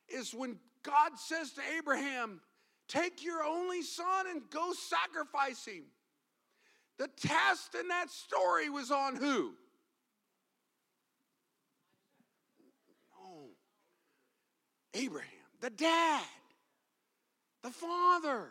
is 0.09 0.33
when 0.33 0.59
God 0.83 1.19
says 1.19 1.53
to 1.53 1.61
Abraham, 1.77 2.41
Take 2.89 3.25
your 3.25 3.43
only 3.43 3.83
son 3.83 4.27
and 4.31 4.43
go 4.51 4.73
sacrifice 4.73 5.65
him. 5.65 5.85
The 6.99 7.09
test 7.09 7.75
in 7.79 7.89
that 7.89 8.11
story 8.11 8.71
was 8.71 8.91
on 8.91 9.17
who? 9.17 9.53
No. 13.11 13.49
Abraham, 14.95 15.29
the 15.61 15.71
dad, 15.71 16.23
the 17.67 17.73
father. 17.73 18.47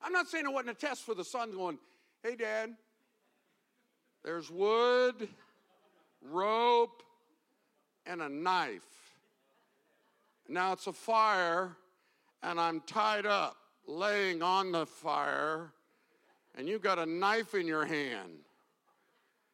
I'm 0.00 0.12
not 0.12 0.28
saying 0.28 0.44
it 0.44 0.52
wasn't 0.52 0.70
a 0.70 0.74
test 0.86 1.04
for 1.04 1.14
the 1.14 1.24
son 1.24 1.50
going, 1.50 1.78
hey, 2.22 2.36
dad, 2.36 2.70
there's 4.24 4.50
wood, 4.50 5.28
rope, 6.22 7.02
and 8.06 8.22
a 8.22 8.28
knife. 8.28 8.84
Now 10.48 10.72
it's 10.72 10.86
a 10.86 10.92
fire, 10.92 11.76
and 12.44 12.60
I'm 12.60 12.82
tied 12.82 13.26
up, 13.26 13.56
laying 13.84 14.42
on 14.42 14.70
the 14.70 14.86
fire, 14.86 15.72
and 16.56 16.68
you've 16.68 16.82
got 16.82 17.00
a 17.00 17.06
knife 17.06 17.54
in 17.54 17.66
your 17.66 17.84
hand. 17.84 18.38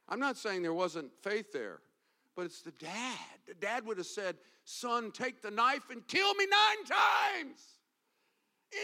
I'm 0.07 0.21
not 0.21 0.37
saying 0.37 0.61
there 0.61 0.75
wasn't 0.75 1.11
faith 1.23 1.51
there, 1.51 1.79
but 2.37 2.45
it's 2.45 2.61
the 2.61 2.73
dad. 2.73 3.17
The 3.49 3.55
dad 3.55 3.87
would 3.87 3.97
have 3.97 4.07
said, 4.07 4.37
Son, 4.65 5.11
take 5.13 5.41
the 5.41 5.51
knife 5.51 5.89
and 5.91 6.07
kill 6.07 6.35
me 6.35 6.47
nine 6.47 6.85
times. 6.85 7.73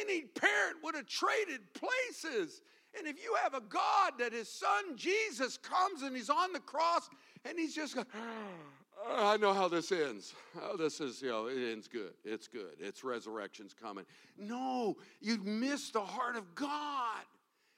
Any 0.00 0.22
parent 0.22 0.76
would 0.82 0.94
have 0.94 1.06
traded 1.06 1.60
places. 1.74 2.62
And 2.96 3.06
if 3.06 3.22
you 3.22 3.36
have 3.42 3.54
a 3.54 3.60
God 3.60 4.12
that 4.18 4.32
his 4.32 4.48
son 4.48 4.96
Jesus 4.96 5.58
comes 5.58 6.02
and 6.02 6.16
he's 6.16 6.30
on 6.30 6.52
the 6.52 6.60
cross 6.60 7.08
and 7.44 7.58
he's 7.58 7.74
just 7.74 7.94
going, 7.94 8.06
ah, 8.14 9.32
I 9.32 9.36
know 9.36 9.52
how 9.52 9.68
this 9.68 9.92
ends. 9.92 10.34
Oh, 10.60 10.76
this 10.76 11.00
is, 11.00 11.22
you 11.22 11.28
know, 11.28 11.46
it 11.46 11.72
ends 11.72 11.88
good. 11.88 12.12
It's 12.24 12.48
good. 12.48 12.74
It's 12.78 13.04
resurrection's 13.04 13.74
coming. 13.74 14.04
No, 14.36 14.96
you 15.20 15.38
miss 15.44 15.90
the 15.90 16.00
heart 16.00 16.36
of 16.36 16.54
God. 16.54 17.22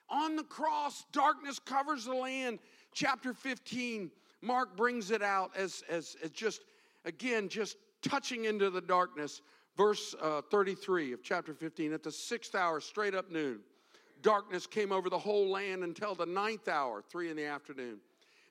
On 0.08 0.34
the 0.34 0.42
cross, 0.42 1.04
darkness 1.12 1.58
covers 1.58 2.04
the 2.04 2.14
land. 2.14 2.58
Chapter 2.92 3.32
15, 3.32 4.10
Mark 4.42 4.76
brings 4.76 5.10
it 5.10 5.22
out 5.22 5.52
as, 5.56 5.84
as, 5.88 6.16
as 6.22 6.30
just, 6.30 6.62
again, 7.04 7.48
just 7.48 7.76
touching 8.02 8.46
into 8.46 8.70
the 8.70 8.80
darkness. 8.80 9.42
Verse 9.76 10.14
uh, 10.20 10.42
33 10.50 11.12
of 11.12 11.22
chapter 11.22 11.54
15 11.54 11.92
At 11.92 12.02
the 12.02 12.12
sixth 12.12 12.54
hour, 12.54 12.80
straight 12.80 13.14
up 13.14 13.30
noon, 13.30 13.60
darkness 14.22 14.66
came 14.66 14.92
over 14.92 15.08
the 15.08 15.18
whole 15.18 15.48
land 15.48 15.84
until 15.84 16.14
the 16.14 16.26
ninth 16.26 16.68
hour, 16.68 17.02
three 17.08 17.30
in 17.30 17.36
the 17.36 17.44
afternoon. 17.44 17.98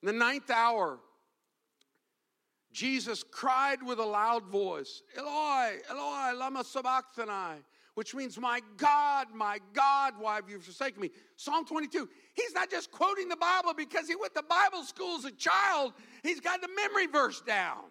In 0.01 0.07
the 0.07 0.13
ninth 0.13 0.49
hour, 0.49 0.99
Jesus 2.71 3.23
cried 3.23 3.81
with 3.81 3.99
a 3.99 4.05
loud 4.05 4.45
voice, 4.45 5.01
Eloi, 5.17 5.77
Eloi, 5.89 6.37
lama 6.37 6.63
sabachthani, 6.63 7.61
which 7.95 8.13
means, 8.13 8.37
My 8.37 8.61
God, 8.77 9.27
my 9.33 9.59
God, 9.73 10.13
why 10.19 10.35
have 10.35 10.49
you 10.49 10.59
forsaken 10.59 11.01
me? 11.01 11.09
Psalm 11.35 11.65
22. 11.65 12.07
He's 12.35 12.53
not 12.53 12.69
just 12.69 12.91
quoting 12.91 13.27
the 13.27 13.35
Bible 13.35 13.73
because 13.75 14.07
he 14.07 14.15
went 14.15 14.35
to 14.35 14.43
Bible 14.43 14.83
school 14.83 15.17
as 15.17 15.25
a 15.25 15.31
child, 15.31 15.93
he's 16.23 16.39
got 16.39 16.61
the 16.61 16.69
memory 16.75 17.07
verse 17.07 17.41
down. 17.41 17.83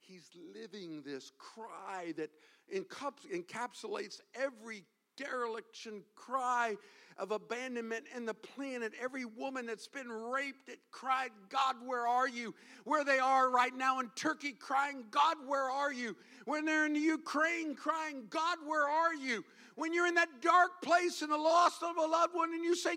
He's 0.00 0.30
living 0.54 1.02
this 1.04 1.32
cry 1.38 2.12
that 2.16 2.30
encapsulates 2.74 4.20
every 4.34 4.84
dereliction 5.16 6.02
cry 6.14 6.76
of 7.18 7.32
abandonment 7.32 8.04
in 8.14 8.24
the 8.24 8.34
planet. 8.34 8.92
Every 9.02 9.24
woman 9.24 9.66
that's 9.66 9.88
been 9.88 10.08
raped 10.08 10.66
that 10.68 10.78
cried, 10.92 11.30
God, 11.48 11.76
where 11.84 12.06
are 12.06 12.28
you? 12.28 12.54
Where 12.84 13.04
they 13.04 13.18
are 13.18 13.50
right 13.50 13.76
now 13.76 13.98
in 13.98 14.08
Turkey 14.14 14.52
crying, 14.52 15.04
God, 15.10 15.36
where 15.46 15.68
are 15.68 15.92
you? 15.92 16.16
When 16.44 16.64
they're 16.64 16.86
in 16.86 16.92
the 16.92 17.00
Ukraine 17.00 17.74
crying, 17.74 18.26
God, 18.30 18.58
where 18.64 18.88
are 18.88 19.14
you? 19.14 19.44
When 19.74 19.92
you're 19.92 20.06
in 20.06 20.14
that 20.14 20.40
dark 20.40 20.80
place 20.82 21.22
and 21.22 21.32
the 21.32 21.36
loss 21.36 21.82
of 21.82 21.96
a 21.96 22.06
loved 22.06 22.34
one 22.34 22.54
and 22.54 22.64
you 22.64 22.76
say, 22.76 22.96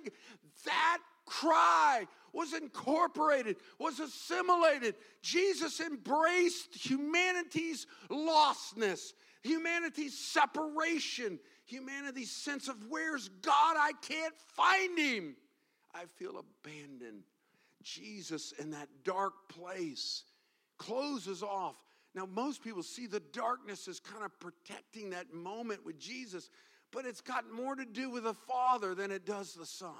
that 0.65 0.99
cry 1.25 2.05
was 2.33 2.53
incorporated, 2.53 3.57
was 3.79 3.99
assimilated. 3.99 4.95
Jesus 5.21 5.79
embraced 5.79 6.75
humanity's 6.75 7.87
lostness, 8.09 9.13
humanity's 9.41 10.17
separation, 10.17 11.39
humanity's 11.65 12.31
sense 12.31 12.67
of 12.67 12.75
where's 12.89 13.29
God? 13.41 13.75
I 13.77 13.91
can't 14.01 14.35
find 14.55 14.97
him. 14.97 15.35
I 15.93 16.05
feel 16.05 16.43
abandoned. 16.63 17.23
Jesus 17.83 18.53
in 18.59 18.71
that 18.71 18.87
dark 19.03 19.33
place 19.49 20.23
closes 20.77 21.43
off. 21.43 21.75
Now, 22.13 22.25
most 22.25 22.63
people 22.63 22.83
see 22.83 23.07
the 23.07 23.21
darkness 23.31 23.87
as 23.87 23.99
kind 23.99 24.25
of 24.25 24.37
protecting 24.39 25.11
that 25.11 25.33
moment 25.33 25.85
with 25.85 25.99
Jesus, 25.99 26.49
but 26.91 27.05
it's 27.05 27.21
got 27.21 27.49
more 27.51 27.75
to 27.75 27.85
do 27.85 28.09
with 28.09 28.23
the 28.23 28.33
Father 28.33 28.93
than 28.93 29.11
it 29.11 29.25
does 29.25 29.53
the 29.53 29.65
Son. 29.65 29.93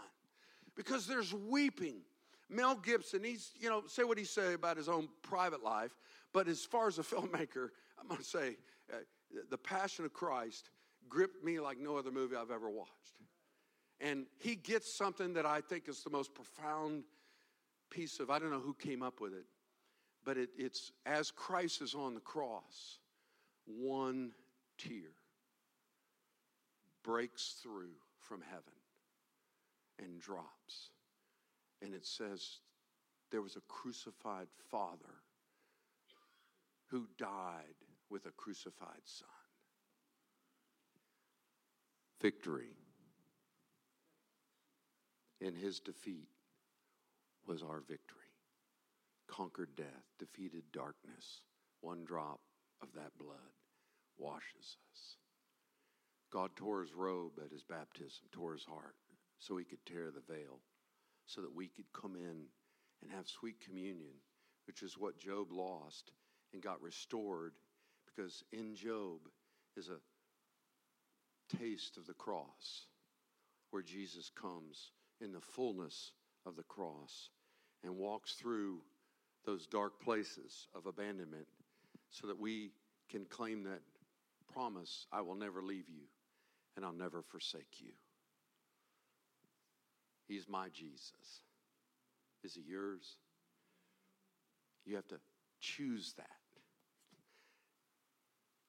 Because 0.76 1.08
there's 1.08 1.34
weeping. 1.34 2.02
Mel 2.50 2.76
Gibson, 2.76 3.24
he's, 3.24 3.52
you 3.60 3.70
know, 3.70 3.84
say 3.88 4.04
what 4.04 4.18
he 4.18 4.26
say 4.26 4.54
about 4.54 4.76
his 4.76 4.90
own 4.90 5.08
private 5.22 5.64
life, 5.64 5.96
but 6.34 6.48
as 6.50 6.66
far 6.66 6.88
as 6.88 7.00
a 7.00 7.04
filmmaker, 7.04 7.70
I'm 8.00 8.08
going 8.08 8.20
to 8.20 8.26
say 8.26 8.58
uh, 8.92 8.98
the 9.50 9.58
Passion 9.58 10.06
of 10.06 10.14
Christ 10.14 10.70
gripped 11.10 11.44
me 11.44 11.60
like 11.60 11.80
no 11.80 11.98
other 11.98 12.12
movie 12.12 12.36
I've 12.36 12.52
ever 12.52 12.70
watched. 12.70 12.92
And 14.00 14.26
he 14.40 14.56
gets 14.56 14.98
something 14.98 15.34
that 15.34 15.46
I 15.46 15.62
think 15.62 15.88
is 15.88 16.04
the 16.04 16.10
most 16.10 16.34
profound 16.34 17.04
piece 17.90 18.20
of, 18.20 18.30
I 18.30 18.40
don't 18.40 18.50
know 18.50 18.60
who 18.60 18.74
came 18.74 19.04
up 19.04 19.20
with 19.22 19.34
it, 19.34 19.46
but 20.26 20.38
it, 20.38 20.50
it's 20.58 20.92
as 21.06 21.32
Christ 21.32 21.82
is 21.82 21.94
on 21.94 22.14
the 22.14 22.20
cross, 22.20 23.00
one 23.66 24.32
tear 24.78 25.12
breaks 27.04 27.60
through 27.62 27.94
from 28.20 28.42
heaven 28.42 28.64
and 30.00 30.20
drops. 30.20 30.92
And 31.82 31.94
it 31.94 32.06
says, 32.06 32.60
there 33.32 33.42
was 33.42 33.56
a 33.56 33.62
crucified 33.68 34.48
father 34.70 35.22
who 36.88 37.08
died 37.18 37.76
with 38.12 38.26
a 38.26 38.32
crucified 38.32 39.02
son. 39.06 39.28
Victory 42.22 42.76
in 45.40 45.56
his 45.56 45.80
defeat 45.80 46.28
was 47.48 47.64
our 47.64 47.80
victory. 47.80 48.20
Conquered 49.28 49.76
death, 49.76 50.06
defeated 50.20 50.64
darkness. 50.72 51.42
One 51.80 52.04
drop 52.06 52.42
of 52.82 52.90
that 52.96 53.18
blood 53.18 53.38
washes 54.18 54.78
us. 54.92 55.18
God 56.32 56.52
tore 56.56 56.82
his 56.82 56.94
robe 56.94 57.40
at 57.44 57.52
his 57.52 57.64
baptism, 57.64 58.28
tore 58.32 58.54
his 58.54 58.66
heart 58.66 58.96
so 59.40 59.58
he 59.58 59.66
could 59.66 59.84
tear 59.86 60.12
the 60.12 60.34
veil, 60.34 60.60
so 61.26 61.42
that 61.42 61.56
we 61.56 61.68
could 61.68 61.92
come 61.94 62.16
in 62.16 62.44
and 63.02 63.12
have 63.12 63.28
sweet 63.28 63.60
communion, 63.60 64.14
which 64.68 64.84
is 64.84 64.98
what 64.98 65.20
Job 65.20 65.52
lost 65.52 66.12
and 66.54 66.62
got 66.62 66.82
restored 66.82 67.54
because 68.16 68.44
in 68.52 68.76
Job 68.76 69.20
is 69.78 69.90
a 69.90 71.58
taste 71.58 71.98
of 71.98 72.08
the 72.08 72.14
cross 72.14 72.86
where 73.72 73.84
Jesus 73.84 74.30
comes 74.40 74.92
in 75.22 75.32
the 75.32 75.42
fullness 75.42 76.12
of 76.46 76.56
the 76.56 76.64
cross 76.64 77.30
and 77.84 77.98
walks 77.98 78.34
through 78.34 78.80
those 79.46 79.68
dark 79.68 80.02
places 80.02 80.68
of 80.76 80.86
abandonment 80.86 81.48
so 82.10 82.28
that 82.28 82.40
we 82.40 82.72
can 83.10 83.26
claim 83.26 83.64
that 83.64 83.82
promise 84.54 85.08
I 85.12 85.22
will 85.22 85.36
never 85.36 85.62
leave 85.62 85.90
you 85.90 86.04
and 86.76 86.86
I'll 86.86 86.94
never 86.94 87.22
forsake 87.22 87.80
you. 87.80 87.92
He's 90.28 90.48
my 90.48 90.70
Jesus. 90.70 91.42
Is 92.44 92.54
he 92.56 92.62
yours? 92.62 93.18
You 94.86 94.96
have 94.96 95.08
to 95.10 95.20
choose 95.60 96.14
that. 96.18 96.41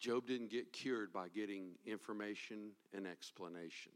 Job 0.02 0.26
didn't 0.26 0.50
get 0.50 0.72
cured 0.72 1.12
by 1.12 1.28
getting 1.28 1.76
information 1.86 2.72
and 2.92 3.06
explanation. 3.06 3.92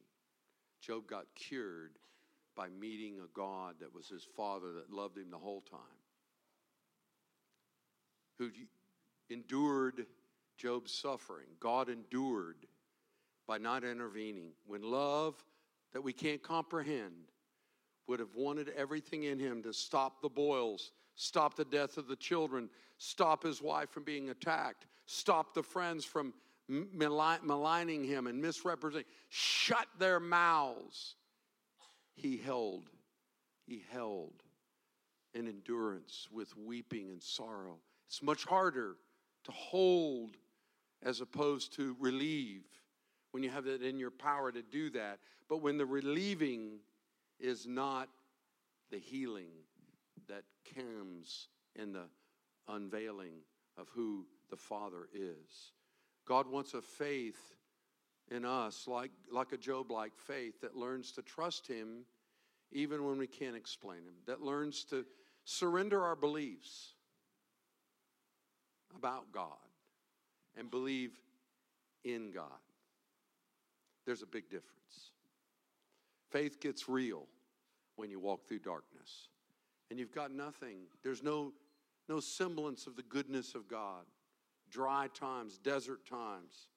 Job 0.81 1.09
got 1.09 1.25
cured 1.35 1.99
by 2.55 2.69
meeting 2.69 3.17
a 3.19 3.27
God 3.37 3.75
that 3.81 3.93
was 3.93 4.09
his 4.09 4.25
father 4.37 4.73
that 4.75 4.93
loved 4.93 5.19
him 5.19 5.33
the 5.33 5.37
whole 5.37 5.63
time, 5.63 5.81
who 8.39 8.51
endured 9.31 10.07
Job's 10.57 10.93
suffering. 10.93 11.49
God 11.59 11.89
endured 11.89 12.67
by 13.49 13.59
not 13.59 13.83
intervening. 13.83 14.53
When 14.65 14.83
love 14.83 15.35
that 15.93 16.03
we 16.03 16.13
can't 16.13 16.41
comprehend 16.41 17.33
would 18.07 18.21
have 18.21 18.37
wanted 18.37 18.69
everything 18.77 19.25
in 19.25 19.41
him 19.41 19.61
to 19.65 19.73
stop 19.73 20.23
the 20.23 20.29
boils, 20.29 20.93
stop 21.17 21.57
the 21.57 21.65
death 21.65 21.97
of 21.97 22.07
the 22.07 22.17
children, 22.17 22.71
stop 22.99 23.43
his 23.43 23.61
wife 23.61 23.91
from 23.91 24.05
being 24.05 24.31
attacked, 24.31 24.87
stop 25.07 25.55
the 25.55 25.63
friends 25.63 26.05
from 26.05 26.33
maligning 26.69 28.05
him 28.05 28.27
and 28.27 28.41
misrepresenting, 28.41 29.07
shut 29.29 29.87
their 29.99 30.21
mouths. 30.21 31.17
He 32.15 32.37
held, 32.37 32.91
he 33.67 33.85
held 33.91 34.43
in 35.35 35.49
endurance 35.49 36.29
with 36.33 36.57
weeping 36.57 37.11
and 37.11 37.23
sorrow. 37.23 37.79
It's 38.09 38.23
much 38.23 38.45
harder 38.45 38.97
to 39.45 39.53
hold 39.53 40.37
as 41.03 41.21
opposed 41.21 41.75
to 41.75 41.97
relieve 42.01 42.65
when 43.33 43.43
you 43.43 43.51
have 43.51 43.67
it 43.67 43.83
in 43.83 43.99
your 43.99 44.11
power 44.11 44.51
to 44.51 44.63
do 44.63 44.91
that. 44.91 45.19
But 45.49 45.59
when 45.59 45.77
the 45.77 45.87
relieving 45.87 46.79
is 47.39 47.67
not 47.67 48.09
the 48.91 48.99
healing 48.99 49.51
that 50.29 50.45
comes 50.75 51.49
in 51.75 51.93
the 51.93 52.07
unveiling 52.69 53.41
of 53.77 53.89
who 53.95 54.27
the 54.51 54.57
Father 54.57 55.09
is. 55.15 55.73
God 56.27 56.47
wants 56.49 56.75
a 56.75 56.83
faith 56.83 57.55
in 58.31 58.45
us, 58.45 58.89
like, 58.89 59.13
like 59.31 59.53
a 59.53 59.57
Job 59.57 59.91
like 59.91 60.13
faith, 60.17 60.61
that 60.63 60.77
learns 60.77 61.13
to 61.13 61.23
trust 61.23 61.67
Him 61.67 62.05
even 62.73 63.05
when 63.05 63.19
we 63.19 63.27
can't 63.27 63.57
explain 63.57 63.99
Him, 63.99 64.15
that 64.27 64.43
learns 64.43 64.85
to 64.87 65.05
surrender 65.45 66.03
our 66.03 66.17
beliefs 66.17 66.95
about 68.97 69.31
God 69.33 69.53
and 70.57 70.71
believe 70.71 71.13
in 72.05 72.33
God. 72.33 72.47
There's 74.05 74.23
a 74.23 74.27
big 74.27 74.45
difference. 74.45 75.13
Faith 76.31 76.61
gets 76.61 76.89
real 76.89 77.27
when 77.97 78.11
you 78.11 78.19
walk 78.19 78.47
through 78.47 78.61
darkness. 78.61 79.29
And 79.91 79.99
you've 79.99 80.15
got 80.15 80.31
nothing. 80.31 80.79
There's 81.03 81.23
no, 81.23 81.53
no 82.09 82.21
semblance 82.21 82.87
of 82.87 82.97
the 82.97 83.03
goodness 83.03 83.55
of 83.55 83.69
God. 83.69 84.05
Dry 84.71 85.09
times, 85.15 85.59
desert 85.59 86.07
times. 86.09 86.69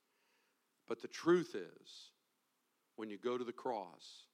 But 0.87 1.01
the 1.01 1.07
truth 1.07 1.55
is, 1.55 2.11
when 2.95 3.09
you 3.09 3.17
go 3.17 3.37
to 3.37 3.43
the 3.43 3.51
cross, 3.51 4.25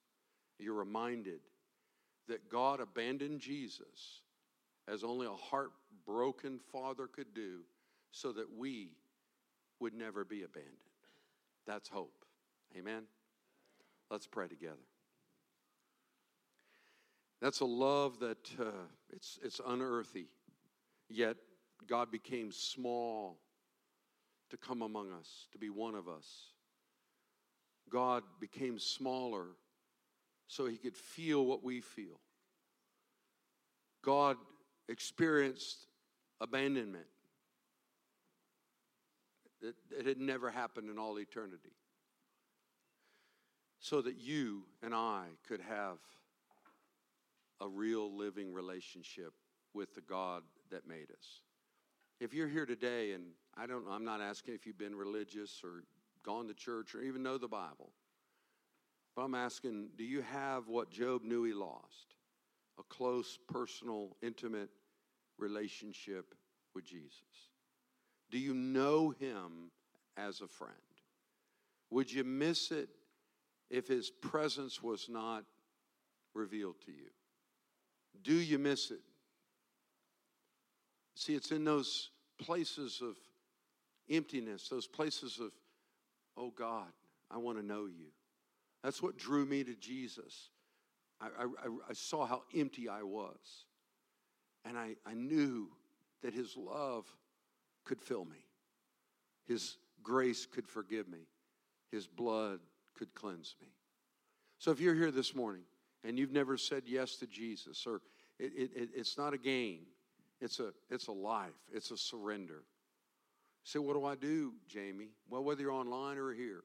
you're 0.60 0.74
reminded 0.74 1.40
that 2.28 2.50
God 2.50 2.80
abandoned 2.80 3.40
Jesus 3.40 4.22
as 4.88 5.04
only 5.04 5.28
a 5.28 5.32
heartbroken 5.32 6.60
father 6.72 7.08
could 7.08 7.34
do 7.34 7.60
so 8.12 8.32
that 8.32 8.48
we 8.58 8.90
would 9.80 9.94
never 9.94 10.24
be 10.24 10.44
abandoned. 10.44 10.76
That's 11.68 11.90
hope. 11.90 12.26
Amen? 12.78 13.04
Let's 14.10 14.28
pray 14.28 14.48
together. 14.48 14.76
That's 17.46 17.60
a 17.60 17.66
love 17.66 18.22
that 18.22 18.40
uh, 18.60 18.72
it's, 19.14 19.38
it's 19.44 19.62
unearthly, 19.68 20.26
yet 21.12 21.38
God 21.88 22.10
became 22.10 22.52
small 22.52 23.38
to 24.50 24.58
come 24.58 24.82
among 24.82 25.12
us, 25.12 25.46
to 25.52 25.60
be 25.60 25.70
one 25.70 25.94
of 25.94 26.10
us. 26.10 26.26
God 27.88 28.24
became 28.40 28.80
smaller 28.80 29.50
so 30.48 30.66
he 30.66 30.78
could 30.78 30.98
feel 30.98 31.46
what 31.46 31.64
we 31.64 31.82
feel. 31.82 32.20
God 34.04 34.38
experienced 34.90 35.86
abandonment. 36.42 37.06
It, 39.62 39.76
it 39.96 40.08
had 40.08 40.18
never 40.18 40.50
happened 40.50 40.90
in 40.90 40.98
all 40.98 41.20
eternity. 41.20 41.76
So 43.78 44.02
that 44.02 44.18
you 44.18 44.64
and 44.82 44.96
I 44.96 45.26
could 45.48 45.62
have 45.62 46.00
a 47.62 47.68
real 47.68 48.16
living 48.16 48.54
relationship 48.54 49.34
with 49.74 49.94
the 49.96 50.02
God 50.02 50.44
that 50.72 50.88
made 50.88 51.12
us. 51.12 51.42
If 52.20 52.34
you're 52.34 52.48
here 52.48 52.66
today, 52.66 53.12
and 53.12 53.26
I 53.58 53.66
don't, 53.68 53.86
know, 53.86 53.92
I'm 53.92 54.06
not 54.06 54.22
asking 54.22 54.56
if 54.56 54.66
you've 54.66 54.78
been 54.78 54.96
religious 54.96 55.62
or 55.64 55.84
gone 56.24 56.48
to 56.48 56.54
church 56.54 56.96
or 56.96 57.02
even 57.02 57.24
know 57.24 57.38
the 57.38 57.48
Bible, 57.48 57.92
but 59.16 59.24
I'm 59.24 59.36
asking, 59.36 59.90
do 59.98 60.04
you 60.04 60.22
have 60.22 60.68
what 60.68 60.90
Job 60.90 61.24
knew 61.24 61.44
he 61.44 61.54
lost? 61.54 62.16
A 62.80 62.84
close, 62.84 63.38
personal, 63.48 64.16
intimate 64.22 64.70
relationship 65.38 66.34
with 66.74 66.86
Jesus? 66.86 67.22
Do 68.32 68.38
you 68.38 68.54
know 68.54 69.12
him 69.12 69.72
as 70.18 70.42
a 70.42 70.48
friend? 70.48 70.74
Would 71.92 72.12
you 72.12 72.24
miss 72.24 72.72
it 72.72 72.90
if 73.70 73.88
his 73.88 74.10
presence 74.10 74.82
was 74.82 75.08
not 75.10 75.44
revealed 76.34 76.76
to 76.86 76.92
you? 76.92 77.10
Do 78.24 78.34
you 78.34 78.60
miss 78.60 78.92
it? 78.92 79.02
See, 81.16 81.34
it's 81.34 81.52
in 81.52 81.64
those 81.64 82.10
places 82.38 83.02
of 83.02 83.16
emptiness, 84.10 84.68
those 84.68 84.88
places 84.88 85.40
of, 85.40 85.52
oh 86.38 86.52
God, 86.52 86.92
I 87.32 87.38
want 87.38 87.58
to 87.58 87.66
know 87.66 87.86
you. 87.86 88.08
That's 88.84 89.02
what 89.02 89.18
drew 89.18 89.46
me 89.46 89.64
to 89.64 89.76
Jesus. 89.76 90.50
I, 91.22 91.28
I, 91.28 91.46
I 91.90 91.94
saw 91.94 92.26
how 92.26 92.44
empty 92.56 92.90
I 92.90 93.04
was. 93.04 93.66
And 94.66 94.78
I, 94.78 94.96
I 95.06 95.14
knew 95.14 95.70
that 96.22 96.34
His 96.34 96.58
love 96.58 97.06
could 97.84 98.02
fill 98.02 98.26
me, 98.26 98.44
His 99.48 99.78
grace 100.04 100.46
could 100.46 100.68
forgive 100.68 101.08
me, 101.08 101.28
His 101.92 102.08
blood 102.08 102.60
could 102.98 103.14
cleanse 103.14 103.56
me. 103.62 103.68
So 104.58 104.72
if 104.72 104.80
you're 104.80 104.96
here 104.96 105.12
this 105.12 105.36
morning 105.36 105.64
and 106.06 106.18
you've 106.18 106.32
never 106.32 106.58
said 106.58 106.84
yes 106.86 107.16
to 107.18 107.28
Jesus, 107.28 107.86
or 107.88 108.02
it, 108.40 108.72
it, 108.76 108.90
it's 108.96 109.18
not 109.18 109.34
a 109.34 109.38
game, 109.38 109.82
it's 110.40 110.60
a, 110.60 110.72
it's 110.90 111.08
a 111.08 111.12
life, 111.12 111.54
it's 111.74 111.92
a 111.92 111.98
surrender. 111.98 112.64
Say, 113.64 113.80
what 113.80 113.94
do 113.94 114.06
I 114.06 114.16
do, 114.16 114.54
Jamie? 114.68 115.10
Well, 115.30 115.44
whether 115.44 115.62
you're 115.62 115.72
online 115.72 116.18
or 116.18 116.34
here, 116.34 116.64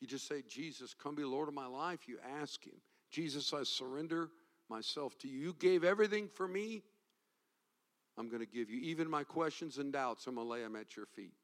you 0.00 0.06
just 0.06 0.28
say, 0.28 0.42
Jesus, 0.48 0.94
come 0.94 1.14
be 1.16 1.24
Lord 1.24 1.48
of 1.48 1.54
my 1.54 1.66
life. 1.66 2.06
You 2.06 2.18
ask 2.40 2.64
Him, 2.64 2.76
Jesus, 3.10 3.52
I 3.52 3.64
surrender 3.64 4.30
myself 4.68 5.18
to 5.20 5.28
you. 5.28 5.38
You 5.38 5.56
gave 5.58 5.82
everything 5.82 6.28
for 6.28 6.46
me. 6.46 6.82
I'm 8.18 8.28
going 8.28 8.40
to 8.40 8.46
give 8.46 8.70
you 8.70 8.80
even 8.80 9.10
my 9.10 9.24
questions 9.24 9.78
and 9.78 9.92
doubts. 9.92 10.26
I'm 10.26 10.36
going 10.36 10.46
to 10.46 10.52
lay 10.52 10.60
them 10.60 10.76
at 10.76 10.96
your 10.96 11.06
feet. 11.06 11.34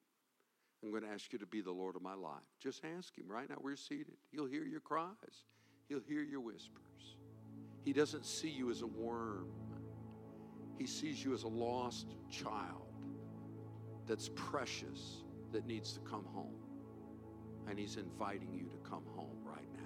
I'm 0.83 0.91
going 0.91 1.03
to 1.03 1.09
ask 1.09 1.33
you 1.33 1.39
to 1.39 1.47
be 1.47 1.61
the 1.61 1.73
Lord 1.73 1.97
of 1.97 2.03
my 2.03 2.15
life. 2.15 2.43
Just 2.61 2.83
ask 2.97 3.17
Him 3.17 3.25
right 3.29 3.49
now. 3.49 3.57
We're 3.61 3.77
seated. 3.77 4.15
He'll 4.31 4.47
hear 4.47 4.65
your 4.65 4.81
cries, 4.81 5.47
He'll 5.89 6.01
hear 6.07 6.23
your 6.23 6.41
whispers. 6.41 7.17
He 7.85 7.93
doesn't 7.93 8.25
see 8.25 8.49
you 8.49 8.71
as 8.71 8.83
a 8.83 8.87
worm, 8.87 9.49
He 10.79 10.87
sees 10.87 11.25
you 11.25 11.35
as 11.35 11.43
a 11.43 11.49
lost 11.49 12.15
child 12.31 12.87
that's 14.07 14.31
precious, 14.35 15.23
that 15.53 15.67
needs 15.67 15.93
to 15.93 16.01
come 16.01 16.25
home. 16.33 16.55
And 17.69 17.79
He's 17.79 17.97
inviting 17.97 18.53
you 18.53 18.65
to 18.65 18.77
come 18.89 19.05
home 19.15 19.37
right 19.45 19.69
now. 19.77 19.83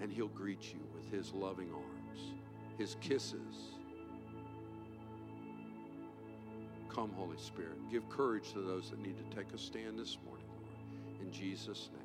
And 0.00 0.10
He'll 0.12 0.28
greet 0.28 0.72
you 0.72 0.80
with 0.94 1.10
His 1.10 1.32
loving 1.32 1.70
arms, 1.72 2.20
His 2.78 2.96
kisses. 3.00 3.78
Come, 6.88 7.12
Holy 7.16 7.38
Spirit. 7.38 7.76
Give 7.90 8.08
courage 8.08 8.52
to 8.52 8.60
those 8.60 8.90
that 8.90 9.00
need 9.00 9.16
to 9.18 9.36
take 9.36 9.52
a 9.52 9.58
stand 9.58 9.98
this 9.98 10.16
morning, 10.24 10.46
Lord. 10.60 11.20
In 11.20 11.32
Jesus' 11.32 11.90
name. 11.92 12.03